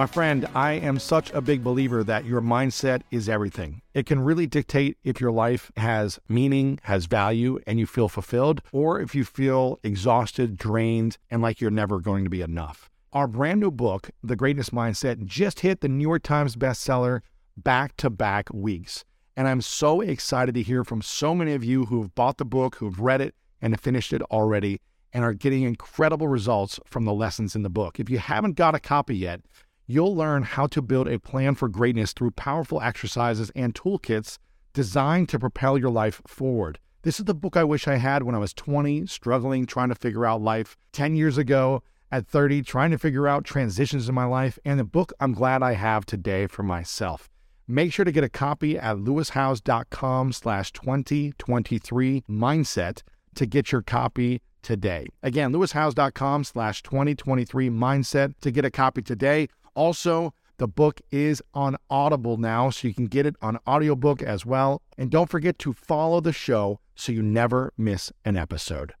[0.00, 3.82] My friend, I am such a big believer that your mindset is everything.
[3.92, 8.62] It can really dictate if your life has meaning, has value, and you feel fulfilled,
[8.72, 12.88] or if you feel exhausted, drained, and like you're never going to be enough.
[13.12, 17.20] Our brand new book, The Greatness Mindset, just hit the New York Times bestseller
[17.58, 19.04] back to back weeks.
[19.36, 22.46] And I'm so excited to hear from so many of you who have bought the
[22.46, 24.80] book, who've read it, and finished it already,
[25.12, 28.00] and are getting incredible results from the lessons in the book.
[28.00, 29.42] If you haven't got a copy yet,
[29.90, 34.38] you'll learn how to build a plan for greatness through powerful exercises and toolkits
[34.72, 36.78] designed to propel your life forward.
[37.02, 39.94] This is the book I wish I had when I was 20, struggling, trying to
[39.94, 40.76] figure out life.
[40.92, 44.84] 10 years ago, at 30, trying to figure out transitions in my life, and the
[44.84, 47.28] book I'm glad I have today for myself.
[47.66, 53.02] Make sure to get a copy at lewishowes.com slash 2023 mindset
[53.36, 55.06] to get your copy today.
[55.22, 59.48] Again, lewishowes.com slash 2023 mindset to get a copy today.
[59.74, 64.44] Also, the book is on Audible now, so you can get it on audiobook as
[64.44, 64.82] well.
[64.98, 68.92] And don't forget to follow the show so you never miss an episode.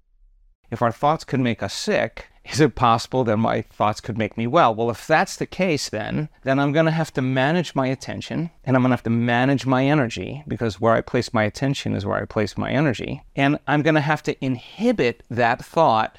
[0.70, 4.38] If our thoughts could make us sick, is it possible that my thoughts could make
[4.38, 4.74] me well?
[4.74, 8.50] Well, if that's the case, then then I'm going to have to manage my attention
[8.64, 11.94] and I'm going to have to manage my energy because where I place my attention
[11.94, 13.22] is where I place my energy.
[13.36, 16.18] And I'm going to have to inhibit that thought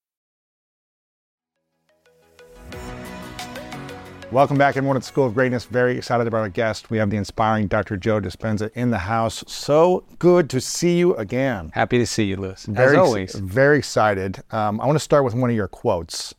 [4.31, 5.65] Welcome back, everyone, at School of Greatness.
[5.65, 6.89] Very excited about our guest.
[6.89, 7.97] We have the inspiring Dr.
[7.97, 9.43] Joe Dispenza in the house.
[9.45, 11.69] So good to see you again.
[11.73, 12.65] Happy to see you, Lewis.
[12.65, 13.35] Very, As always.
[13.35, 14.41] Very excited.
[14.51, 16.33] Um, I want to start with one of your quotes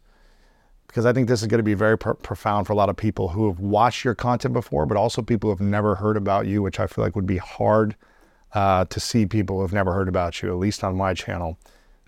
[0.86, 2.96] because I think this is going to be very pro- profound for a lot of
[2.96, 6.46] people who have watched your content before, but also people who have never heard about
[6.46, 7.94] you, which I feel like would be hard
[8.54, 11.58] uh, to see people who have never heard about you, at least on my channel.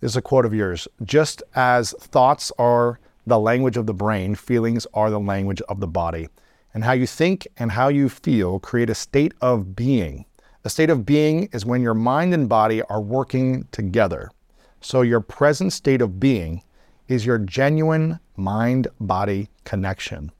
[0.00, 0.88] This is a quote of yours.
[1.02, 5.86] Just as thoughts are the language of the brain, feelings are the language of the
[5.86, 6.28] body.
[6.72, 10.24] And how you think and how you feel create a state of being.
[10.64, 14.30] A state of being is when your mind and body are working together.
[14.80, 16.62] So, your present state of being
[17.08, 20.32] is your genuine mind body connection.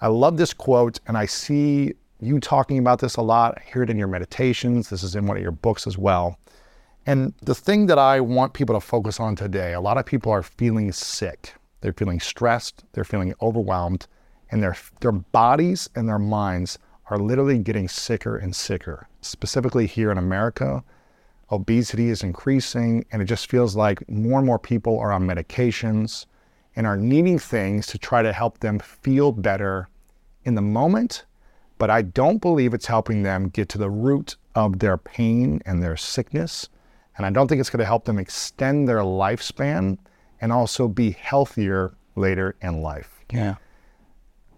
[0.00, 3.58] I love this quote, and I see you talking about this a lot.
[3.58, 4.90] I hear it in your meditations.
[4.90, 6.38] This is in one of your books as well.
[7.06, 10.30] And the thing that I want people to focus on today a lot of people
[10.30, 11.54] are feeling sick.
[11.80, 14.06] They're feeling stressed, they're feeling overwhelmed,
[14.50, 16.78] and their, their bodies and their minds
[17.10, 19.08] are literally getting sicker and sicker.
[19.20, 20.82] Specifically here in America,
[21.50, 26.26] obesity is increasing, and it just feels like more and more people are on medications
[26.76, 29.88] and are needing things to try to help them feel better
[30.44, 31.24] in the moment.
[31.78, 35.82] But I don't believe it's helping them get to the root of their pain and
[35.82, 36.68] their sickness.
[37.16, 39.98] And I don't think it's going to help them extend their lifespan
[40.40, 43.20] and also be healthier later in life.
[43.32, 43.56] Yeah.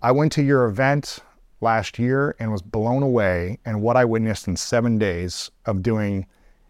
[0.03, 1.19] I went to your event
[1.61, 6.27] last year and was blown away and what I witnessed in seven days of doing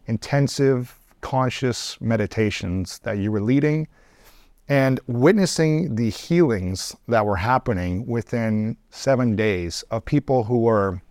[0.06, 3.86] intensive conscious meditations that you were leading
[4.68, 11.02] and witnessing the healings that were happening within seven days of people who were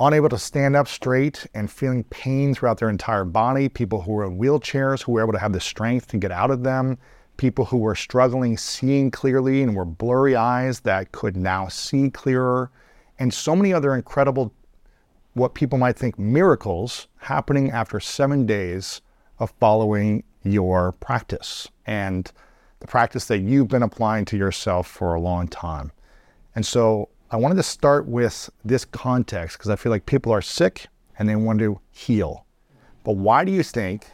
[0.00, 4.24] unable to stand up straight and feeling pain throughout their entire body, people who were
[4.24, 6.96] in wheelchairs who were able to have the strength to get out of them,
[7.36, 12.70] people who were struggling seeing clearly and were blurry eyes that could now see clearer,
[13.18, 14.52] and so many other incredible
[15.34, 19.00] what people might think miracles happening after seven days
[19.38, 22.32] of following your practice and
[22.80, 25.92] the practice that you've been applying to yourself for a long time.
[26.54, 30.42] And so I wanted to start with this context because I feel like people are
[30.42, 30.86] sick
[31.18, 32.46] and they want to heal.
[33.04, 34.06] But why do you think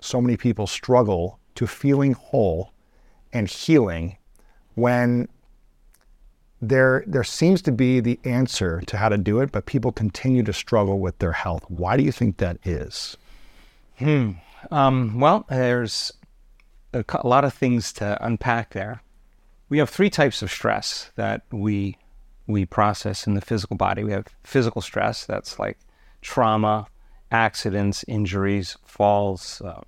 [0.00, 2.72] so many people struggle to feeling whole
[3.32, 4.16] and healing
[4.74, 5.28] when
[6.62, 10.42] there there seems to be the answer to how to do it, but people continue
[10.42, 11.64] to struggle with their health.
[11.68, 13.16] Why do you think that is?
[13.98, 14.32] Hmm.
[14.70, 16.12] Um, well, there's
[16.92, 19.02] a, a lot of things to unpack there.
[19.70, 21.96] We have three types of stress that we
[22.50, 24.04] we process in the physical body.
[24.04, 25.78] We have physical stress, that's like
[26.20, 26.86] trauma,
[27.30, 29.60] accidents, injuries, falls.
[29.64, 29.82] Uh,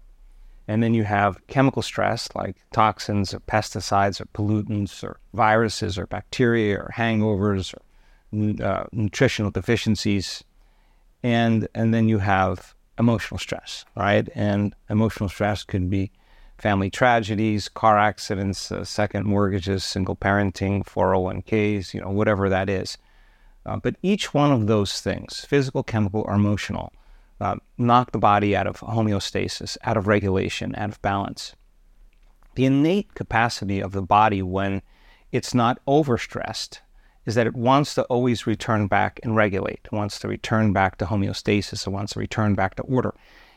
[0.68, 6.06] and then you have chemical stress like toxins or pesticides or pollutants or viruses or
[6.06, 10.44] bacteria or hangovers or uh, nutritional deficiencies.
[11.22, 14.28] And, and then you have emotional stress, right?
[14.34, 16.10] And emotional stress could be
[16.62, 22.96] family tragedies, car accidents, uh, second mortgages, single parenting, 401ks, you know, whatever that is.
[23.66, 26.92] Uh, but each one of those things, physical, chemical, or emotional,
[27.40, 31.56] uh, knock the body out of homeostasis, out of regulation, out of balance.
[32.54, 34.82] The innate capacity of the body when
[35.32, 36.78] it's not overstressed
[37.26, 39.80] is that it wants to always return back and regulate.
[39.84, 41.88] It wants to return back to homeostasis.
[41.88, 43.14] It wants to return back to order.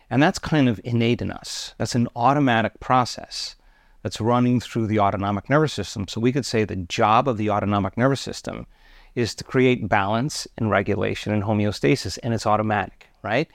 [0.09, 1.73] And that's kind of innate in us.
[1.77, 3.55] That's an automatic process
[4.03, 6.07] that's running through the autonomic nervous system.
[6.07, 8.67] So we could say the job of the autonomic nervous system
[9.15, 13.47] is to create balance and regulation and homeostasis, and it's automatic, right?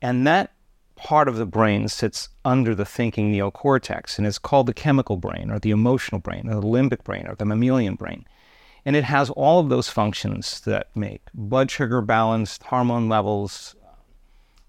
[0.00, 0.52] And that
[0.96, 5.50] part of the brain sits under the thinking neocortex, and is called the chemical brain,
[5.50, 8.24] or the emotional brain, or the limbic brain, or the mammalian brain.
[8.84, 13.74] And it has all of those functions that make blood sugar balanced, hormone levels,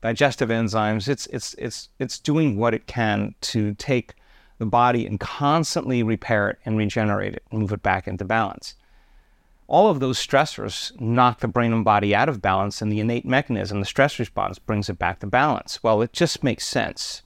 [0.03, 1.07] digestive enzymes.
[1.07, 4.15] It's, it's, it's, it's doing what it can to take
[4.57, 8.75] the body and constantly repair it and regenerate it and move it back into balance.
[9.65, 13.25] All of those stressors knock the brain and body out of balance, and the innate
[13.25, 15.81] mechanism, the stress response, brings it back to balance.
[15.81, 17.21] Well, it just makes sense.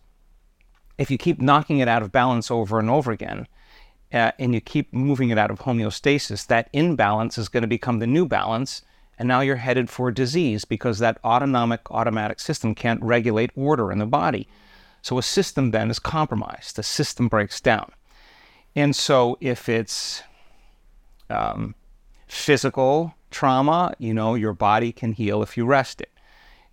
[0.99, 3.47] If you keep knocking it out of balance over and over again,
[4.13, 7.97] uh, and you keep moving it out of homeostasis, that imbalance is going to become
[7.97, 8.83] the new balance,
[9.19, 13.99] and now you're headed for disease because that autonomic automatic system can't regulate order in
[13.99, 14.47] the body.
[15.01, 16.75] So a system then is compromised.
[16.75, 17.91] The system breaks down.
[18.75, 20.21] And so if it's
[21.29, 21.75] um,
[22.27, 26.11] physical trauma, you know, your body can heal if you rest it.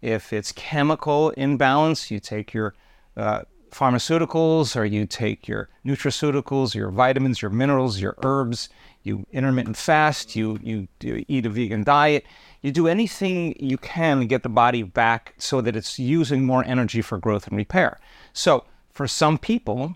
[0.03, 2.75] If it's chemical imbalance, you take your
[3.17, 8.69] uh, pharmaceuticals or you take your nutraceuticals, your vitamins, your minerals, your herbs,
[9.05, 12.25] you intermittent fast, you, you, you eat a vegan diet,
[12.63, 16.65] you do anything you can to get the body back so that it's using more
[16.65, 18.01] energy for growth and repair.
[18.33, 19.95] So for some people,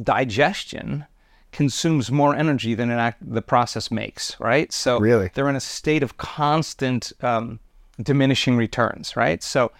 [0.00, 1.06] digestion
[1.50, 4.72] consumes more energy than act, the process makes, right?
[4.72, 5.30] So really?
[5.32, 7.60] they're in a state of constant um,
[8.02, 9.42] diminishing returns, right?
[9.42, 9.72] So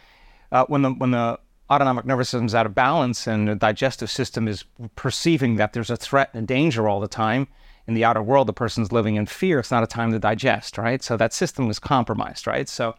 [0.51, 1.39] uh, when the when the
[1.71, 4.65] autonomic nervous system is out of balance and the digestive system is
[4.97, 7.49] perceiving that there's a threat and danger all the time
[7.87, 9.59] in the outer world, the person's living in fear.
[9.59, 11.03] It's not a time to digest, right?
[11.03, 12.69] So that system is compromised, right?
[12.69, 12.95] So,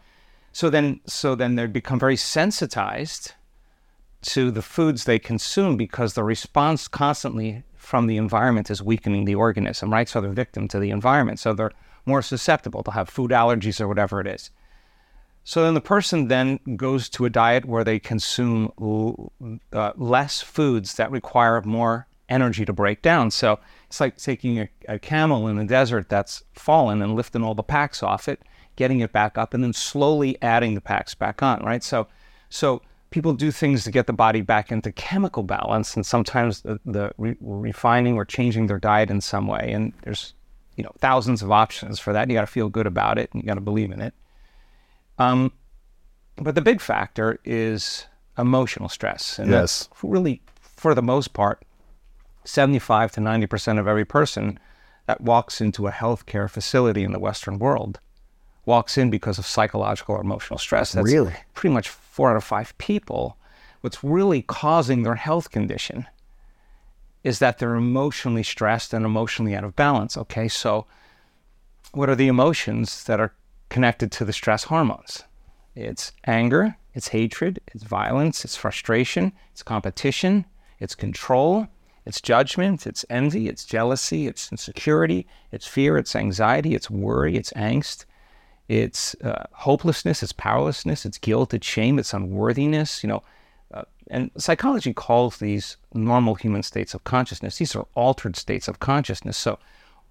[0.51, 3.33] so then, so then they become very sensitized
[4.23, 9.35] to the foods they consume because the response constantly from the environment is weakening the
[9.35, 10.09] organism, right?
[10.09, 11.39] So they're victim to the environment.
[11.39, 11.71] So they're
[12.05, 14.51] more susceptible to have food allergies or whatever it is.
[15.43, 18.71] So then the person then goes to a diet where they consume
[19.71, 23.31] uh, less foods that require more energy to break down.
[23.31, 27.55] So it's like taking a, a, camel in the desert that's fallen and lifting all
[27.55, 28.41] the packs off it,
[28.75, 31.83] getting it back up, and then slowly adding the packs back on, right?
[31.83, 32.07] So,
[32.49, 36.79] so people do things to get the body back into chemical balance, and sometimes the,
[36.85, 39.71] the re- refining or changing their diet in some way.
[39.71, 40.33] And there's,
[40.75, 42.29] you know, thousands of options for that.
[42.29, 44.13] You got to feel good about it, and you got to believe in it.
[45.17, 45.53] Um,
[46.37, 48.05] but the big factor is
[48.37, 49.39] emotional stress.
[49.39, 49.87] And yes.
[49.87, 51.63] that's really, for the most part,
[52.47, 54.59] 75 to 90% of every person
[55.05, 57.99] that walks into a healthcare facility in the Western world
[58.65, 60.93] walks in because of psychological or emotional stress.
[60.93, 61.33] That's really?
[61.53, 63.37] pretty much four out of five people.
[63.81, 66.07] What's really causing their health condition
[67.23, 70.17] is that they're emotionally stressed and emotionally out of balance.
[70.17, 70.87] Okay, so
[71.91, 73.33] what are the emotions that are
[73.69, 75.23] connected to the stress hormones.
[75.75, 80.45] It's anger, it's hatred, it's violence, it's frustration, it's competition,
[80.79, 81.67] it's control,
[82.05, 87.51] it's judgment, it's envy, it's jealousy, it's insecurity, it's fear, it's anxiety, it's worry, it's
[87.53, 88.05] angst,
[88.67, 93.03] it's uh, hopelessness, it's powerlessness, it's guilt, it's shame, it's unworthiness.
[93.03, 93.23] You know,
[93.73, 97.57] uh, and psychology calls these normal human states of consciousness.
[97.57, 99.37] These are altered states of consciousness.
[99.37, 99.57] So,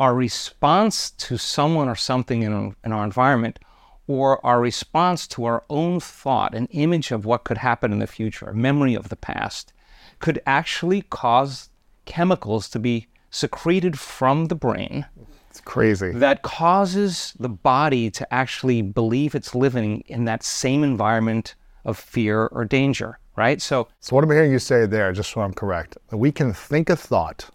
[0.01, 3.61] our response to someone or something in, in our environment,
[4.09, 8.09] or our response to our own thought, an image of what could happen in the
[8.09, 9.73] future, a memory of the past,
[10.19, 11.71] could actually cause
[12.04, 15.06] chemicals to be secreted from the brain
[15.50, 16.11] It's crazy.
[16.12, 22.46] that causes the body to actually believe it's living in that same environment of fear
[22.46, 23.61] or danger, right?
[23.61, 26.88] So, So what I'm hearing you say there, just so I'm correct, we can think
[26.88, 27.50] a thought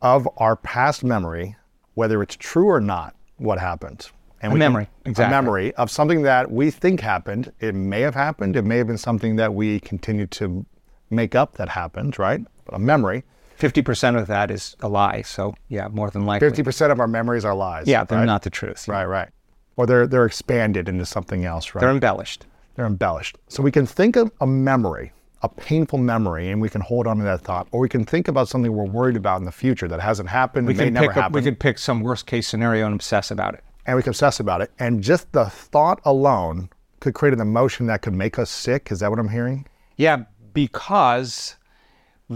[0.00, 1.56] of our past memory,
[1.94, 4.08] whether it's true or not, what happened.
[4.42, 5.24] And A we can- memory, exactly.
[5.24, 7.52] A memory of something that we think happened.
[7.60, 8.56] It may have happened.
[8.56, 10.66] It may have been something that we continue to
[11.10, 12.44] make up that happened, right?
[12.70, 13.24] A memory.
[13.58, 15.22] 50% of that is a lie.
[15.22, 16.48] So, yeah, more than likely.
[16.50, 17.86] 50% of our memories are lies.
[17.86, 18.24] yeah, they're right?
[18.24, 18.88] not the truth.
[18.88, 19.28] Right, right.
[19.76, 21.80] Or they're they're expanded into something else, right?
[21.80, 22.46] They're embellished.
[22.74, 23.38] they're embellished.
[23.48, 27.18] So we can think of a memory, a painful memory, and we can hold on
[27.18, 27.68] to that thought.
[27.70, 30.66] Or we can think about something we're worried about in the future that hasn't happened,
[30.66, 33.62] We may never happen, we could pick some worst case scenario and obsess about it.
[33.86, 34.70] and we can obsess about it.
[34.78, 36.68] And just the thought alone
[37.00, 38.90] could create an emotion that could make us sick.
[38.92, 39.66] Is that what I'm hearing?
[39.96, 41.56] Yeah, because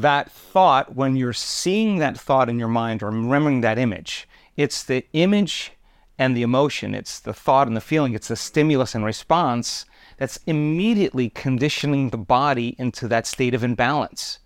[0.02, 4.82] that thought, when you're seeing that thought in your mind or remembering that image, it's
[4.82, 5.72] the image
[6.18, 9.84] and the emotion, it's the thought and the feeling, it's the stimulus and response
[10.16, 14.38] that's immediately conditioning the body into that state of imbalance.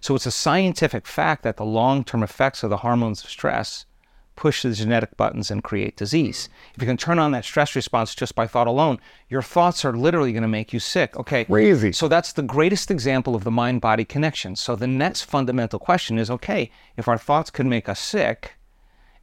[0.00, 3.86] So it's a scientific fact that the long term effects of the hormones of stress
[4.36, 6.48] push the genetic buttons and create disease.
[6.74, 8.98] If you can turn on that stress response just by thought alone,
[9.28, 11.16] your thoughts are literally going to make you sick.
[11.16, 11.44] Okay.
[11.44, 11.92] Crazy.
[11.92, 14.56] So that's the greatest example of the mind body connection.
[14.56, 18.54] So the next fundamental question is okay, if our thoughts could make us sick,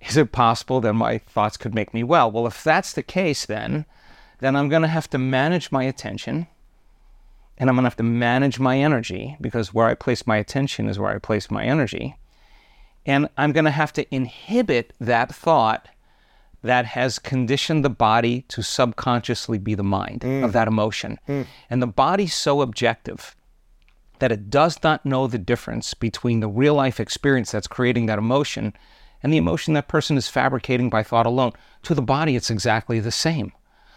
[0.01, 2.31] is it possible that my thoughts could make me well?
[2.31, 3.85] Well, if that's the case, then
[4.39, 6.47] then I'm going to have to manage my attention
[7.57, 10.89] and I'm going to have to manage my energy because where I place my attention
[10.89, 12.17] is where I place my energy.
[13.05, 15.87] And I'm going to have to inhibit that thought
[16.63, 20.51] that has conditioned the body to subconsciously be the mind of mm.
[20.51, 21.19] that emotion.
[21.27, 21.47] Mm.
[21.69, 23.35] And the body's so objective
[24.19, 28.19] that it does not know the difference between the real life experience that's creating that
[28.19, 28.73] emotion
[29.23, 31.53] and the emotion that person is fabricating by thought alone.
[31.83, 33.51] To the body, it's exactly the same.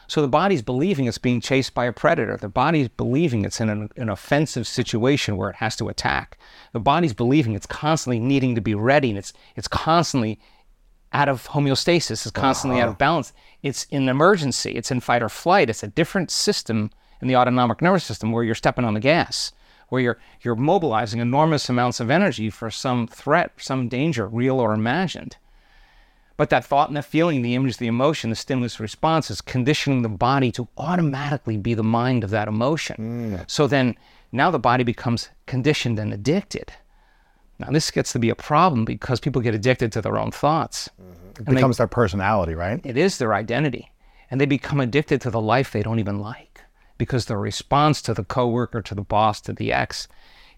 [0.06, 2.36] So the body's believing it's being chased by a predator.
[2.36, 6.38] The body's believing it's in an, an offensive situation where it has to attack.
[6.72, 10.38] The body's believing it's constantly needing to be ready and it's, it's constantly
[11.12, 12.98] out of homeostasis, it's constantly out of uh-huh.
[12.98, 13.32] balance.
[13.62, 15.70] It's in emergency, it's in fight or flight.
[15.70, 16.90] It's a different system
[17.22, 19.52] in the autonomic nervous system where you're stepping on the gas,
[19.88, 24.74] where you're, you're mobilizing enormous amounts of energy for some threat, some danger, real or
[24.74, 25.36] imagined.
[26.36, 30.02] But that thought and that feeling, the image, the emotion, the stimulus response is conditioning
[30.02, 32.96] the body to automatically be the mind of that emotion.
[33.38, 33.50] Mm.
[33.50, 33.96] So then
[34.32, 36.72] now the body becomes conditioned and addicted.
[37.60, 40.90] Now, this gets to be a problem because people get addicted to their own thoughts.
[41.00, 41.42] Mm-hmm.
[41.42, 42.80] It becomes their personality, right?
[42.84, 43.92] It is their identity.
[44.28, 46.60] And they become addicted to the life they don't even like
[46.98, 50.08] because their response to the coworker, to the boss, to the ex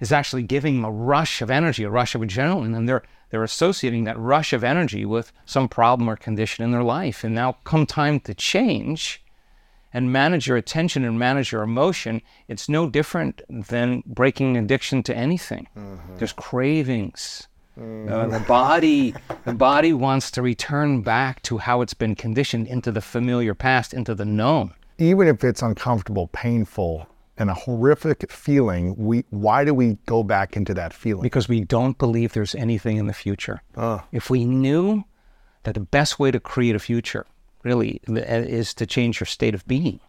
[0.00, 3.42] is actually giving them a rush of energy, a rush of adrenaline, and they're they're
[3.42, 7.24] associating that rush of energy with some problem or condition in their life.
[7.24, 9.20] And now come time to change
[9.92, 15.16] and manage your attention and manage your emotion, it's no different than breaking addiction to
[15.16, 15.66] anything.
[16.18, 17.48] There's cravings.
[17.78, 22.92] Uh, the body, the body wants to return back to how it's been conditioned into
[22.92, 24.72] the familiar past, into the known.
[24.98, 27.06] Even if it's uncomfortable, painful,
[27.38, 31.22] and a horrific feeling, we why do we go back into that feeling?
[31.22, 33.62] because we don't believe there's anything in the future.
[33.76, 34.04] Ah.
[34.12, 35.04] If we knew
[35.64, 37.26] that the best way to create a future
[37.62, 40.00] really eh, is to change your state of being,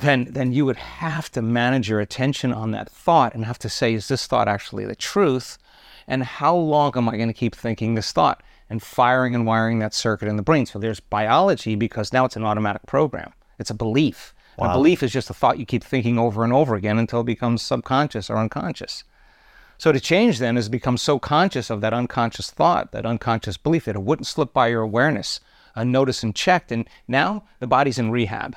[0.00, 3.68] then then you would have to manage your attention on that thought and have to
[3.68, 5.58] say, is this thought actually the truth?
[6.06, 9.78] And how long am I going to keep thinking this thought and firing and wiring
[9.78, 10.66] that circuit in the brain?
[10.66, 13.32] So there's biology because now it's an automatic program.
[13.58, 14.34] It's a belief.
[14.58, 17.20] And A belief is just a thought you keep thinking over and over again until
[17.20, 19.04] it becomes subconscious or unconscious.
[19.78, 23.86] So to change then is become so conscious of that unconscious thought, that unconscious belief
[23.86, 25.40] that it wouldn't slip by your awareness,
[25.74, 26.70] unnoticed and checked.
[26.70, 28.54] And now the body's in rehab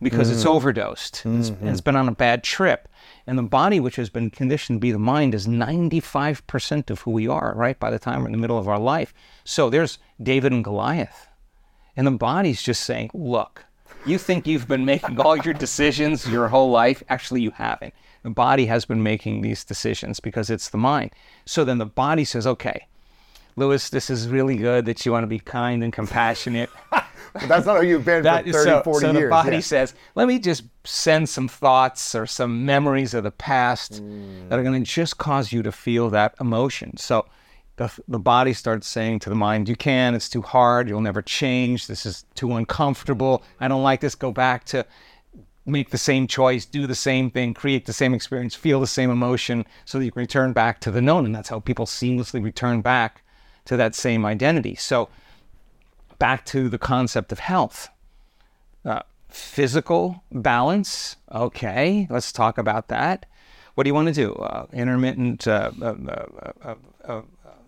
[0.00, 0.54] because it's mm.
[0.54, 1.22] overdosed.
[1.26, 1.68] It's, mm-hmm.
[1.68, 2.88] it's been on a bad trip.
[3.26, 7.10] And the body, which has been conditioned to be the mind, is 95% of who
[7.10, 7.78] we are, right?
[7.78, 9.12] By the time we're in the middle of our life.
[9.44, 11.28] So there's David and Goliath.
[11.96, 13.66] And the body's just saying, look,
[14.06, 17.02] you think you've been making all your decisions your whole life.
[17.08, 17.94] Actually, you haven't.
[18.22, 21.10] The body has been making these decisions because it's the mind.
[21.44, 22.86] So then the body says, okay,
[23.56, 26.70] Lewis, this is really good that you want to be kind and compassionate.
[26.90, 27.04] but
[27.48, 29.22] that's not who you've been That for is 30, so, 40 so years.
[29.24, 29.60] the body yeah.
[29.60, 34.48] says, let me just send some thoughts or some memories of the past Mm.
[34.48, 36.96] that are going to just cause you to feel that emotion.
[36.96, 37.26] So
[37.82, 41.22] the, the body starts saying to the mind, you can, it's too hard, you'll never
[41.22, 44.86] change, this is too uncomfortable, I don't like this, go back to
[45.66, 49.10] make the same choice, do the same thing, create the same experience, feel the same
[49.10, 51.24] emotion so that you can return back to the known.
[51.24, 53.22] And that's how people seamlessly return back
[53.66, 54.74] to that same identity.
[54.74, 55.08] So
[56.18, 57.88] back to the concept of health.
[58.84, 61.16] Uh, physical balance.
[61.30, 63.26] Okay, let's talk about that.
[63.74, 64.34] What do you want to do?
[64.34, 65.94] Uh, intermittent uh, uh,
[66.62, 66.74] uh,
[67.04, 67.22] uh,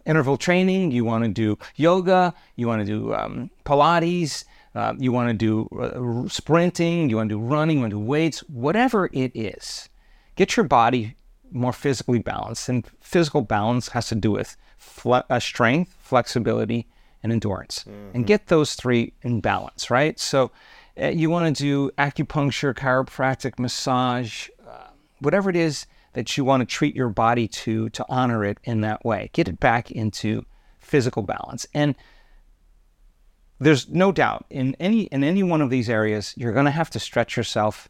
[0.07, 0.91] interval training.
[0.91, 2.35] You want to do yoga.
[2.57, 4.45] You want to do um, Pilates.
[4.75, 7.09] Uh, you want to do uh, sprinting.
[7.09, 7.77] You want to do running.
[7.77, 8.41] You want to do weights.
[8.41, 9.89] Whatever it is,
[10.37, 11.17] get your body
[11.53, 12.69] more physically balanced.
[12.69, 16.89] And physical balance has to do with fle- uh, strength, flexibility,
[17.23, 17.85] and endurance.
[18.15, 20.19] And get those three in balance, right?
[20.19, 20.51] So
[21.01, 24.89] uh, you want to do acupuncture, chiropractic, massage, uh,
[25.21, 28.81] whatever it is that you want to treat your body to to honor it in
[28.81, 29.31] that way.
[29.33, 30.45] Get it back into
[30.81, 31.67] physical balance.
[31.75, 31.95] And
[33.61, 36.91] there's no doubt in any in any one of these areas you're going to have
[36.91, 37.89] to stretch yourself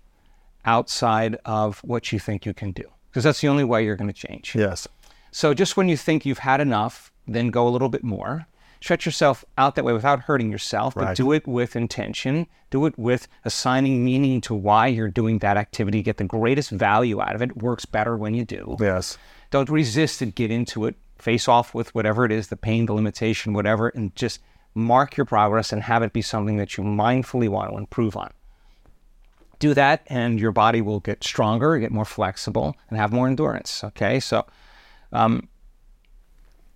[0.64, 4.12] outside of what you think you can do because that's the only way you're going
[4.12, 4.54] to change.
[4.54, 4.88] Yes.
[5.30, 8.46] So just when you think you've had enough, then go a little bit more.
[8.84, 12.46] Stretch yourself out that way without hurting yourself, but do it with intention.
[12.68, 16.02] Do it with assigning meaning to why you're doing that activity.
[16.02, 17.56] Get the greatest value out of it.
[17.56, 18.76] Works better when you do.
[18.78, 19.16] Yes.
[19.50, 20.34] Don't resist it.
[20.34, 20.96] Get into it.
[21.16, 24.42] Face off with whatever it is, the pain, the limitation, whatever, and just
[24.74, 28.34] mark your progress and have it be something that you mindfully want to improve on.
[29.60, 33.82] Do that, and your body will get stronger, get more flexible, and have more endurance.
[33.82, 34.44] Okay, so
[35.10, 35.48] um,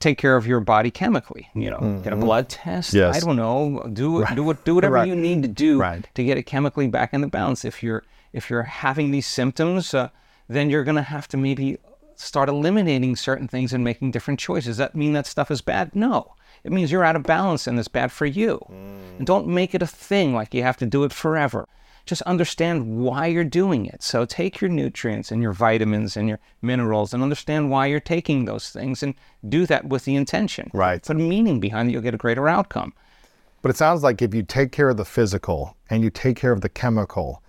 [0.01, 1.49] take care of your body chemically.
[1.55, 2.95] You know, get a blood test.
[2.95, 3.17] Yes.
[3.17, 3.89] I don't know.
[3.93, 5.09] Do do what do whatever Right.
[5.09, 6.07] you need to do Right.
[6.15, 7.65] to get it chemically back in the balance.
[7.65, 8.03] If you're
[8.33, 10.11] if you're having these symptoms, uh,
[10.49, 11.79] then you're going to have to maybe
[12.15, 14.67] start eliminating certain things and making different choices.
[14.67, 15.95] Does that mean that stuff is bad?
[15.95, 16.35] No.
[16.65, 18.61] It means you're out of balance and it's bad for you.
[19.17, 21.69] And don't make it a thing like you have to do it forever.
[22.09, 24.03] Just understand why you're doing it.
[24.03, 28.47] So take your nutrients and your vitamins and your minerals and understand why you're taking
[28.47, 29.15] those things and
[29.47, 30.71] do that with the intention.
[30.73, 31.03] Right.
[31.03, 32.95] Put a meaning behind it, you'll get a greater outcome.
[33.61, 36.53] But it sounds like if you take care of the physical and you take care
[36.53, 37.43] of the chemical,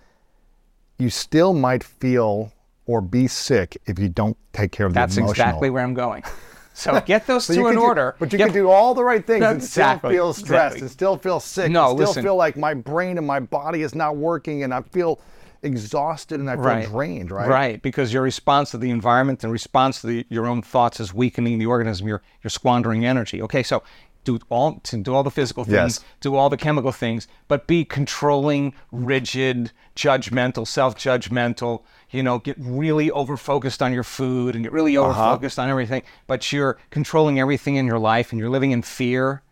[0.98, 2.52] you still might feel
[2.84, 5.34] or be sick if you don't take care of That's the emotional.
[5.34, 6.22] That's exactly where I'm going.
[6.80, 8.14] So get those So two in do- order.
[8.18, 10.80] but you Get- can do all the right things and Exactly, still feel stressed exactly.
[10.80, 11.70] and still feel sick.
[11.70, 12.22] No, and still listen.
[12.22, 15.20] feel like my brain and my body is not working and I feel
[15.62, 17.48] exhausted and I feel drained, right?
[17.48, 21.12] Right, because your response to the environment and response to the, your own thoughts is
[21.12, 22.08] weakening the organism.
[22.08, 23.42] You're you're squandering energy.
[23.42, 23.82] Okay, so
[24.24, 26.04] do all do all the physical things, Yes.
[26.20, 31.82] do all the chemical things, but be controlling, rigid, judgmental, self-judgmental.
[32.10, 35.06] You know, get really over focused on your food and get really uh-huh.
[35.06, 36.02] over focused on everything.
[36.26, 39.42] But you're controlling everything in your life and you're living in fear.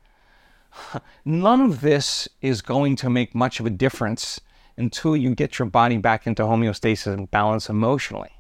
[1.25, 4.41] None of this is going to make much of a difference
[4.77, 8.31] until you get your body back into homeostasis and balance emotionally,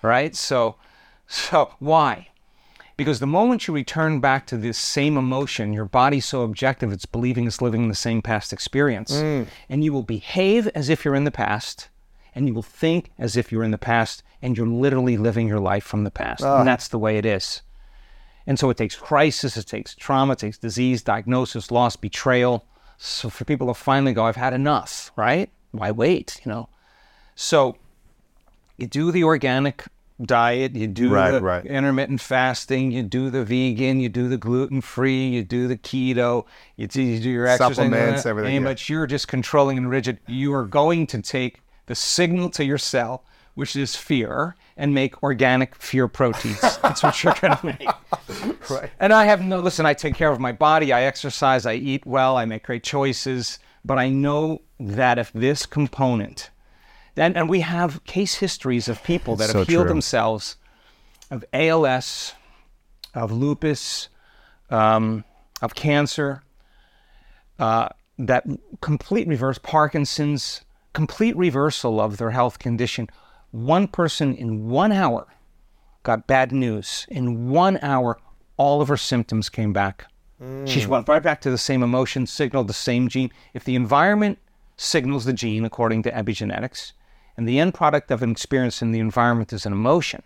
[0.00, 0.34] right?
[0.34, 0.76] So,
[1.26, 2.28] so why?
[2.96, 7.06] Because the moment you return back to this same emotion, your body's so objective, it's
[7.06, 9.12] believing it's living the same past experience.
[9.12, 9.46] Mm.
[9.68, 11.88] And you will behave as if you're in the past,
[12.34, 15.60] and you will think as if you're in the past, and you're literally living your
[15.60, 16.42] life from the past.
[16.42, 17.62] And that's the way it is.
[18.46, 22.64] And so it takes crisis, it takes trauma, it takes disease, diagnosis, loss, betrayal.
[22.98, 25.48] So for people to finally go, I've had enough, right?
[25.70, 26.40] Why wait?
[26.44, 26.68] You know.
[27.36, 27.76] So
[28.76, 29.84] you do the organic
[30.20, 31.64] diet, you do Right, the right.
[31.64, 36.44] intermittent fasting, you do the vegan, you do the gluten free, you do the keto,
[36.76, 38.70] you do, you do your exercise, Supplements, uh, everything, and- yeah.
[38.70, 40.18] But you're just controlling and rigid.
[40.26, 45.22] You are going to take the signal to your cell, which is fear, and make
[45.22, 46.60] organic fear proteins.
[46.82, 48.70] That's what you're going to make.
[48.70, 48.90] Right.
[48.98, 52.06] And I have no, listen, I take care of my body, I exercise, I eat
[52.06, 56.50] well, I make great choices, but I know that if this component,
[57.16, 59.90] and, and we have case histories of people that So have healed true.
[59.90, 60.56] themselves
[61.30, 62.34] of ALS,
[63.14, 64.08] of lupus,
[64.70, 65.24] um,
[65.60, 66.42] of cancer,
[67.58, 68.44] uh, that
[68.80, 73.08] complete reverse, Parkinson's, complete reversal of their health condition.
[73.50, 75.26] One person in one hour
[76.02, 77.06] got bad news.
[77.08, 78.18] In one hour,
[78.56, 80.06] all of her symptoms came back.
[80.42, 80.66] Mm.
[80.66, 83.30] She went right back to the same emotion, signaled the same gene.
[83.54, 84.38] If the environment
[84.76, 86.92] signals the gene according to epigenetics,
[87.36, 90.22] and the end product of an experience in the environment is an emotion,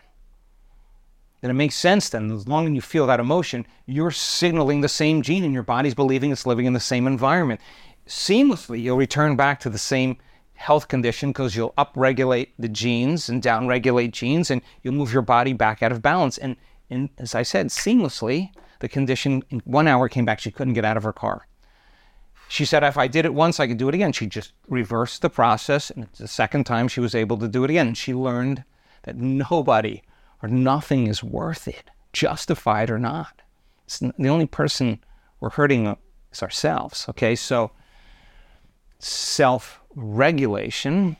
[1.40, 2.30] then it makes sense then.
[2.32, 5.94] As long as you feel that emotion, you're signaling the same gene and your body's
[5.94, 7.60] believing it's living in the same environment.
[8.08, 10.16] seamlessly you'll return back to the same
[10.56, 15.52] health condition because you'll upregulate the genes and downregulate genes and you'll move your body
[15.52, 16.38] back out of balance.
[16.38, 16.56] And,
[16.90, 20.40] and as I said, seamlessly, the condition in one hour came back.
[20.40, 21.46] She couldn't get out of her car.
[22.48, 24.12] She said, if I did it once, I could do it again.
[24.12, 25.90] She just reversed the process.
[25.90, 27.88] And the second time, she was able to do it again.
[27.88, 28.64] And she learned
[29.02, 30.02] that nobody
[30.42, 33.42] or nothing is worth it, justified or not.
[33.84, 35.00] It's the only person
[35.40, 35.96] we're hurting
[36.32, 37.06] is ourselves.
[37.08, 37.72] Okay, so
[38.98, 41.16] self regulation,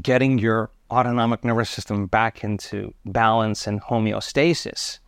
[0.00, 4.98] getting your autonomic nervous system back into balance and homeostasis,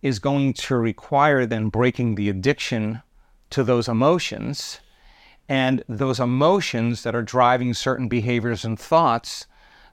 [0.00, 3.02] is going to require then breaking the addiction
[3.50, 4.80] to those emotions.
[5.48, 9.46] And those emotions that are driving certain behaviors and thoughts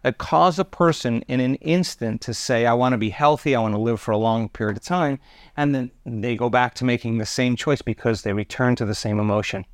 [0.04, 3.62] that cause a person in an instant to say, I want to be healthy, I
[3.62, 5.20] want to live for a long period of time.
[5.58, 8.96] And then they go back to making the same choice because they return to the
[8.96, 9.66] same emotion.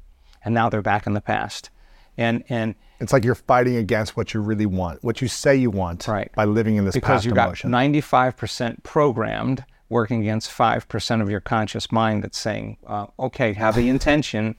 [0.45, 1.69] And now they're back in the past.
[2.17, 5.69] And, and it's like you're fighting against what you really want, what you say you
[5.69, 6.31] want, right.
[6.33, 7.71] by living in this because past you got emotion.
[7.71, 13.89] 95% programmed working against 5% of your conscious mind that's saying, uh, okay, have the
[13.95, 14.55] intention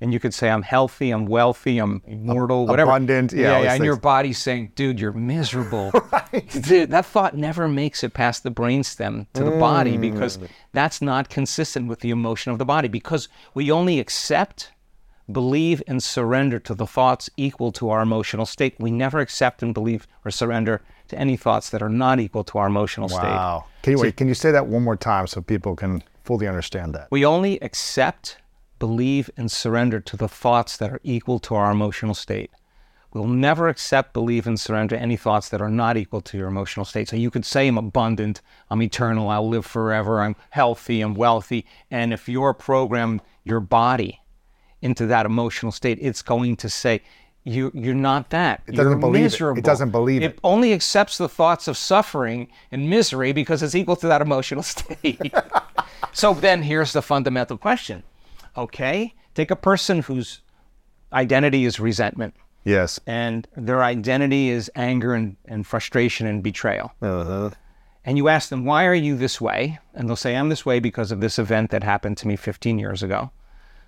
[0.00, 2.90] and you could say I'm healthy, I'm wealthy, I'm immortal, whatever.
[2.90, 3.58] Abundant, yeah.
[3.58, 5.92] yeah, yeah and your body's saying, dude, you're miserable.
[6.60, 10.00] Dude, that thought never makes it past the brainstem to the body Mm.
[10.00, 10.38] because
[10.72, 12.88] that's not consistent with the emotion of the body.
[12.88, 14.70] Because we only accept,
[15.30, 18.74] believe, and surrender to the thoughts equal to our emotional state.
[18.78, 22.58] We never accept and believe or surrender to any thoughts that are not equal to
[22.58, 23.22] our emotional state.
[23.22, 23.66] Wow.
[23.82, 24.16] Can you wait?
[24.16, 27.08] Can you say that one more time so people can fully understand that?
[27.10, 28.38] We only accept,
[28.78, 32.50] believe, and surrender to the thoughts that are equal to our emotional state.
[33.14, 36.84] We'll never accept, believe, and surrender any thoughts that are not equal to your emotional
[36.84, 37.08] state.
[37.08, 41.64] So you could say, I'm abundant, I'm eternal, I'll live forever, I'm healthy, I'm wealthy.
[41.90, 44.20] And if you're programmed your body
[44.82, 47.02] into that emotional state, it's going to say,
[47.44, 48.62] you, you're not that.
[48.66, 49.40] It doesn't you're believe it.
[49.58, 50.32] It doesn't believe it.
[50.32, 54.62] It only accepts the thoughts of suffering and misery because it's equal to that emotional
[54.74, 55.32] state.
[56.12, 58.02] so then here's the fundamental question.
[58.56, 60.40] Okay, take a person whose
[61.12, 63.00] identity is resentment Yes.
[63.06, 66.92] and their identity is anger and, and frustration and betrayal.
[67.00, 67.50] Uh-huh.
[68.04, 69.78] And you ask them, why are you this way?
[69.94, 72.78] And they'll say, I'm this way because of this event that happened to me 15
[72.78, 73.30] years ago.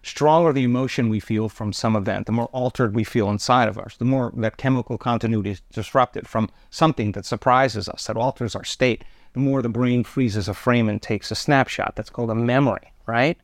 [0.03, 3.79] Stronger the emotion we feel from some event, the more altered we feel inside of
[3.79, 8.57] us, the more that chemical continuity is disrupted from something that surprises us, that alters
[8.57, 11.97] our state, the more the brain freezes a frame and takes a snapshot.
[11.97, 13.37] That's called a memory, right?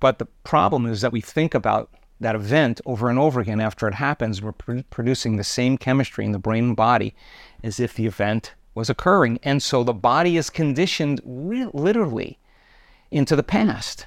[0.00, 3.86] But the problem is that we think about that event over and over again after
[3.86, 4.42] it happens.
[4.42, 7.14] We're pr- producing the same chemistry in the brain and body
[7.62, 9.38] as if the event was occurring.
[9.42, 12.38] And so the body is conditioned re- literally
[13.10, 14.06] into the past.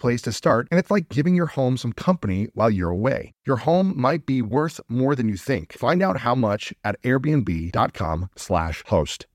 [0.01, 3.33] place to start, and it's like giving your home some company while you're away.
[3.45, 5.71] Your home might be worth more than you think.
[5.73, 9.27] Find out how much at airbnb.com/slash host.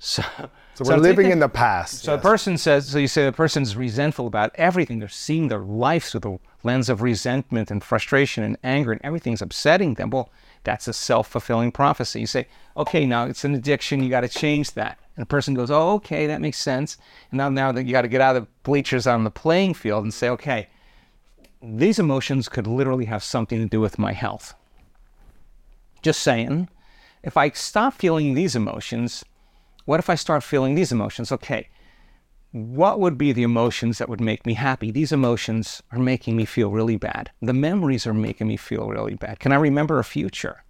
[0.00, 0.22] So,
[0.74, 2.04] So we're I'm living thinking- in the past.
[2.04, 5.00] So the person says, so you say the person's resentful about everything.
[5.00, 9.42] They're seeing their life through the lens of resentment and frustration and anger, and everything's
[9.42, 10.10] upsetting them.
[10.10, 10.30] Well,
[10.64, 12.20] that's a self fulfilling prophecy.
[12.20, 14.02] You say, okay, now it's an addiction.
[14.02, 14.98] You got to change that.
[15.16, 16.96] And the person goes, oh, okay, that makes sense.
[17.30, 19.74] And now, now that you got to get out of the bleachers on the playing
[19.74, 20.68] field and say, okay,
[21.62, 24.54] these emotions could literally have something to do with my health.
[26.02, 26.68] Just saying,
[27.22, 29.24] if I stop feeling these emotions,
[29.84, 31.32] what if I start feeling these emotions?
[31.32, 31.68] Okay,
[32.52, 34.90] what would be the emotions that would make me happy?
[34.90, 37.30] These emotions are making me feel really bad.
[37.42, 39.38] The memories are making me feel really bad.
[39.38, 40.64] Can I remember a future?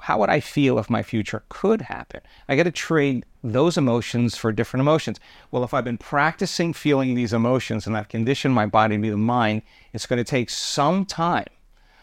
[0.00, 2.20] How would I feel if my future could happen?
[2.46, 5.18] I got to trade those emotions for different emotions.
[5.50, 9.08] Well, if I've been practicing feeling these emotions and I've conditioned my body to be
[9.08, 9.62] the mind,
[9.94, 11.46] it's going to take some time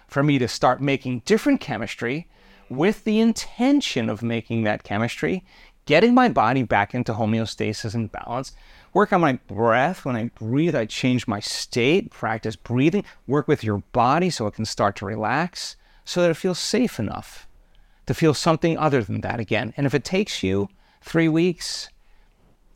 [0.08, 2.28] for me to start making different chemistry
[2.70, 5.44] with the intention of making that chemistry,
[5.86, 8.54] getting my body back into homeostasis and balance,
[8.94, 10.06] work on my breath.
[10.06, 14.54] When I breathe, I change my state, practice breathing, work with your body so it
[14.54, 15.76] can start to relax
[16.06, 17.48] so that it feels safe enough
[18.08, 19.74] to feel something other than that again.
[19.78, 20.68] And if it takes you
[21.02, 21.90] three weeks,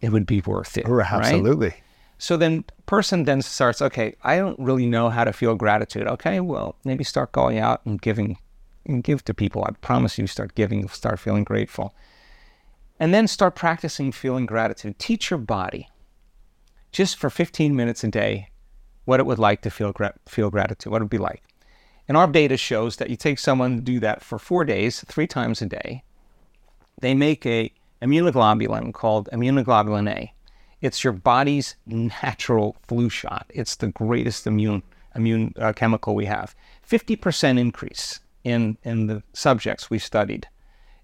[0.01, 0.87] it would be worth it.
[0.87, 1.25] Right, right?
[1.25, 1.73] Absolutely.
[2.17, 6.07] So then person then starts, okay, I don't really know how to feel gratitude.
[6.07, 8.37] Okay, well, maybe start going out and giving
[8.85, 9.65] and give to people.
[9.65, 11.93] I promise you start giving, you'll start feeling grateful.
[12.99, 14.99] And then start practicing feeling gratitude.
[14.99, 15.89] Teach your body
[16.95, 18.47] just for 15 minutes a day
[19.03, 21.43] what it would like to feel gra- feel gratitude, what it would be like.
[22.07, 25.27] And our data shows that you take someone to do that for 4 days, 3
[25.27, 26.03] times a day.
[27.01, 30.33] They make a immunoglobulin called immunoglobulin A
[30.79, 33.45] it's your body's natural flu shot.
[33.49, 34.81] It's the greatest immune
[35.15, 36.55] immune uh, chemical we have.
[36.89, 40.47] 50% increase in in the subjects we studied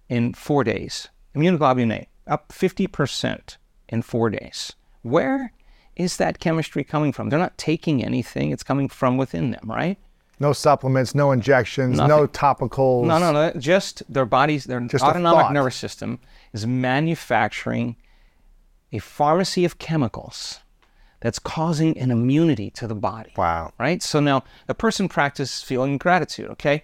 [0.08, 1.10] in 4 days.
[1.36, 3.58] Immunoglobulin A up 50%
[3.90, 4.74] in 4 days.
[5.02, 5.52] Where
[5.96, 7.30] is that chemistry coming from?
[7.30, 8.52] They're not taking anything.
[8.52, 9.98] It's coming from within them, right?
[10.40, 12.10] No supplements, no injections, Nothing.
[12.10, 13.06] no topicals.
[13.06, 13.52] No, no, no.
[13.60, 16.20] Just their bodies, their just autonomic nervous system
[16.52, 17.96] is manufacturing
[18.92, 20.60] a pharmacy of chemicals
[21.20, 23.32] that's causing an immunity to the body.
[23.38, 23.72] Wow.
[23.80, 24.02] Right?
[24.02, 26.84] So now a person practices feeling gratitude, okay?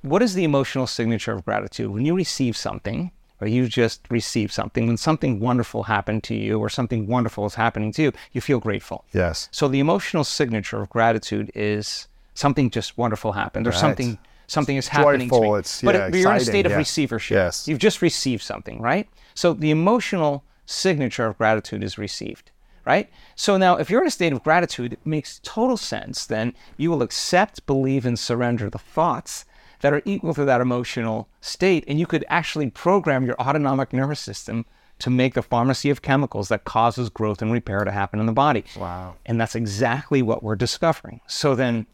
[0.00, 1.90] What is the emotional signature of gratitude?
[1.90, 6.58] When you receive something, or you just receive something, when something wonderful happened to you
[6.58, 9.04] or something wonderful is happening to you, you feel grateful.
[9.12, 9.48] Yes.
[9.52, 13.78] So the emotional signature of gratitude is something just wonderful happened or right.
[13.78, 15.58] something something is happening Joyful, to me.
[15.58, 16.78] It's, yeah, but, but you're in a state of yeah.
[16.78, 17.34] receivership.
[17.34, 17.66] Yes.
[17.66, 19.08] You've just received something, right?
[19.34, 22.52] So the emotional signature of gratitude is received,
[22.84, 23.10] right?
[23.34, 26.26] So now, if you're in a state of gratitude, it makes total sense.
[26.26, 29.44] Then you will accept, believe, and surrender the thoughts
[29.86, 31.84] that are equal to that emotional state.
[31.86, 34.66] And you could actually program your autonomic nervous system
[34.98, 38.32] to make the pharmacy of chemicals that causes growth and repair to happen in the
[38.32, 38.64] body.
[38.76, 39.14] Wow.
[39.24, 41.20] And that's exactly what we're discovering.
[41.28, 41.86] So then,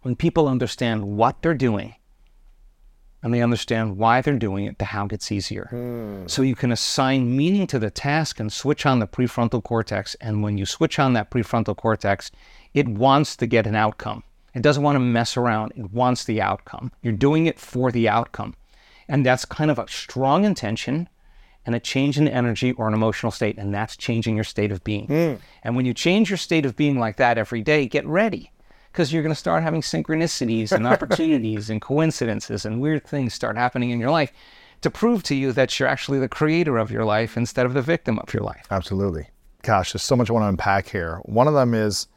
[0.00, 1.94] when people understand what they're doing,
[3.22, 5.68] and they understand why they're doing it, the how gets easier.
[5.70, 6.26] Hmm.
[6.26, 10.16] So you can assign meaning to the task and switch on the prefrontal cortex.
[10.16, 12.32] And when you switch on that prefrontal cortex,
[12.74, 14.24] it wants to get an outcome.
[14.54, 15.72] It doesn't want to mess around.
[15.76, 16.92] It wants the outcome.
[17.02, 18.54] You're doing it for the outcome.
[19.08, 21.08] And that's kind of a strong intention
[21.64, 23.56] and a change in energy or an emotional state.
[23.56, 25.06] And that's changing your state of being.
[25.06, 25.38] Mm.
[25.62, 28.52] And when you change your state of being like that every day, get ready
[28.92, 33.56] because you're going to start having synchronicities and opportunities and coincidences and weird things start
[33.56, 34.32] happening in your life
[34.82, 37.82] to prove to you that you're actually the creator of your life instead of the
[37.82, 38.66] victim of your life.
[38.70, 39.28] Absolutely.
[39.62, 41.20] Gosh, there's so much I want to unpack here.
[41.22, 42.08] One of them is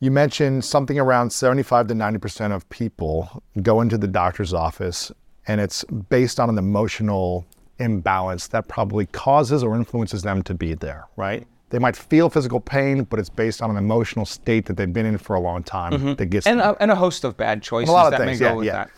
[0.00, 5.10] you mentioned something around 75 to 90% of people go into the doctor's office
[5.46, 7.46] and it's based on an emotional
[7.78, 11.46] imbalance that probably causes or influences them to be there, right?
[11.70, 15.06] They might feel physical pain, but it's based on an emotional state that they've been
[15.06, 16.14] in for a long time mm-hmm.
[16.14, 18.40] that gets and a, and a, host of bad choices a lot of that things,
[18.40, 18.72] may go yeah, with yeah.
[18.72, 18.90] that.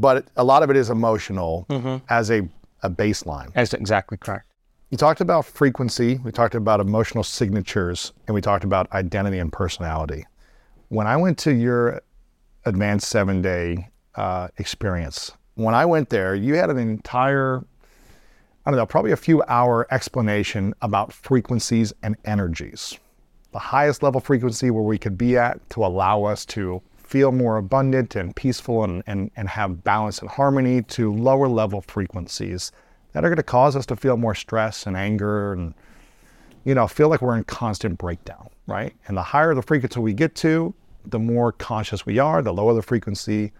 [0.00, 2.04] But a lot of it is emotional mm-hmm.
[2.08, 2.48] as a,
[2.82, 3.52] a baseline.
[3.52, 4.46] That's exactly correct.
[4.90, 9.52] You talked about frequency, we talked about emotional signatures, and we talked about identity and
[9.52, 10.24] personality.
[10.88, 12.02] When I went to your
[12.64, 17.62] advanced seven day uh, experience, when I went there, you had an entire
[18.68, 22.98] I don't know, probably a few hour explanation about frequencies and energies.
[23.52, 27.56] The highest level frequency where we could be at to allow us to feel more
[27.56, 32.70] abundant and peaceful and, and, and have balance and harmony to lower level frequencies
[33.12, 35.72] that are going to cause us to feel more stress and anger and
[36.68, 38.94] you know feel like we're in constant breakdown right?
[39.06, 40.74] And the higher the frequency we get to
[41.06, 42.42] the more conscious we are.
[42.42, 43.52] The lower the frequency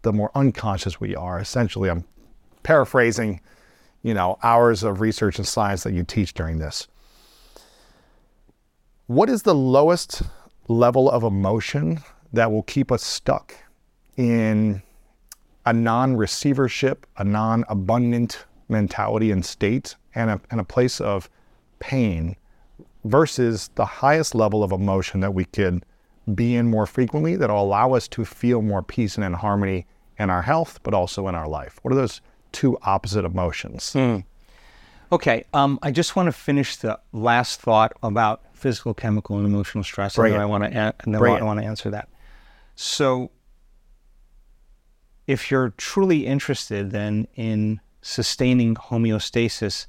[0.00, 1.38] the more unconscious we are.
[1.38, 2.04] Essentially i'm
[2.62, 3.40] paraphrasing
[4.06, 6.86] you know, hours of research and science that you teach during this.
[9.08, 10.22] What is the lowest
[10.68, 11.98] level of emotion
[12.32, 13.52] that will keep us stuck
[14.16, 14.80] in
[15.64, 21.28] a non receivership, a non abundant mentality and state, and a, and a place of
[21.80, 22.36] pain
[23.08, 25.84] versus the highest level of emotion that we could
[26.34, 29.86] be in more frequently that will allow us to feel more peace and in harmony
[30.18, 31.78] in our health, but also in our life?
[31.82, 32.20] What are those
[32.56, 33.92] two opposite emotions.
[33.92, 34.18] Hmm.
[35.12, 39.84] Okay, um, I just want to finish the last thought about physical, chemical, and emotional
[39.84, 42.08] stress, and then I want to and then I want to answer that.
[42.74, 43.30] So,
[45.26, 49.86] if you're truly interested then in sustaining homeostasis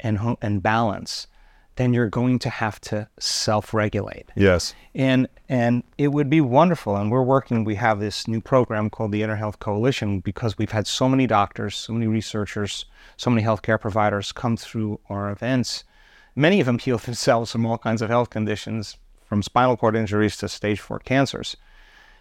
[0.00, 1.26] and and balance,
[1.76, 4.28] then you're going to have to self-regulate.
[4.36, 4.74] Yes.
[4.94, 6.96] And and it would be wonderful.
[6.96, 7.64] And we're working.
[7.64, 11.26] We have this new program called the Inner Health Coalition because we've had so many
[11.26, 12.84] doctors, so many researchers,
[13.16, 15.84] so many healthcare providers come through our events.
[16.36, 18.96] Many of them heal themselves from all kinds of health conditions,
[19.28, 21.56] from spinal cord injuries to stage four cancers.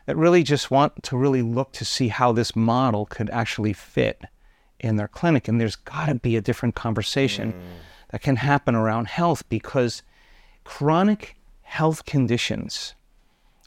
[0.05, 4.23] That really just want to really look to see how this model could actually fit
[4.79, 5.47] in their clinic.
[5.47, 7.53] And there's got to be a different conversation.
[7.53, 10.03] Mm that can happen around health because
[10.63, 12.93] chronic health conditions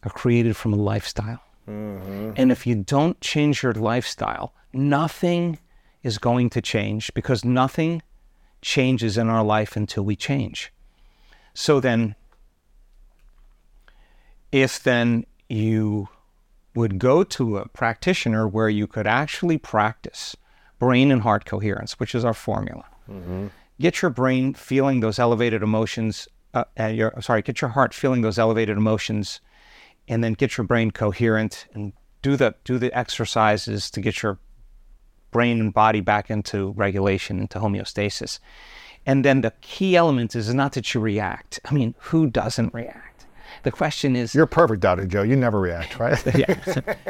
[0.05, 1.41] are created from a lifestyle.
[1.69, 2.35] Mm-hmm.
[2.37, 5.59] And if you don't change your lifestyle, nothing
[6.05, 8.03] is going to change because nothing
[8.63, 10.73] changes in our life until we change.
[11.53, 12.15] So then,
[14.53, 16.09] if then you
[16.77, 20.37] would go to a practitioner where you could actually practice
[20.79, 23.49] brain and heart coherence, which is our formula, mm-hmm.
[23.81, 28.23] Get your brain feeling those elevated emotions, uh, and your sorry, get your heart feeling
[28.23, 29.41] those elevated emotions,
[30.09, 34.39] and then get your brain coherent and do the do the exercises to get your
[35.31, 38.39] brain and body back into regulation, into homeostasis.
[39.05, 41.61] And then the key element is not that you react.
[41.65, 43.27] I mean, who doesn't react?
[43.63, 45.07] The question is, You're perfect, Dr.
[45.07, 45.23] Joe.
[45.23, 46.21] You never react, right?
[46.35, 46.47] yeah.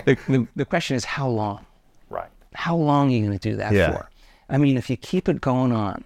[0.05, 1.65] the, the, the question is how long?
[2.11, 2.29] right.
[2.55, 3.93] How long are you going to do that Yeah.
[3.93, 4.11] for?
[4.49, 6.05] I mean, if you keep it going on,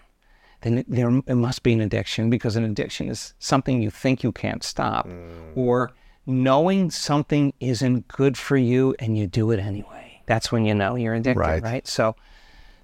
[0.62, 4.22] then it- there it must be an addiction because an addiction is something you think
[4.22, 5.56] you can't stop, Mm.
[5.56, 5.92] or
[6.26, 10.22] knowing something isn't good for you and you do it anyway.
[10.26, 11.62] That's when you know you're addicted, Right.
[11.62, 11.86] right?
[11.88, 12.14] So,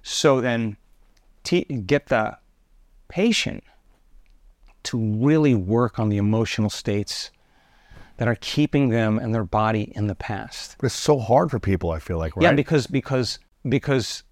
[0.03, 0.75] so then,
[1.43, 2.37] te- get the
[3.07, 3.63] patient
[4.83, 7.31] to really work on the emotional states
[8.17, 10.75] that are keeping them and their body in the past.
[10.79, 12.43] But it's so hard for people, I feel like, right?
[12.43, 14.23] Yeah, because because because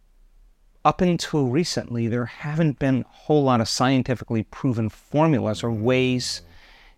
[0.86, 6.44] up until recently, there haven't been a whole lot of scientifically proven formulas or ways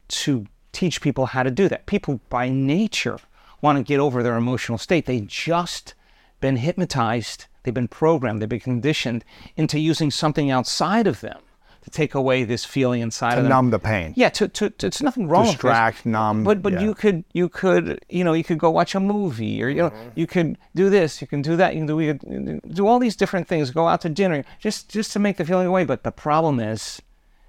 [0.10, 1.86] to teach people how to do that.
[1.86, 3.18] People by nature
[3.62, 5.06] want to get over their emotional state.
[5.06, 5.96] They've just
[6.42, 9.24] been hypnotized, they've been programmed, they've been conditioned
[9.56, 11.40] into using something outside of them
[11.88, 13.50] to take away this feeling inside to of them.
[13.50, 14.14] numb the pain.
[14.18, 16.12] Yeah, to, to, to it's nothing wrong Distract, with this.
[16.12, 16.82] numb, But but yeah.
[16.82, 19.90] you could you could you know you could go watch a movie or you know
[19.90, 20.10] Mm-hmm.
[20.16, 23.00] you could do this, you can do that, you can do you could do all
[23.00, 23.72] these different things.
[23.72, 25.86] Go out to dinner just just to make the feeling away.
[25.86, 27.02] But the problem is,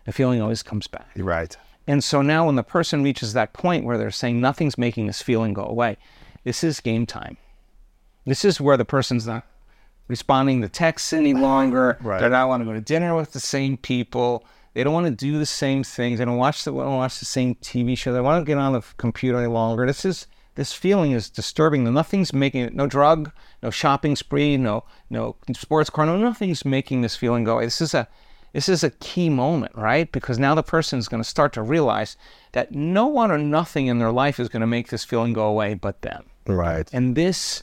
[0.06, 1.10] the feeling always comes back.
[1.16, 1.56] Right.
[1.86, 5.20] And so now when the person reaches that point where they're saying nothing's making this
[5.22, 5.96] feeling go away,
[6.44, 7.36] this is game time.
[8.26, 9.44] This is where the person's not
[10.08, 11.98] responding to texts any longer.
[12.08, 12.20] Right.
[12.20, 14.44] They don't want to go to dinner with the same people.
[14.74, 16.18] They don't want to do the same things.
[16.18, 18.12] They don't watch the to watch the same TV show.
[18.12, 19.86] They want to get on the computer any longer.
[19.86, 21.94] This is this feeling is disturbing them.
[21.94, 22.74] Nothing's making it.
[22.74, 23.30] No drug,
[23.62, 27.64] no shopping spree, no no sports car, no nothing's making this feeling go away.
[27.64, 28.08] This is a
[28.52, 30.10] this is a key moment, right?
[30.10, 32.16] Because now the person is going to start to realize
[32.52, 35.46] that no one or nothing in their life is going to make this feeling go
[35.46, 36.24] away but them.
[36.46, 36.88] Right.
[36.92, 37.62] And this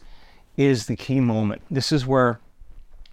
[0.58, 1.62] is the key moment.
[1.70, 2.40] This is where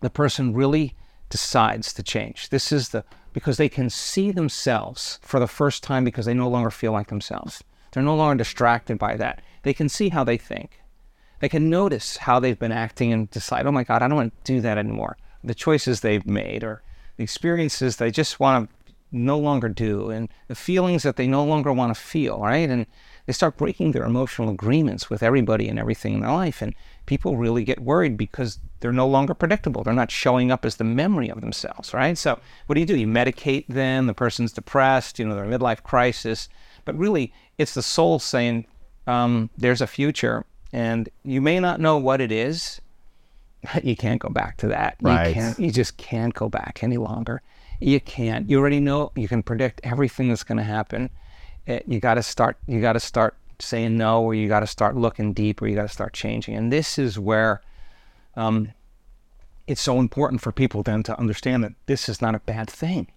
[0.00, 0.94] the person really
[1.28, 2.50] decides to change.
[2.50, 6.48] This is the because they can see themselves for the first time because they no
[6.48, 7.64] longer feel like themselves.
[7.90, 9.40] They're no longer distracted by that.
[9.62, 10.80] They can see how they think.
[11.40, 14.44] They can notice how they've been acting and decide, oh my God, I don't want
[14.44, 15.16] to do that anymore.
[15.42, 16.82] The choices they've made or
[17.16, 21.44] the experiences they just want to no longer do and the feelings that they no
[21.44, 22.68] longer want to feel, right?
[22.68, 22.86] And
[23.26, 26.60] they start breaking their emotional agreements with everybody and everything in their life.
[26.60, 26.74] And
[27.06, 29.84] people really get worried because they're no longer predictable.
[29.84, 32.18] They're not showing up as the memory of themselves, right?
[32.18, 32.96] So what do you do?
[32.96, 36.48] You medicate them, the person's depressed, you know, they're a midlife crisis.
[36.84, 38.66] But really, it's the soul saying,
[39.06, 42.80] um, there's a future and you may not know what it is,
[43.74, 44.96] but you can't go back to that.
[45.00, 45.28] Right.
[45.28, 47.42] You can't you just can't go back any longer.
[47.80, 48.48] You can't.
[48.48, 51.10] You already know you can predict everything that's going to happen.
[51.66, 54.66] Eh, you got to start you got to start saying no or you got to
[54.66, 56.54] start looking deep or you got to start changing.
[56.54, 57.62] And this is where
[58.34, 58.72] um,
[59.66, 63.12] it's so important for people then to understand that this is not a bad thing.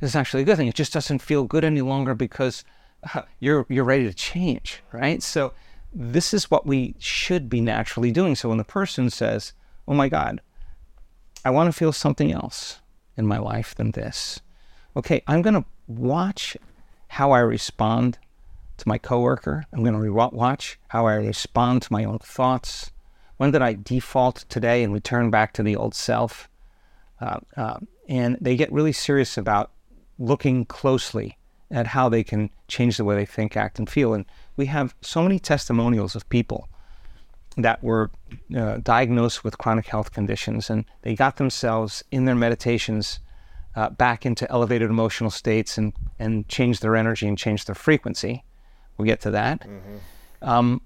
[0.00, 0.68] This is actually a good thing.
[0.68, 2.64] It just doesn't feel good any longer because
[3.14, 5.22] uh, you're you're ready to change, right?
[5.22, 5.54] So
[5.92, 8.34] this is what we should be naturally doing.
[8.34, 9.52] So when the person says,
[9.88, 10.40] "Oh my God,
[11.44, 12.80] I want to feel something else
[13.16, 14.40] in my life than this,"
[14.96, 16.56] okay, I'm going to watch
[17.08, 18.18] how I respond
[18.78, 19.64] to my coworker.
[19.72, 22.90] I'm going to watch how I respond to my own thoughts.
[23.36, 26.48] When did I default today and return back to the old self?
[27.20, 29.70] Uh, uh, and they get really serious about
[30.18, 31.38] looking closely
[31.70, 34.14] at how they can change the way they think, act, and feel.
[34.14, 34.24] And
[34.56, 36.68] we have so many testimonials of people
[37.56, 38.10] that were
[38.56, 43.20] uh, diagnosed with chronic health conditions and they got themselves in their meditations
[43.76, 48.44] uh, back into elevated emotional states and, and changed their energy and change their frequency.
[48.96, 49.66] We'll get to that.
[50.42, 50.80] Um,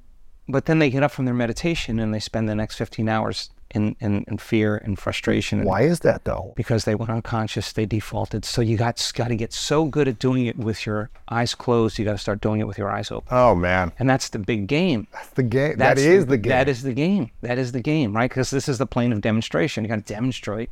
[0.49, 3.51] but then they get up from their meditation and they spend the next 15 hours
[3.75, 5.59] in, in, in fear and frustration.
[5.59, 6.55] And Why is that though?
[6.57, 8.47] because they went unconscious, they defaulted.
[8.47, 11.99] So you got got to get so good at doing it with your eyes closed.
[11.99, 14.39] You got to start doing it with your eyes open, Oh man, and that's the
[14.39, 15.07] big game.
[15.13, 15.77] that's the game.
[15.77, 16.51] That's that is the game.
[16.51, 17.31] That is the game.
[17.43, 18.31] That is the game, right?
[18.31, 19.85] Because this is the plane of demonstration.
[19.85, 20.71] You got to demonstrate.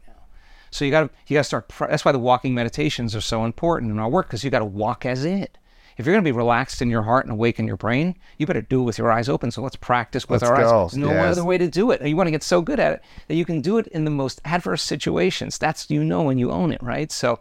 [0.77, 1.73] So you got to you got to start.
[1.79, 4.65] That's why the walking meditations are so important in our work because you got to
[4.67, 5.57] walk as it.
[5.97, 8.47] If you're going to be relaxed in your heart and awake in your brain, you
[8.47, 9.51] better do it with your eyes open.
[9.51, 10.85] So let's practice with Let's our go.
[10.85, 10.91] eyes.
[10.93, 11.33] There's no Yes.
[11.33, 12.07] other way to do it.
[12.07, 14.11] You want to get so good at it that you can do it in the
[14.11, 15.57] most adverse situations.
[15.57, 17.11] That's you know when you own it, right?
[17.11, 17.39] So,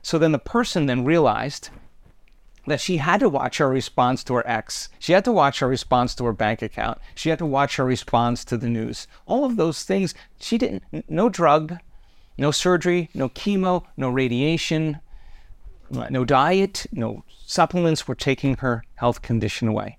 [0.00, 1.70] so then the person then realized
[2.68, 4.88] that she had to watch her response to her ex.
[5.00, 6.98] She had to watch her response to her bank account.
[7.16, 9.08] She had to watch her response to the news.
[9.26, 10.14] All of those things.
[10.38, 10.84] She didn't.
[11.08, 11.78] No drug,
[12.38, 15.00] no surgery, no chemo, no radiation,
[15.90, 19.98] no diet, no supplements were taking her health condition away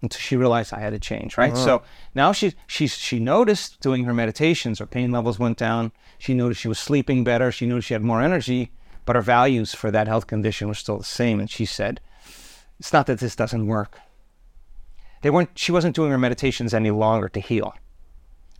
[0.00, 1.52] until she realized I had to change, right?
[1.52, 1.64] Uh-huh.
[1.64, 1.82] So
[2.14, 5.92] now she she she noticed doing her meditations, her pain levels went down.
[6.18, 7.50] She noticed she was sleeping better.
[7.50, 8.72] She noticed she had more energy,
[9.04, 11.40] but her values for that health condition were still the same.
[11.40, 12.00] And she said,
[12.78, 13.98] "It's not that this doesn't work.
[15.22, 15.58] They weren't.
[15.58, 17.74] She wasn't doing her meditations any longer to heal.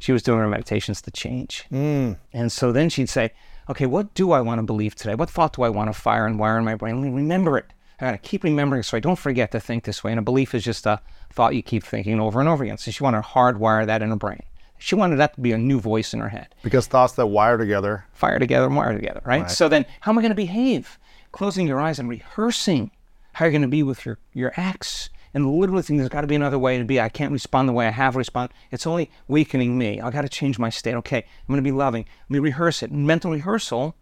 [0.05, 1.65] She was doing her meditations to change.
[1.73, 2.19] Mm.
[2.35, 3.31] And so then she'd say,
[3.71, 5.15] okay, what do I want to believe today?
[5.15, 7.01] What thought do I want to fire and wire in my brain?
[7.01, 7.65] Let me remember it.
[7.99, 10.13] I got to keep remembering so I don't forget to think this way.
[10.13, 11.01] And a belief is just a
[11.33, 12.77] thought you keep thinking over and over again.
[12.77, 14.43] So she wanted to hardwire that in her brain.
[14.77, 16.55] She wanted that to be a new voice in her head.
[16.63, 18.05] Because thoughts that wire together.
[18.13, 19.51] Fire together and wire together, right?
[19.51, 20.99] So then how am I going to behave?
[21.33, 22.91] Closing your eyes and rehearsing
[23.33, 25.09] how you're going to be with your, your ex.
[25.35, 27.01] And literally thinking there's got to be another way to be.
[27.01, 28.55] I can't respond the way I have responded.
[28.71, 30.01] It's only weakening me.
[30.01, 30.95] I got to change my state.
[30.95, 32.07] Okay, I'm going to be loving.
[32.29, 32.93] Let me rehearse it.
[32.93, 33.97] Mental rehearsal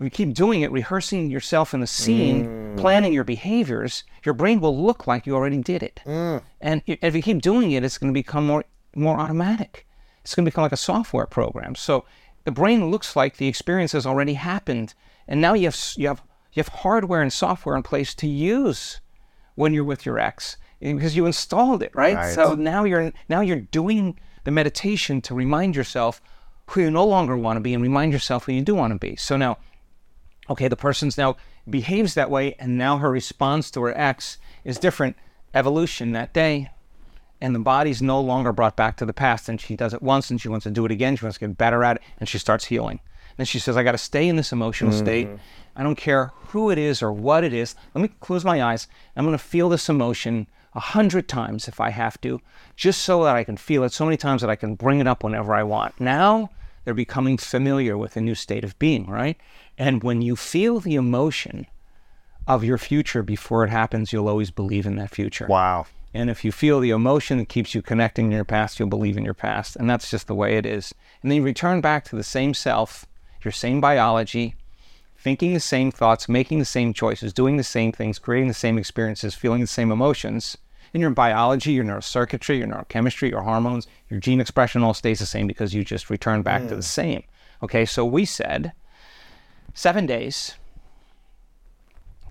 [0.00, 2.76] if you keep doing it, rehearsing yourself in the scene, mm.
[2.76, 6.00] planning your behaviors, your brain will look like you already did it.
[6.04, 6.42] Mm.
[6.60, 8.64] And if you keep doing it, it's going to become more
[8.96, 9.86] more automatic.
[10.22, 11.74] It's going to become like a software program.
[11.74, 12.04] So
[12.44, 14.94] the brain looks like the experience has already happened,
[15.28, 16.22] and now you have you have
[16.52, 19.00] you have hardware and software in place to use
[19.54, 20.56] when you're with your ex
[20.92, 22.16] because you installed it, right?
[22.16, 22.34] Right.
[22.34, 26.20] So now you're now you're doing the meditation to remind yourself
[26.68, 28.98] who you no longer want to be and remind yourself who you do want to
[28.98, 29.16] be.
[29.16, 29.58] So now
[30.48, 31.36] okay, the person's now
[31.68, 35.16] behaves that way, and now her response to her ex is different.
[35.54, 36.68] Evolution that day,
[37.40, 39.48] and the body's no longer brought back to the past.
[39.48, 41.16] And she does it once, and she wants to do it again.
[41.16, 43.00] She wants to get better at it, and she starts healing.
[43.38, 45.04] And she says, "I got to stay in this emotional mm-hmm.
[45.04, 45.28] state.
[45.76, 47.74] I don't care who it is or what it is.
[47.94, 48.88] Let me close my eyes.
[49.16, 52.40] I'm going to feel this emotion." A hundred times if I have to,
[52.74, 55.06] just so that I can feel it so many times that I can bring it
[55.06, 56.00] up whenever I want.
[56.00, 56.50] Now
[56.84, 59.36] they're becoming familiar with a new state of being, right?
[59.78, 61.66] And when you feel the emotion
[62.46, 65.46] of your future before it happens, you'll always believe in that future.
[65.48, 65.86] Wow.
[66.12, 69.16] And if you feel the emotion that keeps you connecting to your past, you'll believe
[69.16, 69.76] in your past.
[69.76, 70.94] And that's just the way it is.
[71.22, 73.06] And then you return back to the same self,
[73.42, 74.54] your same biology,
[75.16, 78.78] thinking the same thoughts, making the same choices, doing the same things, creating the same
[78.78, 80.56] experiences, feeling the same emotions.
[80.94, 85.26] And your biology, your neurocircuitry, your neurochemistry, your hormones, your gene expression all stays the
[85.26, 87.24] same because you just return back to the same.
[87.64, 88.72] Okay, so we said
[89.74, 90.54] seven days.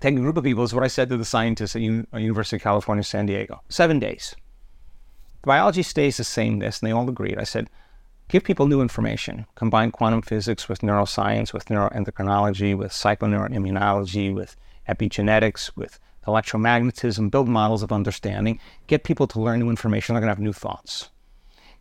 [0.00, 2.18] Taking a group of people, is what I said to the scientists at Un- uh,
[2.18, 3.62] University of California, San Diego.
[3.68, 4.34] Seven days.
[5.42, 7.38] The biology stays the same, this, and they all agreed.
[7.38, 7.68] I said,
[8.28, 9.44] give people new information.
[9.56, 14.56] Combine quantum physics with neuroscience, with neuroendocrinology, with psychoneuroimmunology, with
[14.88, 20.14] epigenetics, with electromagnetism, build models of understanding, get people to learn new information.
[20.14, 21.10] They're going to have new thoughts.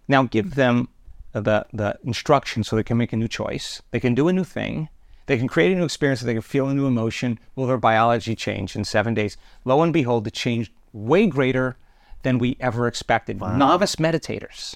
[0.07, 0.55] Now give mm-hmm.
[0.55, 0.89] them
[1.33, 3.81] the, the instruction so they can make a new choice.
[3.91, 4.89] They can do a new thing.
[5.25, 6.21] They can create a new experience.
[6.21, 7.39] They can feel a new emotion.
[7.55, 9.37] Will their biology change in seven days?
[9.65, 11.77] Lo and behold, it changed way greater
[12.23, 13.39] than we ever expected.
[13.39, 14.75] Novice meditators,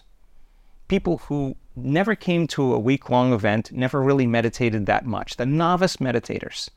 [0.88, 5.46] people who never came to a week long event, never really meditated that much, the
[5.46, 6.70] novice meditators.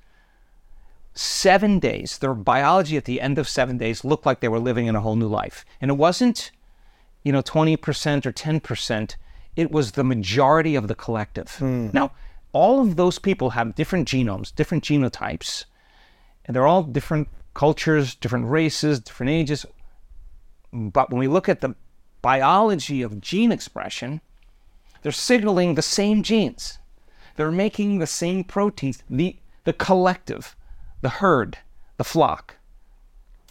[1.20, 4.86] Seven days, their biology at the end of seven days looked like they were living
[4.86, 5.64] in a whole new life.
[5.80, 6.50] And it wasn't
[7.22, 9.16] you know, 20% or 10%.
[9.56, 11.56] It was the majority of the collective.
[11.56, 11.88] Hmm.
[11.92, 12.12] Now,
[12.52, 15.66] all of those people have different genomes, different genotypes,
[16.44, 19.66] and they're all different cultures, different races, different ages.
[20.72, 21.74] But when we look at the
[22.22, 24.20] biology of gene expression,
[25.02, 26.78] they're signaling the same genes.
[27.36, 30.56] They're making the same proteins, the, the collective,
[31.00, 31.58] the herd,
[31.96, 32.56] the flock.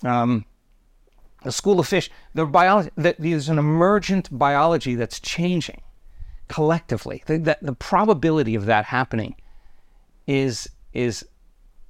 [0.04, 0.46] Um,
[1.44, 5.82] the school of fish, the biology, that there's an emergent biology that's changing
[6.48, 7.24] collectively.
[7.28, 9.36] The, the, the probability of that happening
[10.28, 11.26] is is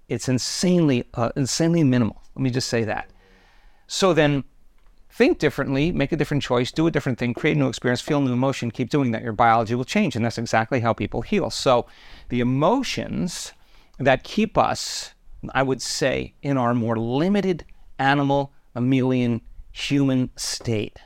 [0.07, 2.21] it's insanely uh, insanely minimal.
[2.35, 3.09] Let me just say that.
[3.87, 4.43] So then,
[5.09, 8.19] think differently, make a different choice, do a different thing, create a new experience, feel
[8.19, 9.23] a new emotion, keep doing that.
[9.23, 11.49] Your biology will change, and that's exactly how people heal.
[11.49, 11.87] So,
[12.29, 13.53] the emotions
[13.97, 15.13] that keep us,
[15.53, 17.65] I would say, in our more limited
[17.97, 20.99] animal, mammalian, human state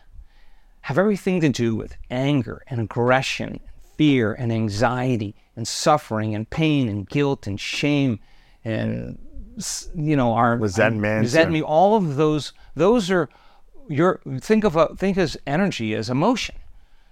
[0.82, 3.60] have everything to do with anger and aggression,
[3.98, 8.20] fear and anxiety and suffering and pain and guilt and shame
[8.66, 9.18] and
[9.96, 13.30] you know, our Resentment resentment, all of those, those are
[13.88, 16.56] your think of a, think as energy as emotion.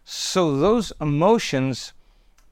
[0.04, 1.94] So those emotions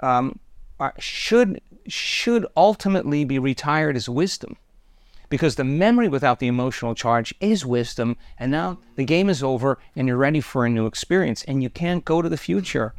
[0.01, 0.39] um,
[0.79, 4.57] are, should should ultimately be retired as wisdom,
[5.29, 8.15] because the memory without the emotional charge is wisdom.
[8.37, 11.69] And now the game is over, and you're ready for a new experience, and you
[11.69, 12.93] can't go to the future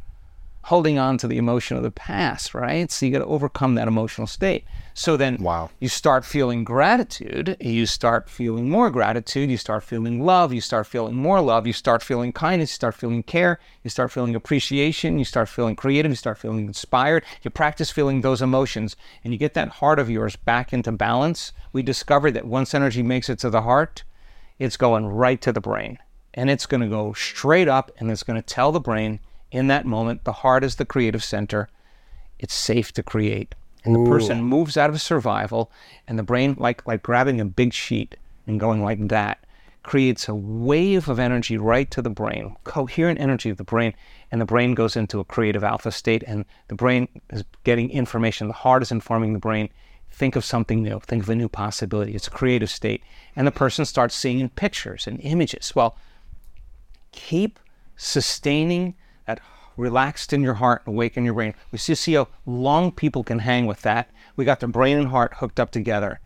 [0.63, 2.91] holding on to the emotion of the past, right?
[2.91, 4.63] So you got to overcome that emotional state.
[4.93, 5.69] So then Wow.
[5.79, 10.85] you start feeling gratitude, you start feeling more gratitude, you start feeling love, you start
[10.85, 15.17] feeling more love, you start feeling kindness, you start feeling care, you start feeling appreciation,
[15.17, 17.23] you start feeling creative, you start feeling inspired.
[17.41, 21.53] You practice feeling those emotions and you get that heart of yours back into balance.
[21.73, 24.03] We discovered that once energy makes it to the heart,
[24.59, 25.97] it's going right to the brain.
[26.33, 29.19] And it's going to go straight up and it's going to tell the brain
[29.51, 31.69] in that moment, the heart is the creative center,
[32.39, 33.55] it's safe to create.
[33.83, 35.71] And the person moves out of survival
[36.07, 39.43] and the brain, like, like grabbing a big sheet and going like that,
[39.83, 43.93] creates a wave of energy right to the brain, coherent energy of the brain,
[44.31, 48.47] and the brain goes into a creative alpha state and the brain is getting information.
[48.47, 49.69] The heart is informing the brain
[50.11, 52.13] think of something new, think of a new possibility.
[52.13, 53.01] It's a creative state.
[53.35, 55.73] And the person starts seeing pictures and images.
[55.75, 55.97] Well,
[57.11, 57.59] keep
[57.95, 58.95] sustaining
[59.25, 59.39] that
[59.77, 61.53] relaxed in your heart, awake in your brain.
[61.71, 64.09] We see, see how long people can hang with that.
[64.35, 66.19] We got the brain and heart hooked up together.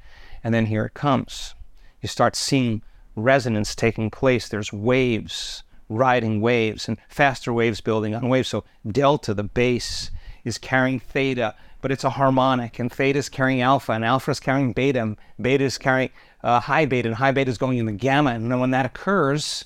[0.44, 1.56] And then here it comes.
[2.02, 2.82] You start seeing
[3.16, 4.48] resonance taking place.
[4.48, 8.50] There's waves, riding waves, and faster waves building on waves.
[8.50, 10.12] So delta, the base,
[10.44, 14.40] is carrying theta, but it's a harmonic, and theta is carrying alpha, and alpha is
[14.40, 16.12] carrying beta, and beta is carrying
[16.44, 18.32] uh, high beta, and high beta is going in the gamma.
[18.32, 19.66] And then when that occurs,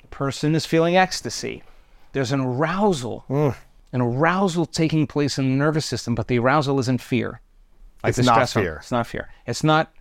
[0.00, 1.62] the person is feeling ecstasy.
[2.12, 3.54] There's an arousal, mm.
[3.92, 7.40] an arousal taking place in the nervous system, but the arousal isn't fear.
[8.02, 8.46] Like It's not hormone.
[8.46, 8.76] fear.
[8.80, 9.28] It's not fear.
[9.46, 9.92] It's not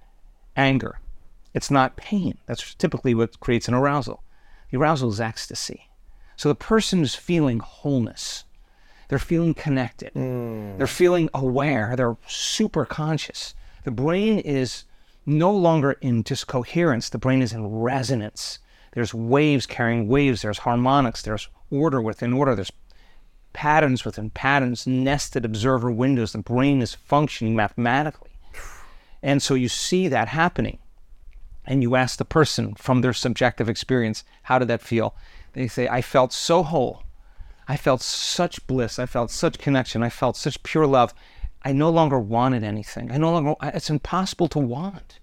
[0.55, 0.99] anger.
[1.53, 2.37] It's not pain.
[2.45, 4.23] That's typically what creates an arousal.
[4.69, 5.89] The arousal is ecstasy.
[6.35, 8.45] So the person is feeling wholeness.
[9.09, 10.13] They're feeling connected.
[10.13, 10.77] Mm.
[10.77, 11.95] They're feeling aware.
[11.95, 13.53] They're super conscious.
[13.83, 14.85] The brain is
[15.25, 17.09] no longer in discoherence.
[17.09, 18.59] The brain is in resonance.
[18.93, 20.41] There's waves carrying waves.
[20.41, 21.21] There's harmonics.
[21.21, 22.53] There's order within order.
[22.53, 22.71] There's
[23.53, 26.33] patterns within patterns, nested observer windows.
[26.33, 28.29] The brain is functioning mathematically.
[29.23, 30.79] And so you see that happening.
[31.65, 35.15] And you ask the person from their subjective experience, how did that feel?
[35.53, 37.03] They say, I felt so whole.
[37.67, 38.99] I felt such bliss.
[38.99, 40.03] I felt such connection.
[40.03, 41.13] I felt such pure love.
[41.63, 43.11] I no longer wanted anything.
[43.11, 45.19] I no longer, it's impossible to want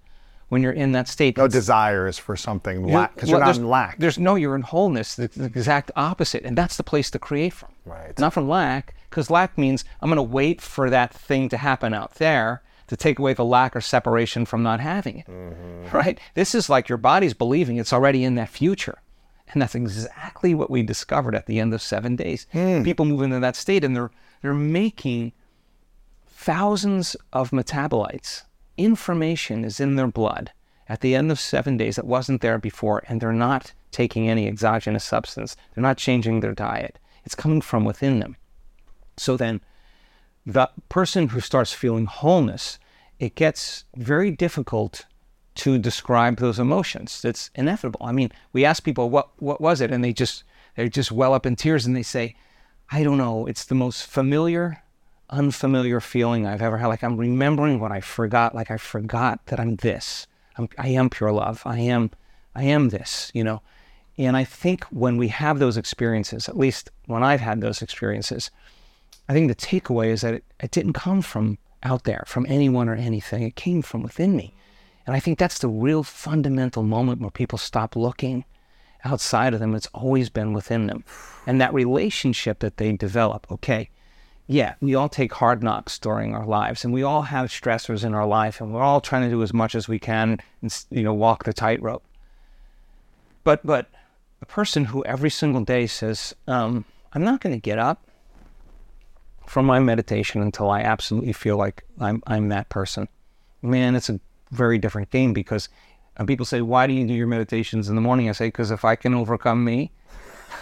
[0.48, 1.36] when you're in that state.
[1.36, 3.98] No desire is for something lack because you're well, not in lack.
[3.98, 6.44] There's no, you're in wholeness, the, the exact opposite.
[6.44, 7.70] And that's the place to create from.
[7.84, 8.18] Right.
[8.18, 11.94] Not from lack, because lack means I'm going to wait for that thing to happen
[11.94, 15.26] out there to take away the lack or separation from not having it.
[15.26, 15.96] Mm-hmm.
[15.96, 16.18] Right?
[16.34, 18.98] This is like your body's believing it's already in that future.
[19.52, 22.46] And that's exactly what we discovered at the end of seven days.
[22.52, 22.82] Hmm.
[22.82, 24.10] People move into that state and they're
[24.42, 25.32] they're making
[26.28, 28.42] thousands of metabolites.
[28.78, 30.52] Information is in their blood
[30.88, 34.46] at the end of seven days that wasn't there before, and they're not taking any
[34.46, 35.56] exogenous substance.
[35.74, 36.98] They're not changing their diet.
[37.24, 38.36] It's coming from within them.
[39.16, 39.60] So then,
[40.46, 42.78] the person who starts feeling wholeness,
[43.18, 45.04] it gets very difficult
[45.56, 47.24] to describe those emotions.
[47.24, 48.00] It's inevitable.
[48.02, 50.44] I mean, we ask people what what was it, and they just
[50.76, 52.36] they just well up in tears and they say,
[52.90, 53.46] I don't know.
[53.46, 54.82] It's the most familiar,
[55.30, 56.86] unfamiliar feeling I've ever had.
[56.86, 58.54] Like I'm remembering what I forgot.
[58.54, 60.26] Like I forgot that I'm this.
[60.56, 61.62] I'm, I am pure love.
[61.64, 62.10] I am,
[62.54, 63.30] I am this.
[63.34, 63.62] You know,
[64.16, 68.50] and I think when we have those experiences, at least when I've had those experiences,
[69.28, 72.88] I think the takeaway is that it, it didn't come from out there, from anyone
[72.88, 73.42] or anything.
[73.42, 74.54] It came from within me.
[75.06, 78.44] And I think that's the real fundamental moment where people stop looking
[79.04, 79.74] outside of them.
[79.74, 81.04] It's always been within them.
[81.46, 83.88] And that relationship that they develop, okay,
[84.50, 88.14] yeah, we all take hard knocks during our lives and we all have stressors in
[88.14, 91.02] our life and we're all trying to do as much as we can and, you
[91.02, 92.02] know, walk the tightrope.
[93.44, 93.88] But, but
[94.40, 98.02] a person who every single day says, um, I'm not going to get up
[99.46, 103.06] from my meditation until I absolutely feel like I'm, I'm that person.
[103.60, 104.18] Man, it's a
[104.50, 105.68] very different game because
[106.16, 108.30] uh, people say, Why do you do your meditations in the morning?
[108.30, 109.90] I say, Because if I can overcome me,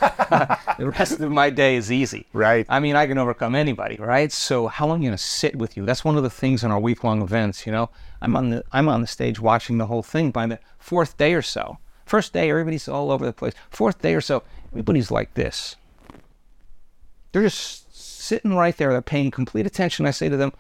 [0.79, 2.27] the rest of my day is easy.
[2.33, 2.67] Right.
[2.69, 4.31] I mean, I can overcome anybody, right?
[4.33, 5.85] So how long are you gonna sit with you?
[5.85, 7.67] That's one of the things in our week-long events.
[7.67, 7.91] You know,
[8.21, 10.31] I'm on the I'm on the stage watching the whole thing.
[10.31, 13.55] By the fourth day or so, first day everybody's all over the place.
[13.71, 14.43] Fourth day or so,
[14.73, 15.77] everybody's like this.
[17.33, 18.91] They're just sitting right there.
[18.91, 20.07] They're paying complete attention.
[20.07, 20.53] I say to them,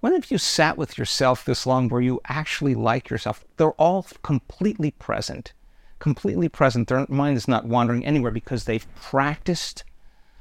[0.00, 3.44] When have you sat with yourself this long where you actually like yourself?
[3.56, 5.52] They're all completely present,
[6.02, 6.88] completely present.
[6.88, 9.84] Their mind is not wandering anywhere because they've practiced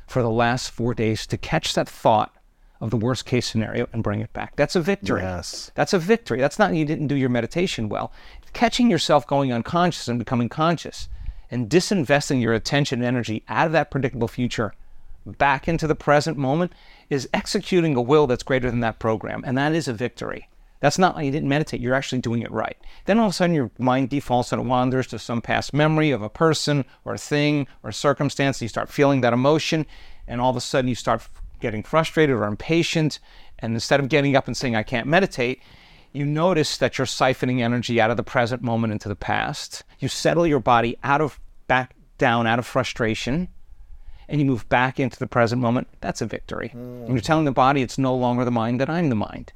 [0.07, 2.36] for the last four days to catch that thought
[2.82, 4.55] of the worst case scenario and bring it back.
[4.55, 5.22] That's a victory.
[5.22, 5.70] Yes.
[5.76, 6.39] That's a victory.
[6.39, 8.12] That's not you didn't do your meditation well.
[8.53, 11.07] Catching yourself going unconscious and becoming conscious
[11.51, 14.74] and disinvesting your attention and energy out of that predictable future
[15.28, 16.74] back into the present moment
[17.12, 19.43] is executing a will that's greater than that program.
[19.45, 20.49] And that is a victory.
[20.82, 21.79] That's not why you didn't meditate.
[21.79, 22.75] You're actually doing it right.
[23.05, 26.11] Then all of a sudden your mind defaults and it wanders to some past memory
[26.11, 28.61] of a person or a thing or circumstance.
[28.61, 29.86] You start feeling that emotion,
[30.27, 31.27] and all of a sudden you start
[31.61, 33.19] getting frustrated or impatient.
[33.59, 35.61] And instead of getting up and saying, I can't meditate,
[36.11, 39.84] you notice that you're siphoning energy out of the present moment into the past.
[39.99, 43.47] You settle your body out of back down out of frustration
[44.27, 45.88] and you move back into the present moment.
[45.99, 46.69] That's a victory.
[46.69, 47.05] Mm.
[47.05, 49.53] And you're telling the body it's no longer the mind, that I'm the mind.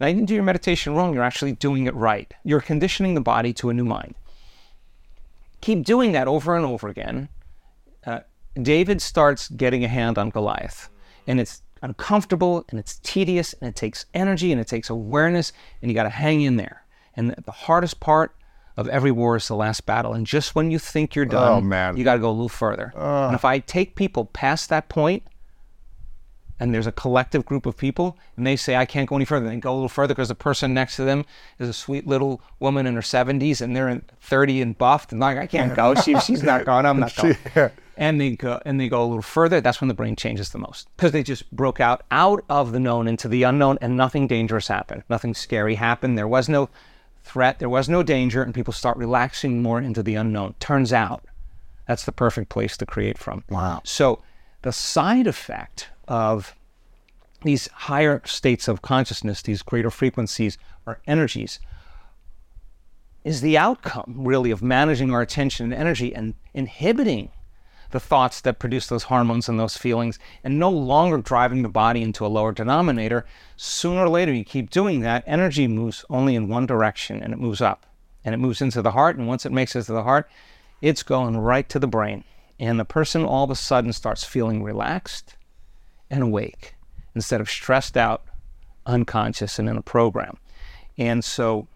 [0.00, 1.12] And I didn't do your meditation wrong.
[1.14, 2.32] You're actually doing it right.
[2.42, 4.14] You're conditioning the body to a new mind.
[5.60, 7.28] Keep doing that over and over again.
[8.06, 8.20] Uh,
[8.60, 10.88] David starts getting a hand on Goliath,
[11.26, 15.90] and it's uncomfortable and it's tedious and it takes energy and it takes awareness, and
[15.90, 16.84] you got to hang in there.
[17.14, 18.34] And the hardest part
[18.78, 20.14] of every war is the last battle.
[20.14, 21.98] And just when you think you're done, oh, man.
[21.98, 22.94] you got to go a little further.
[22.96, 23.26] Uh.
[23.26, 25.24] And if I take people past that point,
[26.60, 29.48] and there's a collective group of people, and they say, I can't go any further.
[29.48, 31.24] They go a little further because the person next to them
[31.58, 35.20] is a sweet little woman in her 70s, and they're in 30 and buffed, and
[35.20, 35.94] like, I can't go.
[35.94, 36.84] She, she's not going.
[36.84, 37.36] I'm not going.
[37.56, 37.70] yeah.
[37.96, 39.60] And they go and they go a little further.
[39.60, 42.80] That's when the brain changes the most because they just broke out out of the
[42.80, 45.02] known into the unknown, and nothing dangerous happened.
[45.10, 46.16] Nothing scary happened.
[46.16, 46.70] There was no
[47.24, 47.58] threat.
[47.58, 50.54] There was no danger, and people start relaxing more into the unknown.
[50.60, 51.24] Turns out,
[51.86, 53.44] that's the perfect place to create from.
[53.50, 53.82] Wow.
[53.84, 54.22] So
[54.62, 56.56] the side effect of
[57.42, 61.60] these higher states of consciousness, these greater frequencies or energies,
[63.24, 67.30] is the outcome really of managing our attention and energy and inhibiting
[67.92, 72.02] the thoughts that produce those hormones and those feelings and no longer driving the body
[72.02, 73.24] into a lower denominator.
[73.56, 77.38] Sooner or later, you keep doing that, energy moves only in one direction and it
[77.38, 77.86] moves up
[78.24, 79.16] and it moves into the heart.
[79.16, 80.28] And once it makes it to the heart,
[80.82, 82.24] it's going right to the brain.
[82.58, 85.36] And the person all of a sudden starts feeling relaxed
[86.10, 86.74] and awake
[87.14, 88.24] instead of stressed out,
[88.86, 90.36] unconscious, and in a program.
[90.98, 91.66] And so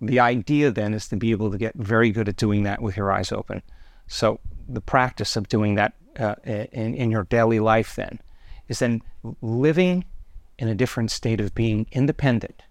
[0.00, 2.96] the idea then is to be able to get very good at doing that with
[2.96, 3.62] your eyes open.
[4.06, 8.20] So the practice of doing that uh, in, in your daily life then
[8.68, 9.02] is then
[9.42, 10.04] living
[10.58, 12.62] in a different state of being independent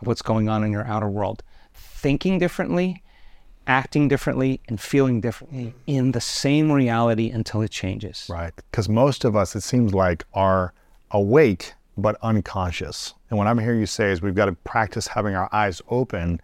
[0.00, 1.42] of what's going on in your outer world,
[1.74, 3.02] thinking differently,
[3.66, 8.26] acting differently and feeling differently in the same reality until it changes.
[8.30, 8.52] Right.
[8.70, 10.72] Because most of us, it seems like, are
[11.10, 13.14] awake but unconscious.
[13.30, 16.40] And what I'm hearing you say is we've got to practice having our eyes open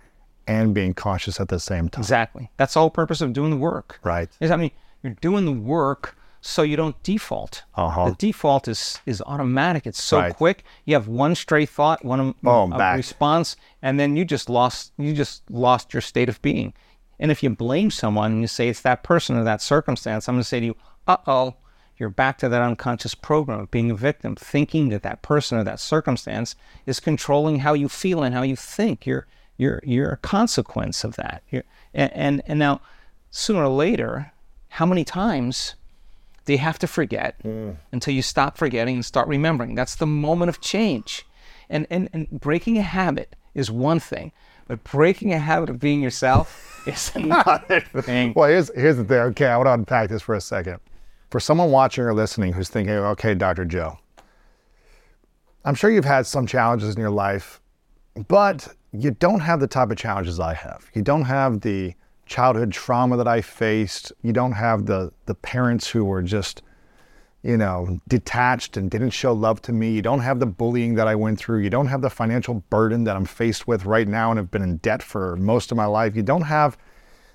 [0.46, 2.00] and being conscious at the same time.
[2.02, 2.50] Exactly.
[2.56, 3.98] That's the whole purpose of doing the work.
[4.02, 4.28] Right.
[4.40, 4.70] Is I mean,
[5.02, 7.64] you're doing the work so you don't default.
[7.74, 8.10] Uh-huh.
[8.10, 9.86] The default is is automatic.
[9.86, 10.34] It's so Right.
[10.34, 10.64] quick.
[10.84, 12.96] You have one stray thought, one Boom, back.
[12.96, 16.72] response, and then you just lost you just lost your state of being.
[17.20, 20.36] And if you blame someone and you say it's that person or that circumstance, I'm
[20.36, 21.54] going to say to you, "Uh oh."
[21.98, 25.64] You're back to that unconscious program of being a victim, thinking that that person or
[25.64, 26.54] that circumstance
[26.86, 29.04] is controlling how you feel and how you think.
[29.04, 31.42] You're you're you're a consequence of that.
[31.92, 32.80] And, and and now,
[33.30, 34.32] sooner or later,
[34.68, 35.74] how many times
[36.44, 37.34] do you have to forget
[37.92, 39.74] until you stop forgetting and start remembering?
[39.74, 41.26] That's the moment of change.
[41.68, 44.30] And and and breaking a habit is one thing,
[44.68, 48.32] but breaking a habit of being yourself is another thing.
[48.36, 49.18] Well, here's here's the thing.
[49.18, 50.78] Okay, I want to unpack this for a second.
[51.30, 53.64] For someone watching or listening who's thinking, okay, Dr.
[53.64, 53.98] Joe,
[55.64, 57.60] I'm sure you've had some challenges in your life,
[58.28, 60.86] but you don't have the type of challenges I have.
[60.94, 61.94] You don't have the
[62.24, 64.12] childhood trauma that I faced.
[64.22, 66.62] You don't have the the parents who were just,
[67.42, 69.92] you know, detached and didn't show love to me.
[69.92, 71.60] You don't have the bullying that I went through.
[71.60, 74.62] You don't have the financial burden that I'm faced with right now and have been
[74.62, 76.16] in debt for most of my life.
[76.16, 76.76] You don't have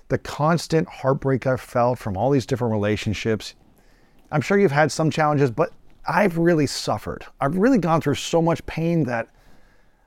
[0.08, 3.54] the constant heartbreak I've felt from all these different relationships.
[4.30, 5.72] I'm sure you've had some challenges, but
[6.06, 7.24] I've really suffered.
[7.40, 9.28] I've really gone through so much pain that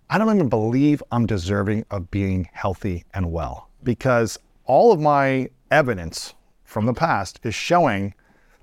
[0.10, 5.50] I don't even believe I'm deserving of being healthy and well because all of my
[5.72, 8.14] evidence from the past is showing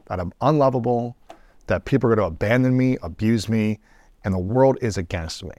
[0.07, 1.17] that I'm unlovable,
[1.67, 3.79] that people are going to abandon me, abuse me,
[4.25, 5.55] and the world is against me.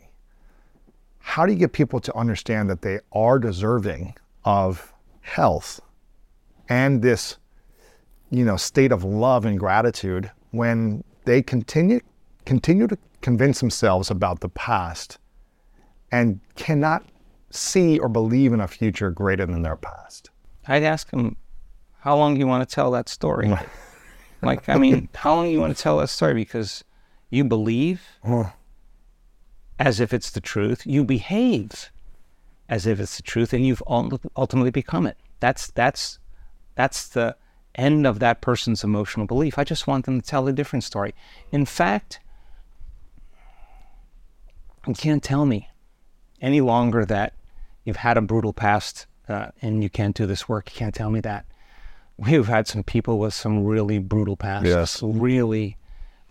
[1.20, 5.82] How do you get people to understand that they are deserving of health
[6.70, 7.38] and this,
[8.30, 12.00] you know, state of love and gratitude when they continue
[12.46, 15.18] continue to convince themselves about the past
[16.12, 17.04] and cannot
[17.50, 20.30] see or believe in a future greater than their past.
[20.68, 21.36] I'd ask them,
[22.00, 23.52] how long do you want to tell that story?
[24.46, 26.34] like, I mean, how long do you want to tell that story?
[26.34, 26.84] Because
[27.30, 28.02] you believe
[29.80, 31.92] as if it's the truth, you behave
[32.70, 35.18] as if it's the truth, and you've ultimately become it.
[35.40, 36.20] That's that's
[36.76, 37.36] that's the
[37.76, 39.60] end of that person's emotional belief.
[39.60, 41.14] I just want them to tell a different story.
[41.52, 42.20] In fact,
[44.88, 45.70] you can't tell me
[46.42, 47.34] any longer that
[47.84, 50.74] you've had a brutal past uh, and you can't do this work.
[50.74, 51.46] You can't tell me that.
[52.18, 55.04] We've had some people with some really brutal pasts, Yes.
[55.04, 55.78] really,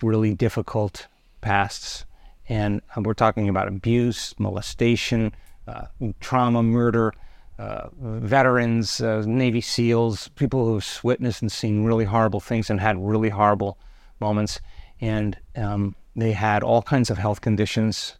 [0.02, 1.08] really difficult
[1.40, 2.06] pasts.
[2.48, 5.34] And uh, we're talking about abuse, molestation,
[5.68, 5.86] uh,
[6.20, 7.12] trauma, murder,
[7.58, 12.98] uh, veterans, uh, Navy SEALs, people who've witnessed and seen really horrible things and had
[12.98, 13.78] really horrible
[14.20, 14.60] moments.
[15.00, 18.16] And um, they had all kinds of health conditions.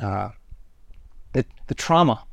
[0.00, 0.30] Uh,
[1.32, 2.24] the, the trauma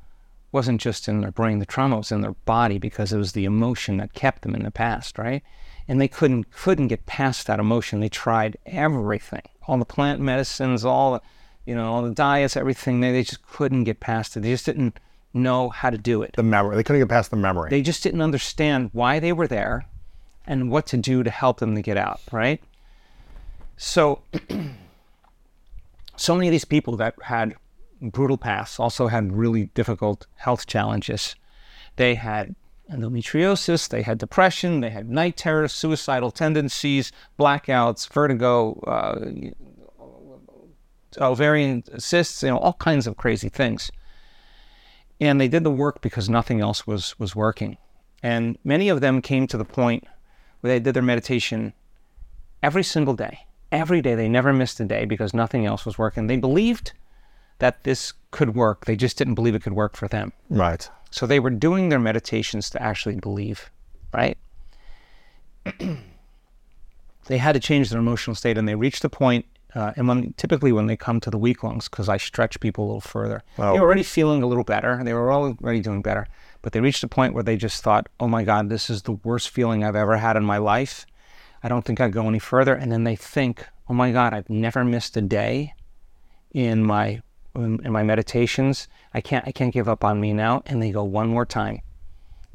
[0.51, 3.45] wasn't just in their brain, the trauma was in their body because it was the
[3.45, 5.43] emotion that kept them in the past, right?
[5.87, 7.99] And they couldn't couldn't get past that emotion.
[7.99, 11.21] They tried everything, all the plant medicines, all the,
[11.65, 12.99] you know, all the diets, everything.
[12.99, 14.41] They, they just couldn't get past it.
[14.41, 14.99] They just didn't
[15.33, 16.33] know how to do it.
[16.35, 16.75] The memory.
[16.75, 17.69] They couldn't get past the memory.
[17.69, 19.85] They just didn't understand why they were there
[20.45, 22.61] and what to do to help them to get out, right?
[23.77, 24.21] So,
[26.15, 27.55] so many of these people that had
[28.01, 31.35] brutal pasts also had really difficult health challenges.
[31.95, 32.55] They had
[32.91, 39.51] endometriosis, they had depression, they had night terrors, suicidal tendencies, blackouts, vertigo, uh,
[41.19, 43.91] ovarian cysts, you know, all kinds of crazy things.
[45.19, 47.77] And they did the work because nothing else was was working.
[48.23, 50.05] And many of them came to the point
[50.61, 51.73] where they did their meditation
[52.63, 53.45] every single day.
[53.71, 54.15] Every day.
[54.15, 56.27] They never missed a day because nothing else was working.
[56.27, 56.93] They believed
[57.61, 58.85] that this could work.
[58.85, 60.33] They just didn't believe it could work for them.
[60.49, 60.89] right.
[61.13, 63.69] So they were doing their meditations to actually believe,
[64.13, 64.37] right?
[67.27, 69.45] they had to change their emotional state, and they reached a point.
[69.75, 72.85] Uh, and when typically when they come to the week longs, because I stretch people
[72.85, 75.01] a little further, they were already feeling a little better.
[75.03, 76.27] They were already doing better,
[76.61, 79.13] but they reached a point where they just thought, "Oh my God, this is the
[79.13, 81.05] worst feeling I've ever had in my life.
[81.63, 84.49] I don't think I'd go any further." And then they think, "Oh my God, I've
[84.49, 85.73] never missed a day
[86.53, 87.21] in my
[87.55, 88.87] in, my meditations.
[89.13, 90.63] I can't I can't give up on me now.
[90.65, 91.81] And they go one more time.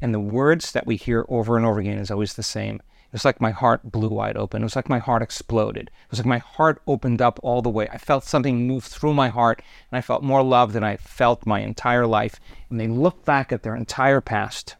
[0.01, 2.75] And the words that we hear over and over again is always the same.
[3.07, 4.61] It was like my heart blew wide open.
[4.61, 5.87] It was like my heart exploded.
[5.87, 7.87] It was like my heart opened up all the way.
[7.91, 11.45] I felt something move through my heart, and I felt more love than I felt
[11.45, 12.37] my entire life.
[12.69, 14.75] And they look back at their entire past,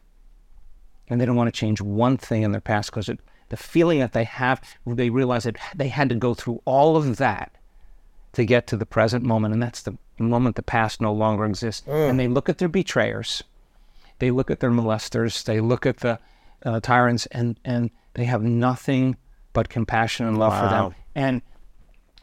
[1.08, 3.10] and they don't want to change one thing in their past because
[3.48, 7.16] the feeling that they have, they realize that they had to go through all of
[7.16, 7.50] that
[8.34, 11.86] to get to the present moment, and that's the moment the past no longer exists.
[12.08, 13.42] And they look at their betrayers,
[14.18, 16.18] they look at their molesters, they look at the
[16.64, 19.16] uh, tyrants, and and they have nothing
[19.52, 20.94] but compassion and love for them.
[21.14, 21.42] And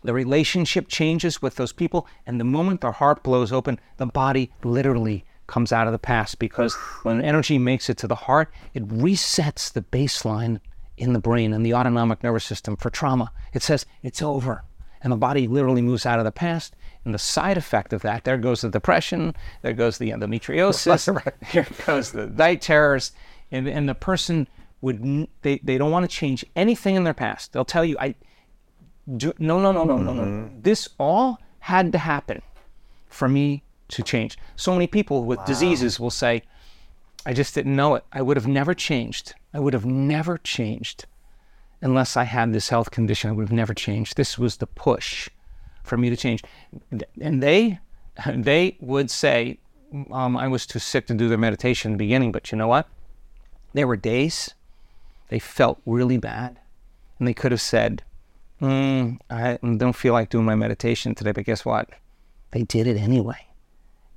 [0.03, 4.51] the relationship changes with those people, and the moment their heart blows open, the body
[4.63, 6.73] literally comes out of the past because
[7.03, 10.59] when energy makes it to the heart, it resets the baseline
[10.97, 13.31] in the brain and the autonomic nervous system for trauma.
[13.53, 14.63] It says it's over.
[15.01, 16.75] And the body literally moves out of the past.
[17.05, 21.67] And the side effect of that, there goes the depression, there goes the endometriosis, here
[21.85, 23.11] goes the night terrors.
[23.51, 24.47] And, and the person
[24.81, 27.53] would, they, they don't want to change anything in their past.
[27.53, 28.15] They'll tell you, I,
[29.17, 30.23] do, no, no, no, no, no, no.
[30.23, 30.61] Mm-hmm.
[30.61, 32.41] This all had to happen
[33.07, 34.37] for me to change.
[34.55, 36.41] So many people with diseases will say,
[37.25, 38.03] I just didn't know it.
[38.11, 39.35] I would have never changed.
[39.53, 41.05] I would have never changed
[41.81, 43.29] unless I had this health condition.
[43.29, 44.17] I would have never changed.
[44.17, 45.29] This was the push
[45.85, 46.43] for me to change.
[47.21, 47.79] And they,
[48.27, 49.59] they would say,
[50.11, 52.67] um, I was too sick to do their meditation in the beginning, but you know
[52.67, 52.87] what?
[53.73, 54.53] There were days
[55.29, 56.59] they felt really bad,
[57.17, 58.03] and they could have said,
[58.61, 61.89] mm, I don't feel like doing my meditation today, but guess what?
[62.51, 63.47] They did it anyway.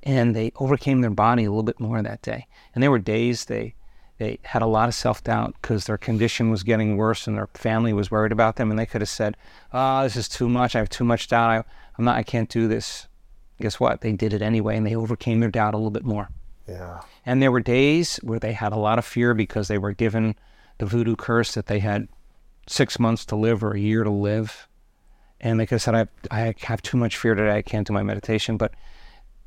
[0.02, 2.46] And they overcame their body a little bit more that day.
[2.74, 3.74] And there were days they
[4.18, 7.48] they had a lot of self doubt because their condition was getting worse and their
[7.54, 8.70] family was worried about them.
[8.70, 9.36] And they could have said,
[9.72, 10.74] "Oh, this is too much.
[10.74, 11.50] I have too much doubt.
[11.50, 11.64] I,
[11.96, 12.16] I'm not.
[12.16, 13.06] I can't do this."
[13.60, 14.02] Guess what?
[14.02, 16.28] They did it anyway, and they overcame their doubt a little bit more.
[16.68, 17.00] Yeah.
[17.24, 20.36] And there were days where they had a lot of fear because they were given
[20.78, 22.08] the voodoo curse that they had
[22.66, 24.68] six months to live or a year to live.
[25.40, 27.56] And they could have said, I, I have too much fear today.
[27.56, 28.56] I can't do my meditation.
[28.56, 28.72] But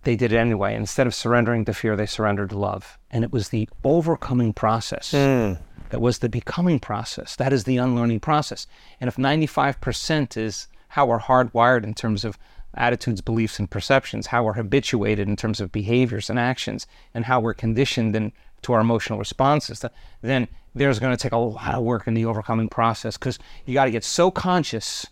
[0.04, 0.76] they did it anyway.
[0.76, 2.97] Instead of surrendering to fear, they surrendered to love.
[3.10, 5.54] And it was the overcoming process hmm.
[5.89, 7.36] that was the becoming process.
[7.36, 8.68] That is the unlearning process.
[8.99, 12.38] And if 95% is how we're hardwired in terms of
[12.74, 17.39] attitudes, beliefs, and perceptions, how we're habituated in terms of behaviors and actions, and how
[17.39, 18.32] we're conditioned in,
[18.62, 19.84] to our emotional responses,
[20.22, 23.74] then there's going to take a lot of work in the overcoming process because you
[23.74, 25.06] got to get so conscious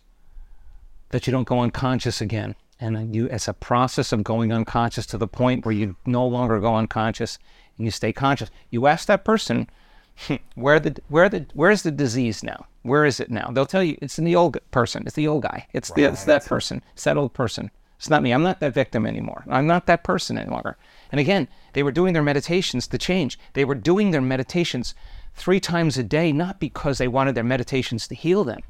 [1.09, 2.55] that you don't go unconscious again.
[2.79, 6.59] And you, it's a process of going unconscious to the point where you no longer
[6.59, 7.37] go unconscious
[7.77, 8.49] and you stay conscious.
[8.69, 9.69] You ask that person,
[10.27, 12.67] hmm, where the where the where's the disease now?
[12.83, 13.49] Where is it now?
[13.51, 15.03] They'll tell you it's in the old person.
[15.05, 15.67] It's the old guy.
[15.73, 16.81] It's the, it's that person.
[16.93, 17.69] It's that old person.
[17.97, 18.31] It's not me.
[18.31, 19.43] I'm not that victim anymore.
[19.49, 20.77] I'm not that person any longer.
[21.11, 23.37] And again, they were doing their meditations to change.
[23.53, 24.95] They were doing their meditations
[25.33, 28.61] three times a day, not because they wanted their meditations to heal them.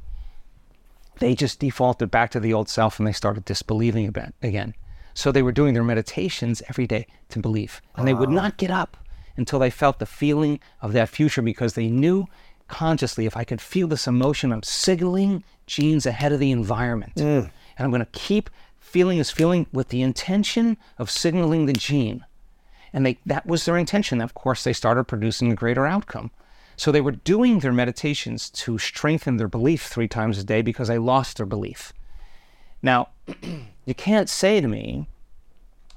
[1.19, 4.73] They just defaulted back to the old self and they started disbelieving again.
[5.13, 7.81] So they were doing their meditations every day to believe.
[7.95, 8.97] And they would not get up
[9.35, 12.27] until they felt the feeling of that future because they knew
[12.67, 17.13] consciously if I could feel this emotion, I'm signaling genes ahead of the environment.
[17.15, 17.47] Hmm.
[17.77, 18.49] And I'm going to keep
[18.79, 22.25] feeling this feeling with the intention of signaling the gene.
[22.91, 24.21] And they, that was their intention.
[24.21, 26.31] Of course, they started producing a greater outcome.
[26.79, 30.87] So they were doing their meditations to strengthen their belief three times a day because
[30.87, 31.91] they lost their belief.
[32.81, 33.09] Now,
[33.85, 35.09] you can't say to me,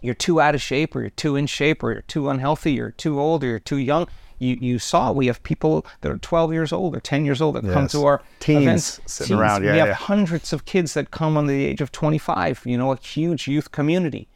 [0.01, 2.87] you're too out of shape, or you're too in shape, or you're too unhealthy, or
[2.87, 4.09] you're too old, or you're too young.
[4.41, 7.55] You, you saw we have people that are 12 years old or 10 years old
[7.55, 9.01] that come to our Teens events.
[9.07, 12.63] sitting around, yeah, we have hundreds of kids that come on the age of 25.
[12.67, 14.27] You know, a huge youth community.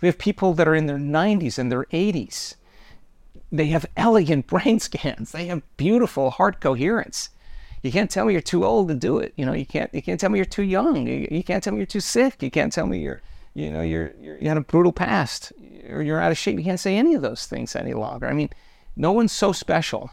[0.00, 2.54] We have people that are in their 90s and their 80s.
[3.50, 5.32] They have elegant brain scans.
[5.32, 7.30] They have beautiful heart coherence.
[7.82, 9.32] You can't tell me you're too old to do it.
[9.36, 9.92] You know, you can't.
[9.92, 11.06] You can't tell me you're too young.
[11.06, 12.42] You, you can't tell me you're too sick.
[12.42, 13.20] You can't tell me you're,
[13.54, 15.52] you know, you're, you're you had a brutal past
[15.90, 16.58] or you're out of shape.
[16.58, 18.28] You can't say any of those things any longer.
[18.28, 18.50] I mean,
[18.94, 20.10] no one's so special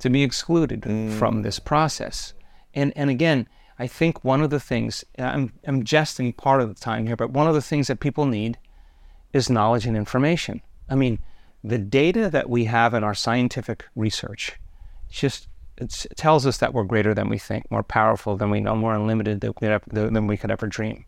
[0.00, 1.12] to be excluded mm.
[1.12, 2.34] from this process.
[2.74, 3.46] And and again,
[3.78, 7.30] I think one of the things I'm I'm jesting part of the time here, but
[7.30, 8.58] one of the things that people need
[9.32, 10.60] is knowledge and information.
[10.88, 11.18] I mean,
[11.64, 14.52] the data that we have in our scientific research
[15.10, 18.76] just it tells us that we're greater than we think, more powerful than we know,
[18.76, 21.04] more unlimited than we, could ever dream.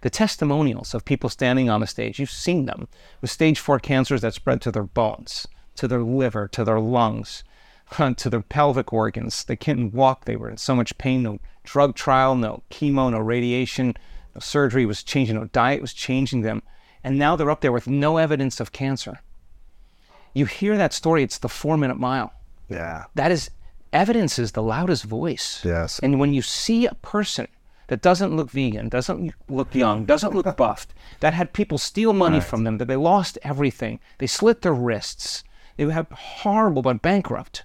[0.00, 2.88] The testimonials of people standing on the stage, you've seen them
[3.20, 7.44] with stage four cancers that spread to their bones, to their liver, to their lungs,
[8.16, 9.44] to their pelvic organs.
[9.44, 10.24] They couldn't walk.
[10.24, 11.22] They were in so much pain.
[11.22, 13.94] No drug trial, no chemo, no radiation,
[14.34, 16.62] no surgery was changing, no diet was changing them.
[17.04, 19.20] And now they're up there with no evidence of cancer.
[20.36, 22.30] You hear that story, it's the four minute mile.
[22.68, 23.04] Yeah.
[23.14, 23.48] That is
[23.90, 25.62] evidence is the loudest voice.
[25.64, 25.98] Yes.
[26.00, 27.48] And when you see a person
[27.86, 32.42] that doesn't look vegan, doesn't look young, doesn't look buffed, that had people steal money
[32.42, 35.42] from them, that they lost everything, they slit their wrists,
[35.78, 37.64] they have horrible but bankrupt.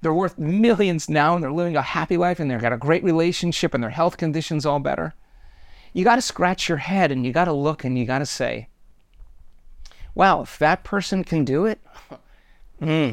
[0.00, 3.04] They're worth millions now and they're living a happy life and they've got a great
[3.04, 5.12] relationship and their health conditions all better.
[5.92, 8.26] You got to scratch your head and you got to look and you got to
[8.26, 8.68] say,
[10.14, 11.80] wow, if that person can do it,
[12.78, 13.10] hmm,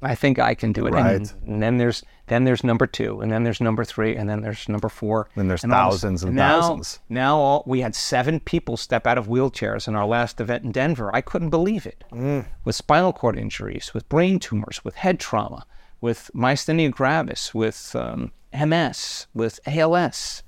[0.00, 0.94] I think I can do it.
[0.94, 1.32] And- Right.
[1.46, 4.68] And, then there's then there's number two, and then there's number three, and then there's
[4.68, 5.28] number four.
[5.34, 7.00] Then there's and thousands and now, thousands.
[7.08, 10.72] Now all, we had seven people step out of wheelchairs in our last event in
[10.72, 11.10] Denver.
[11.14, 12.04] I couldn't believe it.
[12.12, 12.44] Mm.
[12.64, 15.64] With spinal cord injuries, with brain tumors, with head trauma,
[16.02, 20.42] with myasthenia gravis, with um, MS, with ALS.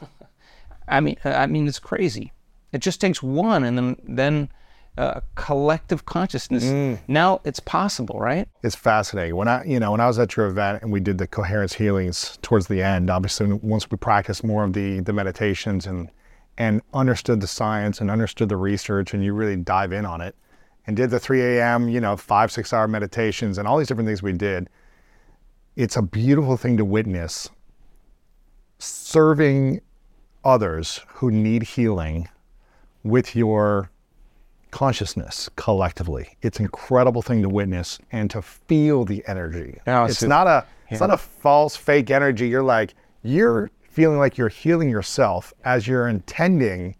[0.88, 2.32] I mean, I mean, it's crazy.
[2.72, 4.50] It just takes one, and then then
[4.96, 6.64] uh, collective consciousness.
[6.64, 6.98] Mm.
[7.08, 8.48] Now it's possible, right?
[8.62, 9.36] It's fascinating.
[9.36, 11.74] When I, you know, when I was at your event and we did the coherence
[11.74, 16.10] healings towards the end, obviously once we practiced more of the the meditations and
[16.58, 20.34] and understood the science and understood the research and you really dive in on it
[20.86, 24.06] and did the 3 a.m., you know, five, six hour meditations and all these different
[24.06, 24.70] things we did.
[25.74, 27.50] It's a beautiful thing to witness
[28.78, 29.80] serving
[30.44, 32.28] others who need healing
[33.02, 33.90] with your
[34.76, 36.36] consciousness collectively.
[36.42, 39.80] It's an incredible thing to witness and to feel the energy.
[39.86, 42.46] Yeah, it's not a it's not a false fake energy.
[42.48, 46.94] You're like you're feeling like you're healing yourself as you're intending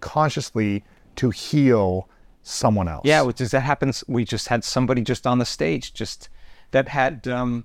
[0.00, 0.84] consciously
[1.16, 2.10] to heal
[2.42, 3.06] someone else.
[3.06, 4.04] Yeah, which is that happens.
[4.06, 6.28] We just had somebody just on the stage just
[6.72, 7.64] that had um,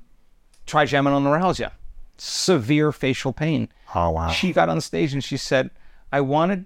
[0.68, 1.74] trigeminal neuralgia,
[2.18, 3.68] severe facial pain.
[3.94, 4.30] Oh wow.
[4.30, 5.70] She got on stage and she said,
[6.14, 6.66] "I wanted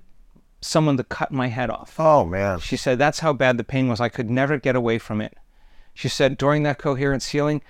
[0.65, 2.59] someone to cut my head off." Oh man.
[2.59, 3.99] She said that's how bad the pain was.
[4.01, 5.37] I could never get away from it.
[5.93, 7.61] She said during that coherence healing,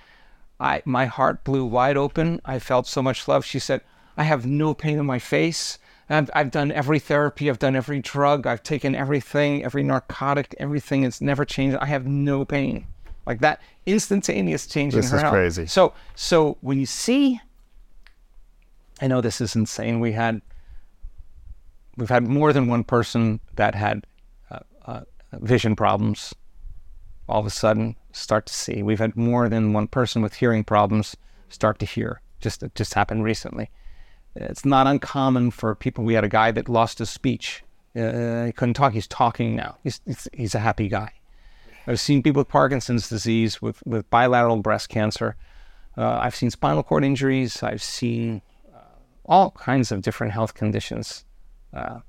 [0.60, 2.39] I my heart blew wide open.
[2.46, 3.44] I felt so much love.
[3.46, 3.82] She said,
[4.16, 5.80] I have no pain in my face.
[6.10, 7.50] I've, I've done every therapy.
[7.50, 8.46] I've done every drug.
[8.46, 11.04] I've taken everything, every narcotic, everything.
[11.04, 11.78] It's never changed.
[11.78, 12.86] I have no pain.
[13.26, 15.34] Like that instantaneous change This in her is health.
[15.34, 15.66] crazy.
[15.66, 17.41] So so when you see
[19.02, 20.00] I know this is insane.
[20.00, 20.41] We had
[21.98, 24.06] we've had more than one person that had
[24.50, 25.02] uh, uh,
[25.34, 26.34] vision problems
[27.28, 28.84] all of a sudden start to see.
[28.84, 31.16] We've had more than one person with hearing problems
[31.50, 32.22] start to hear.
[32.41, 33.70] Just it just happened recently.
[34.36, 36.04] It's not uncommon for people.
[36.04, 37.64] We had a guy that lost his speech.
[37.96, 38.94] Uh, he couldn't talk.
[38.94, 39.78] He's talking now.
[39.84, 41.12] He's, he's, he's a happy guy.
[41.86, 45.36] I've seen people with Parkinson's disease, with, with bilateral breast cancer.
[45.98, 47.62] Uh, I've seen spinal cord injuries.
[47.62, 48.41] I've seen
[48.74, 48.80] uh,
[49.26, 51.26] all kinds of different health conditions.
[51.74, 51.99] Uh,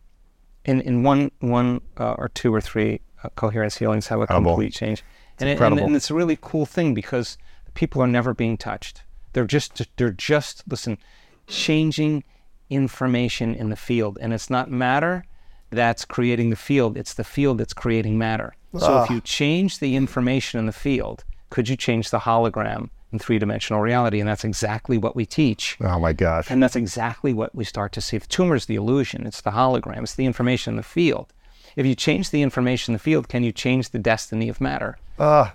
[0.64, 4.52] in in one one uh, or two or three uh, coherence healings have a Incredible.
[4.52, 5.04] complete change,
[5.38, 7.38] and, it, and and it's a really cool thing because
[7.74, 9.02] people are never being touched.
[9.32, 10.98] They're just they're just listen,
[11.46, 12.24] changing
[12.70, 15.24] information in the field, and it's not matter
[15.70, 18.54] that's creating the field; it's the field that's creating matter.
[18.76, 23.18] So if you change the information in the field, could you change the hologram in
[23.18, 24.20] three-dimensional reality?
[24.20, 25.78] And that's exactly what we teach.
[25.80, 26.50] Oh my gosh.
[26.50, 28.18] And that's exactly what we start to see.
[28.18, 31.32] The tumor is the illusion, it's the hologram, it's the information in the field.
[31.76, 34.98] If you change the information in the field, can you change the destiny of matter?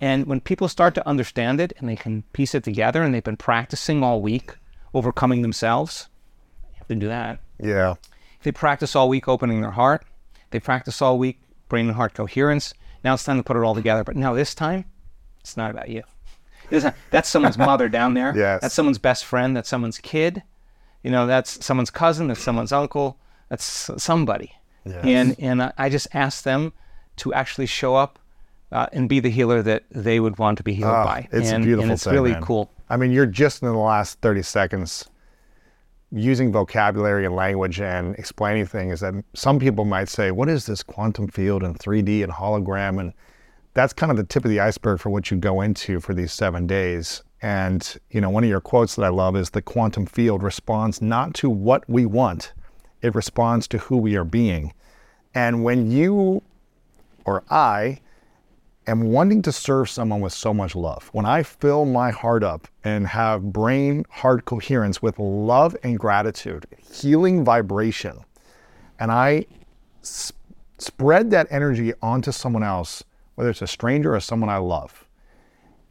[0.02, 3.24] and when people start to understand it and they can piece it together and they've
[3.24, 4.56] been practicing all week
[4.94, 6.08] overcoming themselves,
[6.72, 7.40] you have to do that.
[7.62, 7.96] Yeah.
[8.38, 10.06] If they practice all week opening their heart,
[10.52, 12.74] they practice all week brain and heart coherence.
[13.04, 14.04] Now it's time to put it all together.
[14.04, 14.86] But now this time,
[15.42, 16.04] it's not about you.
[17.12, 18.34] That's someone's mother down there.
[18.38, 18.62] Yes.
[18.62, 19.56] That's someone's best friend.
[19.56, 20.44] That's someone's kid.
[21.04, 22.28] You know, that's someone's cousin.
[22.28, 23.18] That's someone's uncle.
[23.50, 24.54] That's somebody.
[24.86, 26.74] And and I- just ask them
[27.18, 28.18] to actually show up
[28.72, 31.28] uh, and be the healer that they would want to be healed Ah, by.
[31.32, 32.42] it's and, beautiful and it's thing, really man.
[32.44, 32.70] cool.
[32.90, 35.06] I mean, you're just in the last 30 seconds
[36.12, 40.82] using vocabulary and language and explaining things that some people might say, What is this
[40.82, 43.00] quantum field and 3D and hologram?
[43.00, 43.14] And
[43.80, 46.34] that's kind of the tip of the iceberg for what you go into for these
[46.34, 47.24] seven days.
[47.42, 51.02] And, you know, one of your quotes that I love is the quantum field responds
[51.02, 52.52] not to what we want,
[53.02, 54.74] it responds to who we are being.
[55.34, 56.44] And when you
[57.24, 58.02] or I
[58.86, 62.68] am wanting to serve someone with so much love, when I fill my heart up
[62.84, 68.26] and have brain heart coherence with love and gratitude, healing vibration,
[69.00, 69.46] and I
[70.02, 70.34] s-
[70.80, 73.06] spread that energy onto someone else,
[73.40, 75.08] whether it's a stranger or someone I love,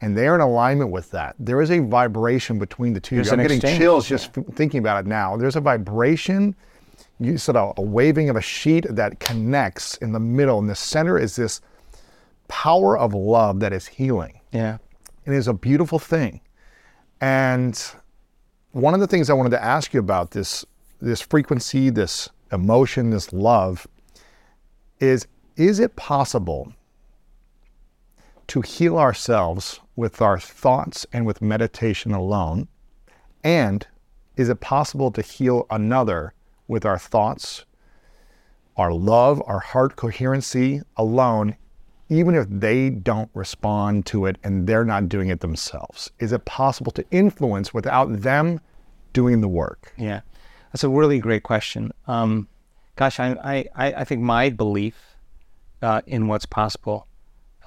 [0.01, 3.15] and they're in alignment with that, there is a vibration between the two.
[3.15, 5.35] There's I'm getting exchange, chills just f- thinking about it now.
[5.35, 6.55] There's a vibration
[7.19, 10.59] you said a, a waving of a sheet that connects in the middle.
[10.59, 11.59] In the center is this
[12.49, 14.39] power of love that is healing.
[14.51, 14.77] Yeah.
[15.25, 16.41] It is a beautiful thing.
[17.19, 17.83] And
[18.73, 20.67] one of the things I wanted to ask you about this
[21.01, 23.87] this frequency, this emotion, this love
[24.99, 25.25] is
[25.55, 26.73] is it possible
[28.49, 32.67] to heal ourselves with our thoughts and with meditation alone?
[33.43, 33.85] And
[34.35, 36.33] is it possible to heal another
[36.67, 37.65] with our thoughts,
[38.75, 41.55] our love, our heart coherency alone,
[42.09, 46.09] even if they don't respond to it and they're not doing it themselves?
[46.17, 48.59] Is it possible to influence without them
[49.13, 49.93] doing the work?
[49.95, 50.21] Yeah,
[50.73, 51.91] that's a really great question.
[52.07, 52.47] Um,
[52.95, 55.15] gosh, I, I, I think my belief
[55.83, 57.05] uh, in what's possible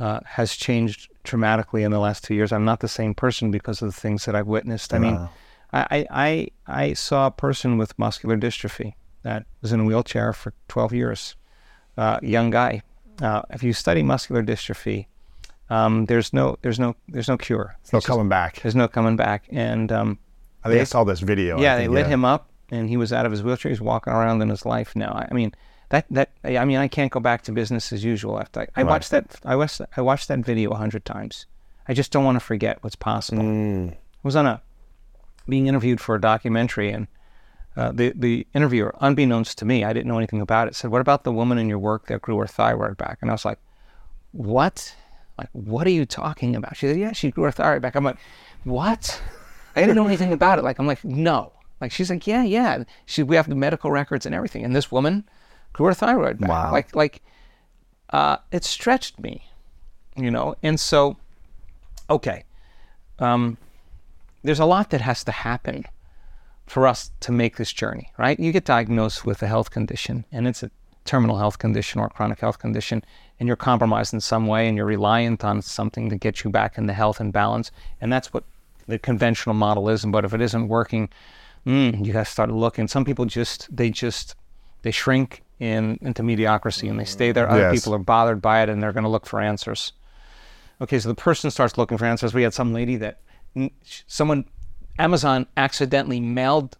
[0.02, 2.50] uh, has changed dramatically in the last two years.
[2.50, 4.92] I'm not the same person because of the things that I've witnessed.
[4.92, 5.28] I mean,
[5.72, 10.54] I, I, I, saw a person with muscular dystrophy that was in a wheelchair for
[10.66, 11.36] 12 years,
[11.96, 12.82] uh, young guy.
[13.22, 15.06] Uh, if you study muscular dystrophy,
[15.70, 17.76] um, there's no, there's no, there's no cure.
[17.92, 18.60] No just- coming back.
[18.60, 20.18] There's no coming back, and um,
[20.64, 21.60] I think I saw this video.
[21.60, 23.70] Yeah, they think, lit him up, and he was out of his wheelchair.
[23.70, 25.12] He's walking around in his life now.
[25.30, 25.54] I mean,
[25.92, 28.40] that that I mean, I can't go back to business as usual.
[28.40, 31.44] After I, I watched that, I watched I watched that video a hundred times.
[31.86, 33.42] I just don't want to forget what's possible.
[33.92, 34.62] I was on a
[35.46, 37.08] being interviewed for a documentary, and
[37.76, 41.02] uh, the the interviewer, unbeknownst to me, I didn't know anything about it, said, "What
[41.02, 43.58] about the woman in your work that grew her thyroid back?" And I was like,
[44.32, 44.96] "What?
[45.36, 48.04] Like, what are you talking about?" She said, "Yeah, she grew her thyroid back." I'm
[48.04, 48.18] like,
[48.64, 49.20] "What?"
[49.76, 50.64] I didn't know anything about it.
[50.64, 54.24] Like, I'm like, "No." Like, she's like, "Yeah, yeah." She, we have the medical records
[54.24, 55.24] and everything, and this woman
[55.72, 56.50] grew her thyroid back.
[56.50, 56.72] Wow.
[56.72, 57.22] Like, like,
[58.10, 59.44] uh, it stretched me,
[60.16, 60.54] you know.
[60.62, 61.16] And so,
[62.10, 62.44] okay,
[63.18, 63.56] um,
[64.42, 65.84] there's a lot that has to happen
[66.66, 68.38] for us to make this journey, right?
[68.38, 70.70] You get diagnosed with a health condition, and it's a
[71.04, 73.04] terminal health condition or a chronic health condition,
[73.40, 76.78] and you're compromised in some way, and you're reliant on something to get you back
[76.78, 77.70] into health and balance,
[78.00, 78.44] and that's what
[78.86, 80.04] the conventional model is.
[80.04, 81.08] But if it isn't working,
[81.66, 82.88] mm, you got to start looking.
[82.88, 84.34] Some people just they just
[84.82, 87.48] they shrink in into mediocrity and they stay there.
[87.48, 87.80] Other Yes.
[87.80, 89.92] people are bothered by it, and they're going to look for answers.
[90.80, 92.34] Okay, so the person starts looking for answers.
[92.34, 93.20] We had some lady that
[94.08, 94.46] someone,
[94.98, 96.76] Amazon accidentally mailed,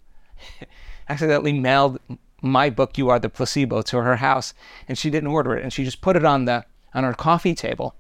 [1.09, 2.01] accidentally mailed
[2.41, 4.53] my book You Are the Placebo to her house
[4.89, 7.55] and she didn't order it and she just put it on the on her coffee
[7.55, 7.95] table.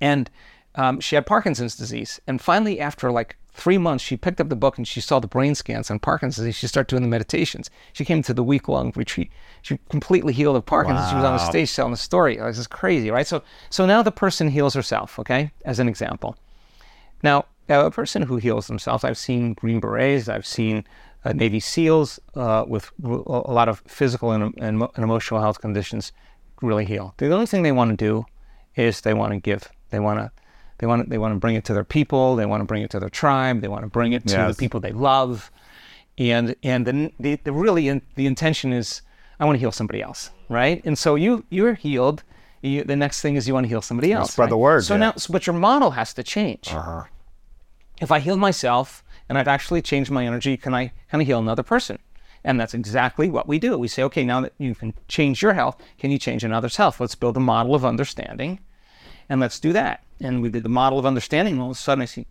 [0.00, 0.28] And
[0.74, 2.20] um, she had Parkinson's disease.
[2.26, 5.28] And finally, after like three months, she picked up the book and she saw the
[5.28, 6.54] brain scans on Parkinson's.
[6.56, 7.70] She started doing the meditations.
[7.92, 9.30] She came to the week long retreat.
[9.62, 11.06] She completely healed of Parkinson's.
[11.06, 11.10] Wow.
[11.10, 12.36] She was on the stage telling the story.
[12.36, 13.26] This is crazy, right?
[13.26, 16.36] So, so now the person heals herself, okay, as an example.
[17.22, 20.84] Now, a person who heals themselves, I've seen Green Berets, I've seen
[21.24, 26.12] uh, Navy SEALs uh, with a lot of physical and, and, and, emotional health conditions
[26.60, 27.14] really heal.
[27.16, 28.26] The only thing they want to do
[28.76, 29.70] is they want to give.
[29.88, 30.30] They want to
[30.78, 32.36] they want to, they want to bring it to their people.
[32.36, 33.60] They want to bring it to their tribe.
[33.60, 34.56] They want to bring it to yes.
[34.56, 35.50] the people they love.
[36.18, 39.02] And and the, the, the really in, the intention is
[39.40, 40.82] I want to heal somebody else, right?
[40.84, 42.22] And so you you're healed.
[42.62, 44.32] You, the next thing is you want to heal somebody else.
[44.32, 44.50] Spread right?
[44.50, 44.84] the word.
[44.84, 45.00] So yeah.
[45.00, 46.72] now, so, but your model has to change.
[46.72, 47.04] Uh-huh.
[48.00, 51.38] If I heal myself and I've actually changed my energy, can I can I heal
[51.38, 51.98] another person?
[52.44, 53.78] And that's exactly what we do.
[53.78, 57.00] We say, okay, now that you can change your health, can you change another's health?
[57.00, 58.60] Let's build a model of understanding
[59.28, 60.02] and let's do that.
[60.20, 61.54] And we did the model of understanding.
[61.54, 62.26] And all of a sudden, I see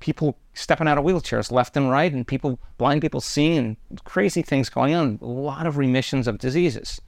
[0.00, 4.42] people stepping out of wheelchairs left and right, and people, blind people seeing, and crazy
[4.42, 5.18] things going on.
[5.22, 7.00] A lot of remissions of diseases.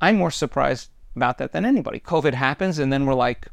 [0.00, 2.00] I'm more surprised about that than anybody.
[2.00, 3.48] COVID happens, and then we're like,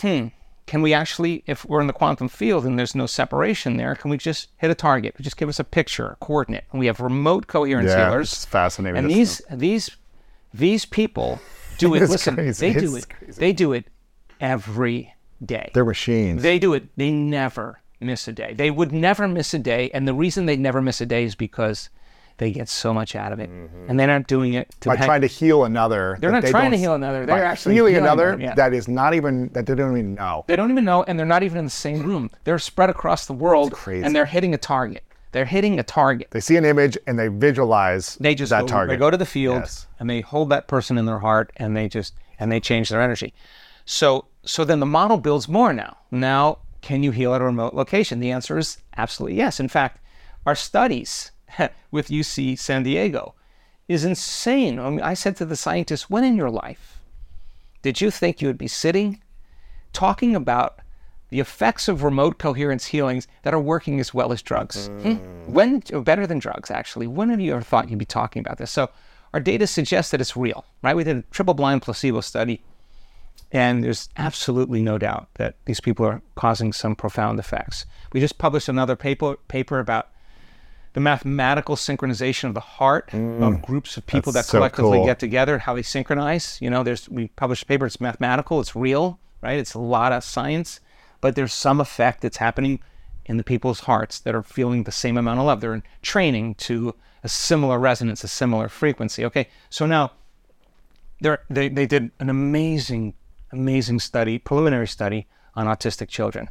[0.00, 0.28] hmm,
[0.66, 4.10] can we actually, if we're in the quantum field and there's no separation there, can
[4.10, 5.14] we just hit a target?
[5.20, 6.64] Just give us a picture, a coordinate.
[6.72, 8.32] And we have remote coherence yeah, healers.
[8.32, 8.98] It's fascinating.
[8.98, 9.90] And these these
[10.52, 11.40] these people
[11.78, 12.08] do it.
[12.10, 12.72] listen, crazy.
[12.72, 13.08] they do it.
[13.08, 13.40] Crazy.
[13.40, 13.86] They do it
[14.40, 15.14] every
[15.44, 15.70] day.
[15.74, 16.42] They're machines.
[16.42, 16.88] They do it.
[16.96, 18.54] They never miss a day.
[18.54, 21.34] They would never miss a day, and the reason they never miss a day is
[21.34, 21.90] because
[22.38, 23.88] they get so much out of it, mm-hmm.
[23.88, 26.18] and they're not doing it to by trying to heal another.
[26.20, 27.24] They're not they trying to heal another.
[27.24, 28.54] They're actually healing, healing another them, yeah.
[28.54, 30.44] that is not even that they don't even know.
[30.46, 32.30] They don't even know, and they're not even in the same room.
[32.44, 35.02] They're spread across the world, and they're hitting a target.
[35.32, 36.28] They're hitting a target.
[36.30, 38.94] They see an image and they visualize they just that go, target.
[38.94, 39.86] They go to the field yes.
[39.98, 43.02] and they hold that person in their heart, and they just and they change their
[43.02, 43.34] energy.
[43.86, 45.96] So so then the model builds more now.
[46.10, 48.20] Now, can you heal at a remote location?
[48.20, 49.58] The answer is absolutely yes.
[49.58, 50.00] In fact,
[50.44, 51.32] our studies
[51.90, 53.34] with UC San Diego
[53.88, 54.78] is insane.
[54.78, 57.00] I, mean, I said to the scientists, when in your life
[57.82, 59.22] did you think you would be sitting
[59.92, 60.80] talking about
[61.30, 64.88] the effects of remote coherence healings that are working as well as drugs?
[64.88, 65.18] Mm.
[65.18, 65.52] Hmm?
[65.52, 67.06] When, better than drugs, actually.
[67.06, 68.70] When have you ever thought you'd be talking about this?
[68.70, 68.90] So
[69.32, 70.96] our data suggests that it's real, right?
[70.96, 72.62] We did a triple blind placebo study
[73.56, 77.86] and there's absolutely no doubt that these people are causing some profound effects.
[78.12, 80.10] We just published another paper, paper about
[80.92, 85.06] the mathematical synchronization of the heart mm, of groups of people that collectively so cool.
[85.06, 86.58] get together, how they synchronize.
[86.60, 89.58] You know, there's we published a paper, it's mathematical, it's real, right?
[89.58, 90.80] It's a lot of science,
[91.22, 92.80] but there's some effect that's happening
[93.24, 95.62] in the people's hearts that are feeling the same amount of love.
[95.62, 96.94] They're in training to
[97.24, 99.24] a similar resonance, a similar frequency.
[99.24, 100.12] Okay, so now
[101.22, 103.14] they they did an amazing
[103.52, 106.48] amazing study, preliminary study on autistic children.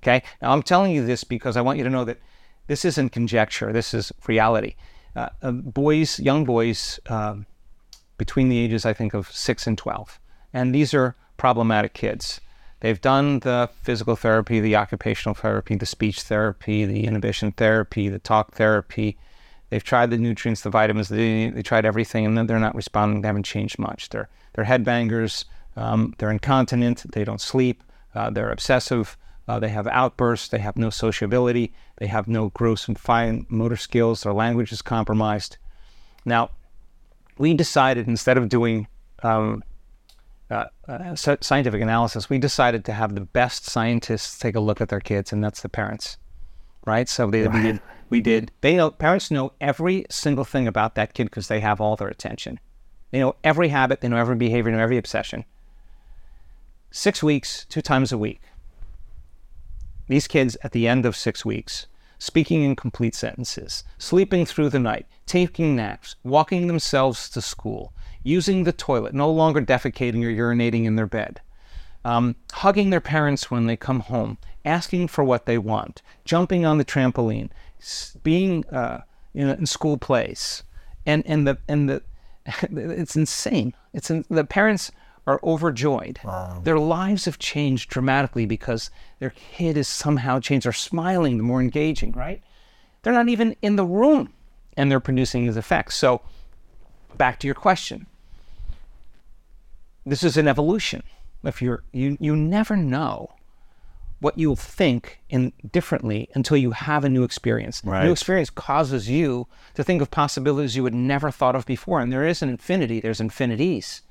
[0.00, 0.22] Okay?
[0.40, 2.18] Now, I'm telling you this because I want you to know that
[2.66, 4.74] this isn't conjecture, this is reality.
[5.14, 7.46] Uh, uh, boys, young boys, um,
[8.18, 10.20] between the ages, I think, of 6 and 12.
[10.52, 12.40] And these are problematic kids.
[12.80, 18.18] They've done the physical therapy, the occupational therapy, the speech therapy, the inhibition therapy, the
[18.18, 19.16] talk therapy.
[19.70, 23.22] They've tried the nutrients, the vitamins, they, they tried everything, and then they're not responding.
[23.22, 24.10] They haven't changed much.
[24.10, 25.44] They're, they're headbangers.
[25.76, 27.82] Um, they're incontinent, they don't sleep,
[28.14, 29.16] uh, they're obsessive,
[29.46, 33.76] uh, they have outbursts, they have no sociability, they have no gross and fine motor
[33.76, 35.58] skills, their language is compromised.
[36.24, 36.50] Now,
[37.38, 38.88] we decided instead of doing
[39.22, 39.62] um,
[40.50, 44.88] uh, uh scientific analysis, we decided to have the best scientists take a look at
[44.88, 46.16] their kids, and that's the parents,
[46.86, 47.08] right?
[47.08, 47.80] So they, we did.
[48.08, 48.52] We did.
[48.60, 52.08] They know parents know every single thing about that kid because they have all their
[52.08, 52.60] attention.
[53.10, 55.44] They know every habit, they know every behavior, they know every obsession
[56.96, 58.40] six weeks, two times a week.
[60.08, 61.86] These kids, at the end of six weeks,
[62.18, 67.92] speaking in complete sentences, sleeping through the night, taking naps, walking themselves to school,
[68.22, 71.40] using the toilet, no longer defecating or urinating in their bed,
[72.02, 76.78] um, hugging their parents when they come home, asking for what they want, jumping on
[76.78, 77.50] the trampoline,
[78.22, 79.02] being uh,
[79.34, 80.62] in, in, school plays,
[81.04, 82.02] and and the and the
[82.70, 83.74] it's insane.
[83.92, 84.90] It's in, the parents
[85.26, 86.20] are overjoyed.
[86.24, 86.60] Wow.
[86.62, 90.64] Their lives have changed dramatically because their kid is somehow changed.
[90.66, 92.42] They're smiling, they're more engaging, right?
[93.02, 94.32] They're not even in the room
[94.76, 95.96] and they're producing these effects.
[95.96, 96.22] So,
[97.16, 98.06] back to your question.
[100.04, 101.02] This is an evolution.
[101.42, 103.36] If you're you you never know
[104.20, 107.82] what you'll think in differently until you have a new experience.
[107.84, 108.04] Right.
[108.04, 112.00] New experience causes you to think of possibilities you had never thought of before.
[112.00, 114.02] And there is an infinity, there's infinities.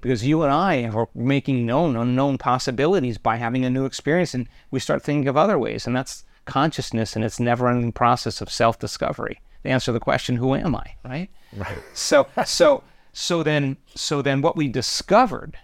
[0.00, 4.48] Because you and I are making known unknown possibilities by having a new experience, and
[4.70, 5.86] we start thinking of other ways.
[5.86, 9.40] And that's consciousness and its never ending process of self discovery.
[9.62, 10.94] To answer the question, who am I?
[11.04, 11.30] Right?
[11.56, 11.78] Right.
[11.94, 15.58] So so so then so then what we discovered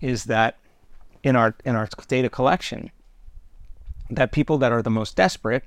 [0.00, 0.58] is that
[1.22, 2.90] in our in our data collection
[4.10, 5.64] that people that are the most desperate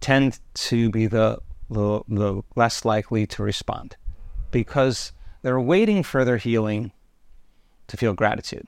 [0.00, 1.38] tend to be the
[1.70, 3.96] the, the less likely to respond
[4.50, 5.12] because
[5.42, 6.92] they're waiting for their healing
[7.88, 8.66] to feel gratitude.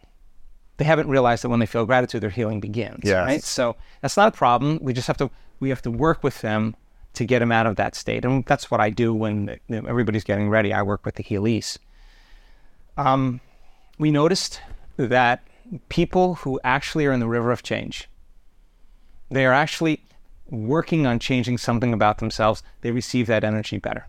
[0.78, 3.00] They haven't realized that when they feel gratitude, their healing begins.
[3.04, 3.26] Yes.
[3.26, 3.42] Right.
[3.42, 4.78] So that's not a problem.
[4.82, 6.76] We just have to we have to work with them
[7.14, 9.88] to get them out of that state, and that's what I do when you know,
[9.88, 10.72] everybody's getting ready.
[10.72, 11.78] I work with the healies.
[12.98, 13.40] Um,
[13.98, 14.60] we noticed
[14.98, 15.42] that
[15.88, 18.08] people who actually are in the river of change,
[19.30, 20.02] they are actually
[20.50, 22.62] working on changing something about themselves.
[22.82, 24.06] They receive that energy better.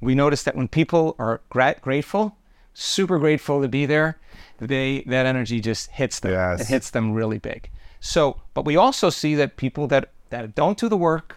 [0.00, 2.36] We noticed that when people are gra- grateful,
[2.78, 4.18] super grateful to be there,
[4.58, 6.32] they that energy just hits them.
[6.32, 6.60] Yes.
[6.62, 7.70] It hits them really big.
[8.00, 11.36] So, but we also see that people that that don't do the work,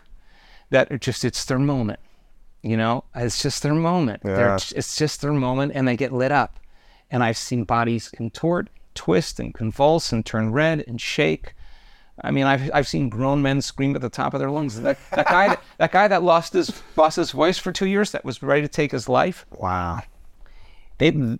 [0.70, 2.00] that are just it's their moment.
[2.62, 4.22] You know, it's just their moment.
[4.24, 4.72] They're- Yes.
[4.74, 6.60] it's just their moment, and they get lit up.
[7.10, 11.56] And I've seen bodies contort, twist, and convulse, and turn red and shake.
[12.24, 14.80] I mean, I've, I've seen grown men scream at the top of their lungs.
[14.82, 18.24] That, that guy, that, that guy that lost his boss's voice for two years, that
[18.24, 19.46] was ready to take his life.
[19.58, 20.02] Wow.
[21.02, 21.38] They,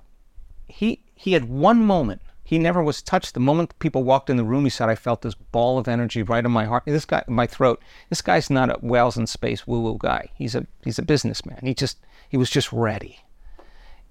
[0.68, 2.22] he he had one moment.
[2.44, 3.34] He never was touched.
[3.34, 6.24] The moment people walked in the room, he said, "I felt this ball of energy
[6.24, 6.84] right in my heart.
[6.86, 7.82] This guy, my throat.
[8.10, 10.30] This guy's not a Wells in space woo woo guy.
[10.34, 11.60] He's a he's a businessman.
[11.64, 13.20] He just he was just ready."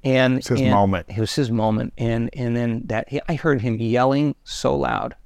[0.03, 1.07] And It's his and moment.
[1.11, 5.17] It was his moment, and and then that he, I heard him yelling so loud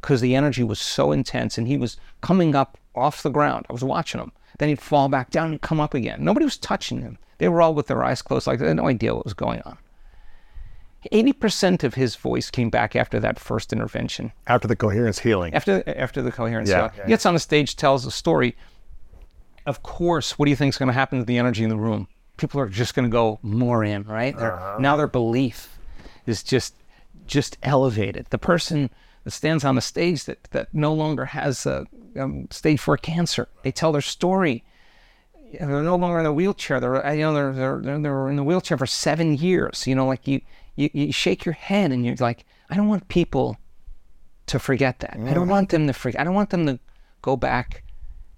[0.00, 3.66] because the energy was so intense, and he was coming up off the ground.
[3.68, 4.32] I was watching him.
[4.58, 6.24] Then he'd fall back down and come up again.
[6.24, 7.18] Nobody was touching him.
[7.38, 9.60] They were all with their eyes closed, like they had no idea what was going
[9.62, 9.78] on.
[11.12, 14.32] 80% of his voice came back after that first intervention.
[14.46, 15.54] After the coherence healing.
[15.54, 16.90] After after the coherence, Yeah.
[16.96, 17.02] yeah.
[17.04, 18.56] he gets on the stage, tells a story.
[19.66, 21.76] Of course, what do you think is going to happen to the energy in the
[21.76, 22.08] room?
[22.38, 24.36] People are just going to go more in, right?
[24.36, 25.78] Their- Now their belief
[26.26, 26.74] is just
[27.26, 28.26] just elevated.
[28.30, 28.90] The person
[29.24, 31.86] that stands on the stage that that no longer has a
[32.18, 34.64] um, stage four cancer, they tell their story.
[35.58, 36.80] They're no longer in a wheelchair.
[36.80, 39.86] They're you know they're they're, they're, in the wheelchair for seven years.
[39.86, 40.40] You know, like you,
[40.74, 43.56] you you shake your head and you're like, I don't want people
[44.46, 45.18] to forget that.
[45.18, 46.20] I don't want them to forget.
[46.20, 46.78] I don't want them to
[47.22, 47.82] go back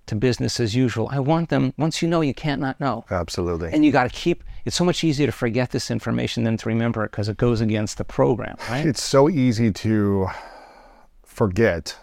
[0.08, 1.08] to business as usual.
[1.10, 3.04] I want them, once you know, you can't not know.
[3.10, 3.70] Absolutely.
[3.72, 6.68] And you got to keep, it's so much easier to forget this information than to
[6.68, 8.86] remember it because it goes against the program, right?
[8.86, 10.26] It's so easy to
[11.24, 11.96] forget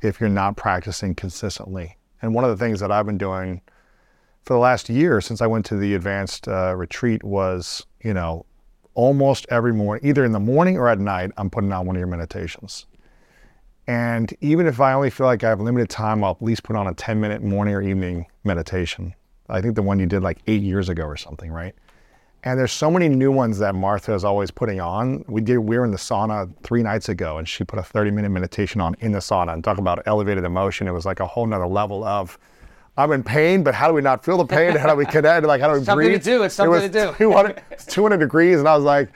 [0.00, 1.98] if you're not practicing consistently.
[2.22, 3.60] And one of the things that I've been doing
[4.44, 8.44] for the last year since I went to the advanced uh, retreat was, you know,
[8.94, 12.00] almost every morning, either in the morning or at night, I'm putting on one of
[12.00, 12.86] your meditations.
[13.86, 16.76] And even if I only feel like I have limited time, I'll at least put
[16.76, 19.14] on a 10 minute morning or evening meditation.
[19.48, 21.74] I think the one you did like eight years ago or something, right?
[22.44, 25.24] And there's so many new ones that Martha is always putting on.
[25.28, 28.10] We did we were in the sauna three nights ago and she put a 30
[28.10, 30.88] minute meditation on in the sauna and talk about elevated emotion.
[30.88, 32.38] It was like a whole nother level of
[32.96, 34.76] I'm in pain, but how do we not feel the pain?
[34.76, 35.46] How do we connect?
[35.46, 36.42] Like how do we Something to do.
[36.42, 37.14] It's something was to do.
[37.18, 39.08] 200, 200 degrees, and I was like,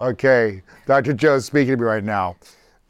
[0.00, 1.12] okay, Dr.
[1.12, 2.36] Joe's speaking to me right now.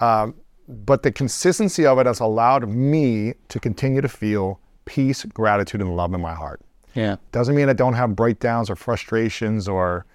[0.01, 0.35] Um,
[0.67, 5.95] but the consistency of it has allowed me to continue to feel peace, gratitude, and
[5.97, 6.61] love in my heart.
[6.95, 7.17] yeah.
[7.33, 10.07] Doesn't mean I don't have breakdowns or frustrations or,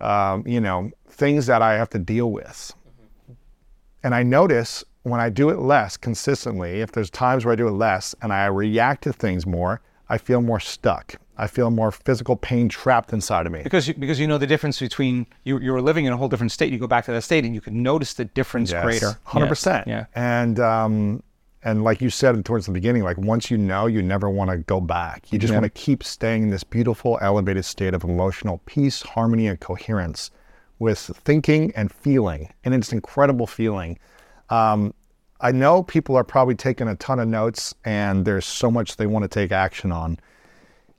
[0.00, 2.72] um, you know, things that I have to deal with.
[4.02, 7.68] And I notice when I do it less consistently, if there's times where I do
[7.68, 11.16] it less and I react to things more, I feel more stuck.
[11.36, 13.62] I feel more physical pain trapped inside of me.
[13.62, 16.28] Because you, because you know the difference between you you were living in a whole
[16.28, 16.72] different state.
[16.72, 19.18] You go back to that state and you can notice the difference greater.
[19.24, 19.50] Hundred Yes.
[19.50, 19.86] percent.
[19.86, 20.06] Yeah.
[20.16, 21.22] And um,
[21.62, 24.58] and like you said towards the beginning, like once you know, you never want to
[24.58, 25.30] go back.
[25.32, 25.60] You just Yeah.
[25.60, 30.30] want to keep staying in this beautiful, elevated state of emotional peace, harmony, and coherence
[30.80, 32.52] with thinking and feeling.
[32.64, 33.98] And it's an incredible feeling.
[34.50, 34.94] Um,
[35.40, 39.06] I know people are probably taking a ton of notes, and there's so much they
[39.06, 40.18] want to take action on.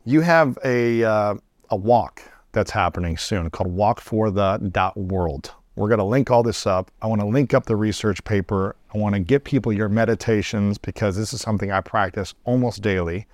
[0.06, 1.36] You have a uh,
[1.70, 2.22] a walk
[2.52, 5.54] that's happening soon called Walk for the dot World.
[5.76, 6.92] We're going to link all this up.
[7.02, 8.76] I want to link up the research paper.
[8.94, 13.28] I want to get people your meditations because this is something I practice almost daily.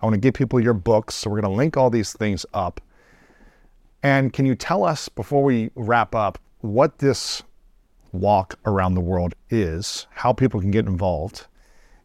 [0.00, 1.14] I want to give people your books.
[1.14, 2.80] So we're going to link all these things up.
[4.02, 7.42] And can you tell us before we wrap up what this
[8.12, 11.46] walk around the world is, how people can get involved,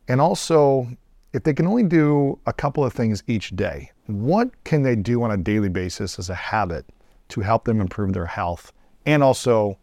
[0.08, 0.88] and also
[1.36, 5.22] if they can only do a couple of things each day, what can they do
[5.22, 6.86] on a daily basis as a habit
[7.28, 8.72] to help them improve their health?
[9.06, 9.78] And also,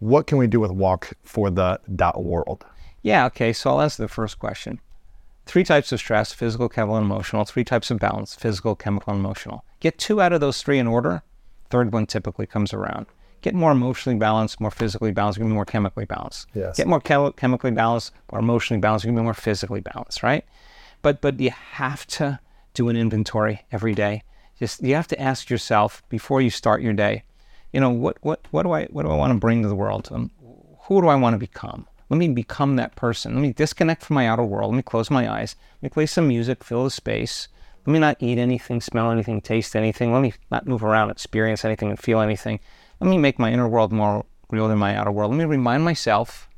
[0.00, 2.66] what can we do with Walk for the dot world?
[3.00, 3.54] Yeah, okay.
[3.54, 4.78] So I'll answer the first question.
[5.46, 7.46] Three types of stress physical, chemical, and emotional.
[7.46, 9.64] Three types of balance physical, chemical, and emotional.
[9.80, 11.22] Get two out of those three in order.
[11.70, 13.06] Third one typically comes around.
[13.44, 16.48] Get more emotionally balanced, more physically balanced, you're be more chemically balanced.
[16.54, 16.78] Yes.
[16.78, 20.46] Get more chemi- chemically balanced, more emotionally balanced, you're be more physically balanced, right?
[21.02, 22.40] But but you have to
[22.72, 24.22] do an inventory every day.
[24.58, 27.24] Just you have to ask yourself before you start your day,
[27.70, 29.74] you know, what what what do I what do I want to bring to the
[29.74, 30.08] world?
[30.10, 30.30] Um,
[30.84, 31.86] who do I want to become?
[32.08, 33.34] Let me become that person.
[33.34, 34.70] Let me disconnect from my outer world.
[34.70, 35.54] Let me close my eyes.
[35.82, 37.48] Let me play some music, fill the space.
[37.86, 40.12] Let me not eat anything, smell anything, taste anything.
[40.12, 42.60] Let me not move around, experience anything, and feel anything.
[43.00, 45.32] Let me make my inner world more real than my outer world.
[45.32, 46.48] Let me remind myself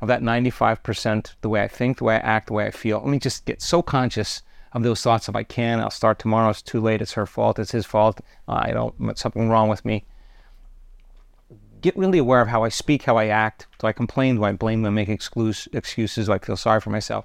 [0.00, 2.98] of that 95%, the way I think, the way I act, the way I feel.
[2.98, 5.80] Let me just get so conscious of those thoughts if I can.
[5.80, 6.50] I'll start tomorrow.
[6.50, 7.02] It's too late.
[7.02, 7.58] It's her fault.
[7.58, 8.20] It's his fault.
[8.48, 10.04] Uh, I don't, something wrong with me.
[11.80, 13.66] Get really aware of how I speak, how I act.
[13.78, 14.36] Do I complain?
[14.36, 14.82] Do I blame?
[14.82, 16.26] Do I make excuse, excuses?
[16.26, 17.24] Do I feel sorry for myself?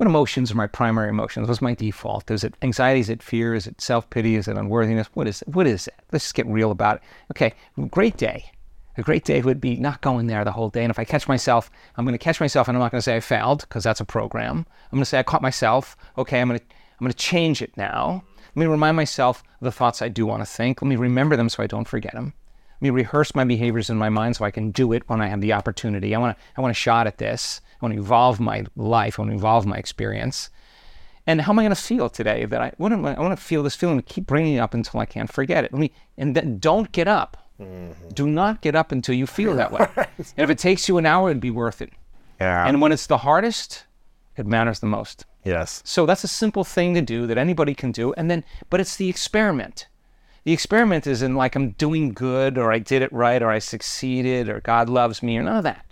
[0.00, 1.46] What emotions are my primary emotions?
[1.46, 2.30] What's my default?
[2.30, 3.00] Is it anxiety?
[3.00, 3.52] Is it fear?
[3.52, 4.34] Is it self pity?
[4.34, 5.08] Is it unworthiness?
[5.12, 5.48] What is it?
[5.48, 5.94] What is it?
[6.10, 7.02] Let's just get real about it.
[7.32, 7.52] Okay,
[7.90, 8.50] great day.
[8.96, 10.84] A great day would be not going there the whole day.
[10.84, 13.02] And if I catch myself, I'm going to catch myself, and I'm not going to
[13.02, 14.64] say I failed because that's a program.
[14.90, 15.98] I'm going to say I caught myself.
[16.16, 18.24] Okay, I'm going to I'm going to change it now.
[18.56, 20.80] Let me remind myself of the thoughts I do want to think.
[20.80, 22.32] Let me remember them so I don't forget them.
[22.80, 25.26] Let me rehearse my behaviors in my mind so I can do it when I
[25.26, 26.14] have the opportunity.
[26.14, 27.60] I want to I want a shot at this.
[27.80, 29.18] I want to evolve my life.
[29.18, 30.50] I want to evolve my experience.
[31.26, 32.44] And how am I going to feel today?
[32.44, 34.00] That I, what am I, I want to feel this feeling.
[34.02, 35.72] Keep bringing it up until I can't forget it.
[35.72, 37.48] Let me, and then don't get up.
[37.60, 38.08] Mm-hmm.
[38.10, 39.86] Do not get up until you feel that way.
[39.96, 41.92] and if it takes you an hour, it'd be worth it.
[42.40, 42.66] Yeah.
[42.66, 43.84] And when it's the hardest,
[44.36, 45.26] it matters the most.
[45.44, 45.82] yes.
[45.84, 48.12] So that's a simple thing to do that anybody can do.
[48.14, 49.88] And then, but it's the experiment.
[50.44, 54.48] The experiment isn't like I'm doing good or I did it right or I succeeded
[54.48, 55.84] or God loves me or none of that.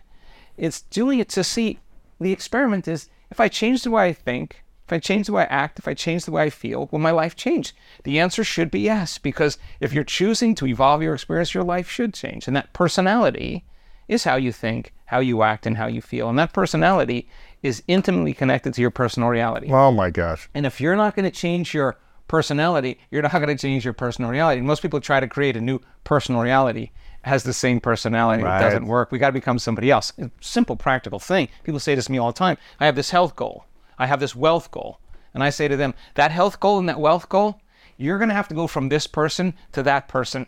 [0.58, 1.78] It's doing it to see
[2.20, 5.42] the experiment is if I change the way I think, if I change the way
[5.42, 7.74] I act, if I change the way I feel, will my life change?
[8.04, 11.90] The answer should be yes, because if you're choosing to evolve your experience, your life
[11.90, 12.46] should change.
[12.46, 13.64] And that personality
[14.08, 16.30] is how you think, how you act, and how you feel.
[16.30, 17.28] And that personality
[17.62, 19.68] is intimately connected to your personal reality.
[19.70, 20.48] Oh my gosh.
[20.54, 23.94] And if you're not going to change your personality, you're not going to change your
[23.94, 24.62] personal reality.
[24.62, 26.90] Most people try to create a new personal reality
[27.22, 28.42] has the same personality.
[28.42, 28.58] Right.
[28.58, 29.10] It doesn't work.
[29.10, 30.12] We got to become somebody else.
[30.18, 31.48] A simple, practical thing.
[31.64, 32.56] People say this to me all the time.
[32.80, 33.64] I have this health goal.
[33.98, 35.00] I have this wealth goal.
[35.34, 37.60] And I say to them, that health goal and that wealth goal,
[37.96, 40.46] you're going to have to go from this person to that person.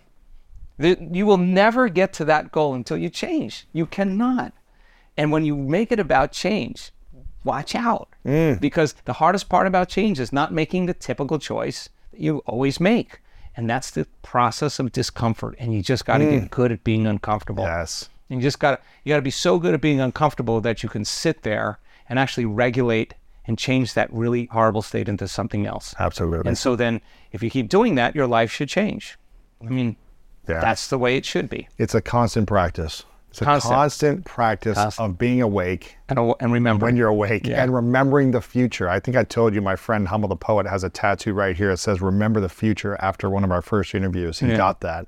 [0.78, 3.66] You will never get to that goal until you change.
[3.72, 4.52] You cannot.
[5.16, 6.92] And when you make it about change,
[7.44, 8.08] watch out.
[8.24, 8.60] Mm.
[8.60, 12.80] Because the hardest part about change is not making the typical choice that you always
[12.80, 13.20] make.
[13.60, 15.54] And that's the process of discomfort.
[15.58, 16.50] And you just got to get mm.
[16.50, 17.64] good at being uncomfortable.
[17.64, 18.08] Yes.
[18.30, 20.82] And You just got to you got to be so good at being uncomfortable that
[20.82, 21.78] you can sit there
[22.08, 23.12] and actually regulate
[23.46, 25.94] and change that really horrible state into something else.
[25.98, 26.48] Absolutely.
[26.48, 29.18] And so then if you keep doing that, your life should change.
[29.60, 29.96] I mean,
[30.48, 30.60] Yeah.
[30.60, 31.68] that's the way it should be.
[31.76, 33.04] it's a constant practice.
[33.30, 33.74] It's a Constant.
[33.74, 35.10] constant practice Constant.
[35.12, 37.62] of being awake And, and remember, when you're awake Yeah.
[37.62, 38.88] and remembering the future.
[38.88, 41.68] I think I told you my friend Humble the Poet has a tattoo right here
[41.68, 44.40] that says remember the future after one of our first interviews.
[44.40, 44.56] He Yeah.
[44.56, 45.06] got that.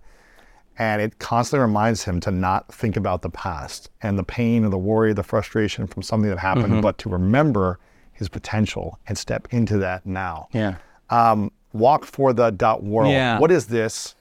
[0.78, 4.72] And it constantly reminds him to not think about the past and the pain and
[4.72, 6.80] the worry, the frustration from something that happened, Mm-hmm.
[6.80, 7.78] but to remember
[8.12, 10.48] his potential and step into that now.
[10.52, 10.76] yeah.
[11.10, 13.10] Um, walk for the dot world.
[13.12, 13.38] Yeah.
[13.38, 14.14] What is this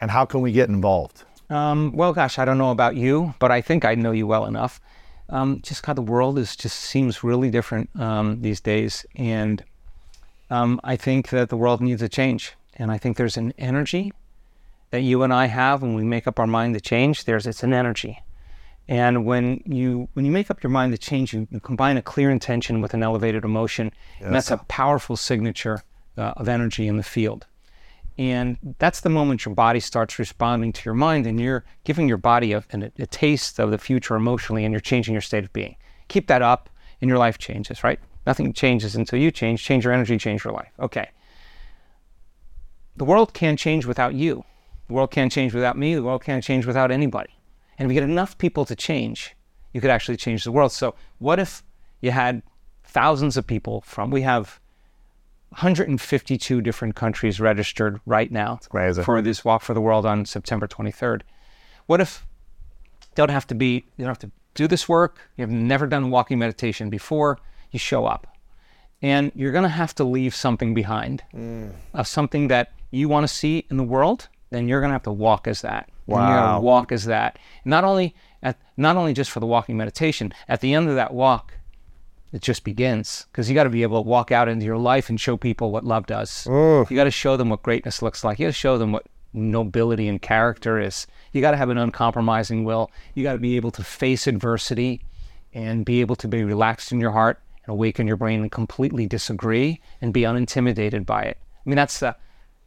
[0.00, 1.24] and how can we get involved?
[1.50, 4.44] Um, well, gosh, I don't know about you, but I think I know you well
[4.44, 4.80] enough.
[5.30, 9.62] Um, just how the world is just seems really different um, these days, and
[10.50, 12.54] um, I think that the world needs a change.
[12.76, 14.12] And I think there's an energy
[14.90, 17.24] that you and I have when we make up our mind to change.
[17.24, 18.22] There's it's an energy,
[18.88, 22.02] and when you when you make up your mind to change, you, you combine a
[22.02, 25.82] clear intention with an elevated emotion, and that's a powerful signature
[26.16, 27.46] uh, of energy in the field.
[28.18, 32.16] And that's the moment your body starts responding to your mind, and you're giving your
[32.16, 35.52] body a, a, a taste of the future emotionally, and you're changing your state of
[35.52, 35.76] being.
[36.08, 36.68] Keep that up,
[37.00, 38.00] and your life changes, right?
[38.26, 39.62] Nothing changes until you change.
[39.64, 40.72] Change your energy, change your life.
[40.80, 41.08] Okay.
[42.96, 44.44] The world can't change without you.
[44.88, 45.94] The world can't change without me.
[45.94, 47.30] The world can't change without anybody.
[47.78, 49.36] And if you get enough people to change,
[49.72, 50.72] you could actually change the world.
[50.72, 51.62] So, what if
[52.00, 52.42] you had
[52.82, 54.60] thousands of people from, we have
[55.50, 58.58] 152 different countries registered right now
[59.04, 61.22] for this Walk for the World on September 23rd.
[61.86, 62.26] What if
[63.14, 65.30] don't have to be you don't have to do this work.
[65.36, 67.38] You've never done walking meditation before.
[67.70, 68.26] You show up,
[69.02, 71.70] and you're going to have to leave something behind mm.
[71.94, 74.28] of something that you want to see in the world.
[74.50, 75.90] Then you're going to have to walk as that.
[76.06, 76.56] And you're going Wow.
[76.56, 77.38] to walk as that.
[77.64, 80.32] Not only at not only just for the walking meditation.
[80.48, 81.54] At the end of that walk,
[82.32, 85.08] it just begins because you got to be able to walk out into your life
[85.08, 86.46] and show people what love does.
[86.90, 88.38] You got to show them what greatness looks like.
[88.38, 91.06] You got to show them what nobility and character is.
[91.32, 92.90] You got to have an uncompromising will.
[93.14, 95.02] You got to be able to face adversity
[95.54, 99.06] and be able to be relaxed in your heart and awaken your brain and completely
[99.06, 101.38] disagree and be unintimidated by it.
[101.64, 102.16] I mean, that's the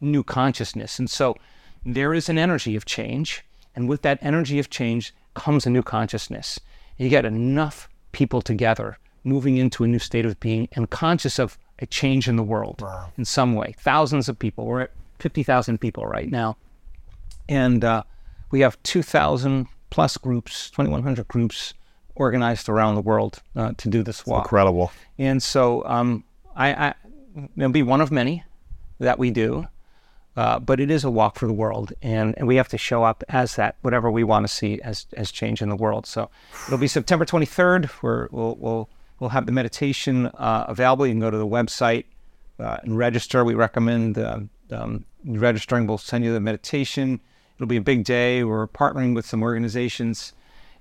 [0.00, 0.98] new consciousness.
[0.98, 1.36] And so
[1.84, 3.44] there is an energy of change.
[3.76, 6.58] And with that energy of change comes a new consciousness.
[6.96, 11.58] You get enough people together moving into a new state of being and conscious of
[11.78, 12.82] a change in the world
[13.16, 13.74] in some way.
[13.78, 14.66] Thousands of people.
[14.66, 16.56] We're at 50,000 people right now.
[17.48, 18.02] And uh,
[18.50, 21.74] we have 2,000 plus groups, 2,100 groups
[22.14, 24.44] organized around the world uh, to do this walk.
[24.44, 24.92] Incredible.
[25.18, 26.24] And so um,
[26.54, 26.94] I, I,
[27.56, 28.44] it'll be one of many
[28.98, 29.66] that we do,
[30.36, 33.04] uh, but it is a walk for the world, and, and we have to show
[33.04, 36.06] up as that, whatever we want to see as, as change in the world.
[36.06, 36.30] So
[36.66, 37.86] it'll be September 23rd.
[37.86, 38.88] Where we'll, we'll,
[39.22, 41.06] we'll have the meditation uh, available.
[41.06, 42.06] You can go to the website
[42.58, 43.44] uh, and register.
[43.44, 44.40] We recommend uh,
[44.72, 45.86] um, registering.
[45.86, 47.20] We'll send you the meditation.
[47.56, 48.42] It'll be a big day.
[48.42, 50.32] We're partnering with some organizations.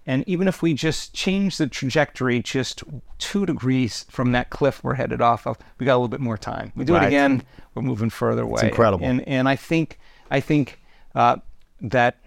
[0.08, 2.84] And even if we just change the trajectory just
[3.20, 6.38] two degrees from that cliff we're headed off of, we got a little bit more
[6.40, 6.74] time.
[6.76, 7.04] We do Right.
[7.04, 7.44] it again,
[7.76, 8.70] we're moving further away.
[8.70, 9.06] incredible.
[9.06, 10.00] And and I think
[10.32, 10.80] I think
[11.14, 11.36] uh,
[11.82, 12.18] that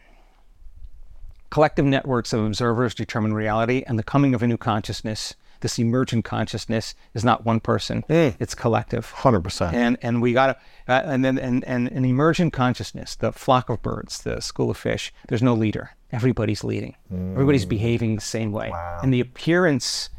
[1.50, 5.34] collective networks of observers determine reality, and the coming of a new consciousness,
[5.64, 8.04] this emergent consciousness, is not one person;
[8.38, 9.10] it's collective.
[9.16, 9.72] 100%.
[9.72, 13.70] And and we got to, uh, and then and and an emergent consciousness, the flock
[13.70, 15.12] of birds, the school of fish.
[15.28, 15.90] There's no leader.
[16.12, 16.94] Everybody's leading.
[17.10, 18.68] Everybody's behaving the same way.
[18.70, 19.00] Wow.
[19.02, 20.10] And the appearance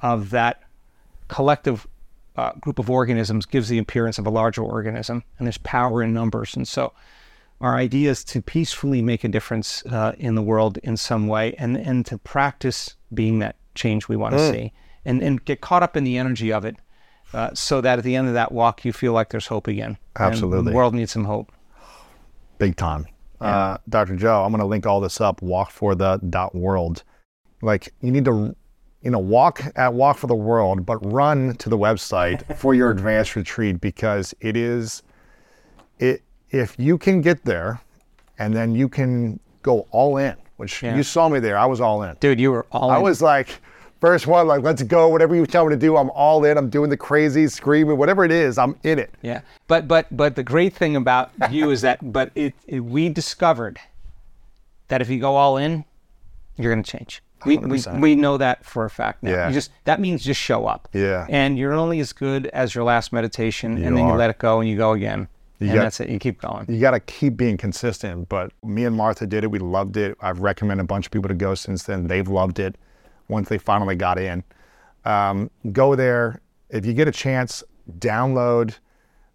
[0.00, 0.62] of that
[1.28, 1.86] collective
[2.36, 6.14] uh, group of organisms gives the appearance of a larger organism, and there's power in
[6.14, 6.56] numbers.
[6.56, 6.94] And so,
[7.60, 11.54] our idea is to peacefully make a difference uh, in the world in some way,
[11.58, 14.72] and and to practice being that change we want to see,
[15.06, 16.76] and and get caught up in the energy of it,
[17.32, 19.96] uh, so that at the end of that walk, you feel like there's hope again.
[20.16, 20.70] And Absolutely.
[20.72, 21.50] the world needs some hope.
[22.58, 23.06] big time.
[23.40, 24.16] Uh, Dr.
[24.16, 25.42] Joe, I'm going to link all this up.
[25.42, 27.02] Walk for the dot world.
[27.62, 28.56] Like you need to,
[29.02, 32.90] you know, walk at Walk for the World, but run to the website for your
[32.90, 35.02] advanced retreat because it is,
[35.98, 37.80] it if you can get there,
[38.38, 40.34] and then you can go all in.
[40.56, 40.96] Which Yeah.
[40.96, 41.58] you saw me there.
[41.58, 42.16] I was all in.
[42.20, 43.02] Dude, you were all I in.
[43.02, 43.60] was like,
[44.00, 45.08] first one, like, let's go.
[45.08, 46.56] Whatever you tell me to do, I'm all in.
[46.58, 49.12] I'm doing the crazy, screaming, whatever it is, I'm in it.
[49.22, 53.08] Yeah, but but but the great thing about you is that but it, it we
[53.08, 53.78] discovered
[54.88, 55.84] that if you go all in,
[56.56, 57.22] you're going to change.
[57.44, 58.00] We, we 100%.
[58.00, 59.30] we know that for a fact now.
[59.30, 59.48] Yeah.
[59.48, 60.88] You just that means just show up.
[60.92, 61.26] Yeah.
[61.28, 64.12] And you're only as good as your last meditation, You and then are.
[64.12, 65.28] you let it go and you go again,
[65.60, 66.08] and got- that's it.
[66.08, 66.64] You keep going.
[66.68, 68.28] you got to keep being consistent.
[68.28, 69.50] But me and Martha did it.
[69.50, 70.16] We loved it.
[70.20, 72.06] I've recommended a bunch of people to go since then.
[72.08, 72.76] They've loved it
[73.28, 74.42] once they finally got in.
[75.04, 76.40] Um, go there.
[76.70, 77.62] If you get a chance,
[77.98, 78.76] download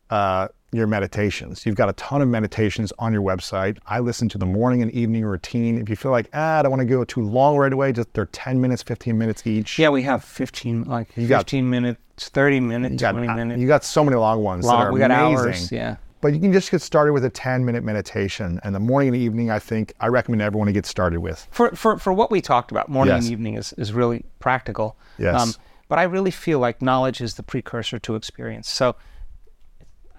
[0.09, 1.65] uh, your meditations.
[1.65, 3.77] You've got a ton of meditations on your website.
[3.85, 5.77] I listen to the morning and evening routine.
[5.77, 8.13] If you feel like, ah, I don't want to go too long right away, just
[8.13, 9.80] they're 10 minutes, 15 minutes each.
[9.80, 13.59] Yeah, we have 15 like got- 15 minutes, 30 minutes, You got, 20 minutes.
[13.61, 14.93] you got so many long ones that long.
[14.93, 15.38] We got amazing.
[15.47, 15.72] hours.
[15.72, 15.95] Yeah.
[16.22, 18.60] But you can just get started with a 10 minute meditation.
[18.64, 21.48] And the morning and evening, I think I recommend everyone to get started with.
[21.52, 23.26] for, for, for what we talked about, morning Yes.
[23.26, 24.95] and evening is, is really practical.
[25.19, 25.57] Um, Yes.
[25.88, 28.69] but I really feel like knowledge is the precursor to experience.
[28.69, 28.95] So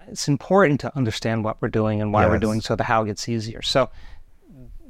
[0.07, 3.27] it's important to understand what we're doing and why we're doing so the how gets
[3.29, 3.61] easier.
[3.61, 3.89] So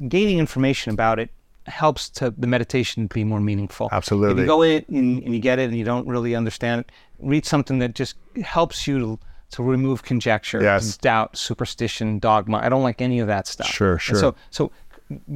[0.08, 1.30] gaining information about it
[1.68, 3.88] helps to the meditation be more meaningful.
[3.92, 4.34] Absolutely.
[4.34, 6.92] If you go in and, and you get it and you don't really understand it,
[7.20, 9.20] read something that just helps you to,
[9.54, 10.98] to remove conjecture, Yes.
[10.98, 12.58] doubt, superstition, dogma.
[12.62, 13.68] I don't like any of that stuff.
[13.68, 14.16] Sure, And sure.
[14.20, 14.72] so so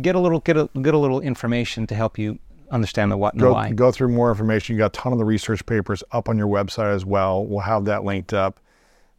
[0.01, 2.37] get a little get a get a little information to help you
[2.71, 3.71] understand the what and the Go, why.
[3.71, 4.75] go through more information.
[4.75, 7.45] You got a ton of the research papers up on your website as well.
[7.45, 8.59] We'll have that linked up.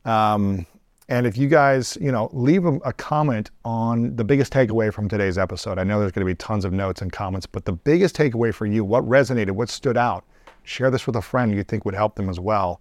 [0.04, 0.66] Um,
[1.08, 5.08] and if you guys, you know, leave a, a comment on the biggest takeaway from
[5.08, 5.78] today's episode.
[5.78, 8.52] I know there's going to be tons of notes and comments, but the biggest takeaway
[8.52, 10.24] for you, what resonated, what stood out,
[10.64, 12.80] share this with a friend you think would help them as well.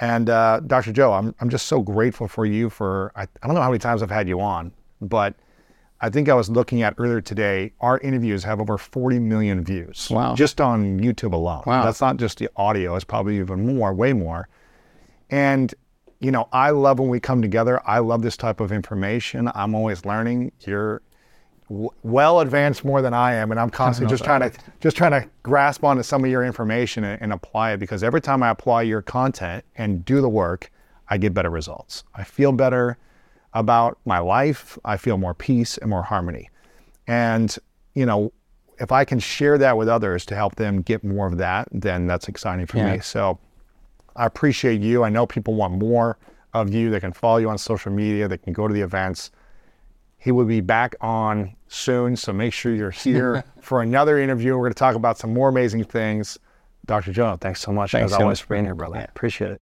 [0.00, 0.92] And uh, Dr.
[0.92, 3.78] Joe, I'm, I'm just so grateful for you for, I, I don't know how many
[3.78, 4.72] times I've had you on,
[5.02, 5.34] but
[6.00, 10.08] I think I was looking at earlier today, our interviews have over 40 million views.
[10.10, 10.34] Wow.
[10.34, 11.64] Just on YouTube alone.
[11.66, 11.84] Wow.
[11.84, 14.48] That's not just the audio, it's probably even more, way more.
[15.28, 15.72] And,
[16.18, 17.80] you know, I love when we come together.
[17.86, 19.50] I love this type of information.
[19.54, 20.52] I'm always learning.
[20.60, 21.02] You're,
[21.70, 25.12] w- well advanced more than I am, and I'm constantly just trying to just trying
[25.12, 28.50] to grasp onto some of your information and, and apply it because every time I
[28.50, 30.70] apply your content and do the work,
[31.08, 32.04] I get better results.
[32.14, 32.98] I feel better
[33.54, 34.78] about my life.
[34.84, 36.50] I feel more peace and more harmony.
[37.06, 37.56] And
[37.94, 38.32] you know,
[38.78, 42.06] if I can share that with others to help them get more of that, then
[42.06, 42.94] that's exciting for Yeah.
[42.94, 43.00] me.
[43.00, 43.38] So
[44.16, 45.04] I appreciate you.
[45.04, 46.18] I know people want more
[46.54, 46.90] of you.
[46.90, 48.26] They can follow you on social media.
[48.28, 49.30] They can go to the events.
[50.20, 54.52] He will be back on soon, so make sure you're here for another interview.
[54.52, 56.38] We're going to talk about some more amazing things.
[56.86, 57.12] Dr.
[57.12, 59.06] Joe, thanks so much Thanks as so always much for being here, brother.
[59.08, 59.62] Appreciate it.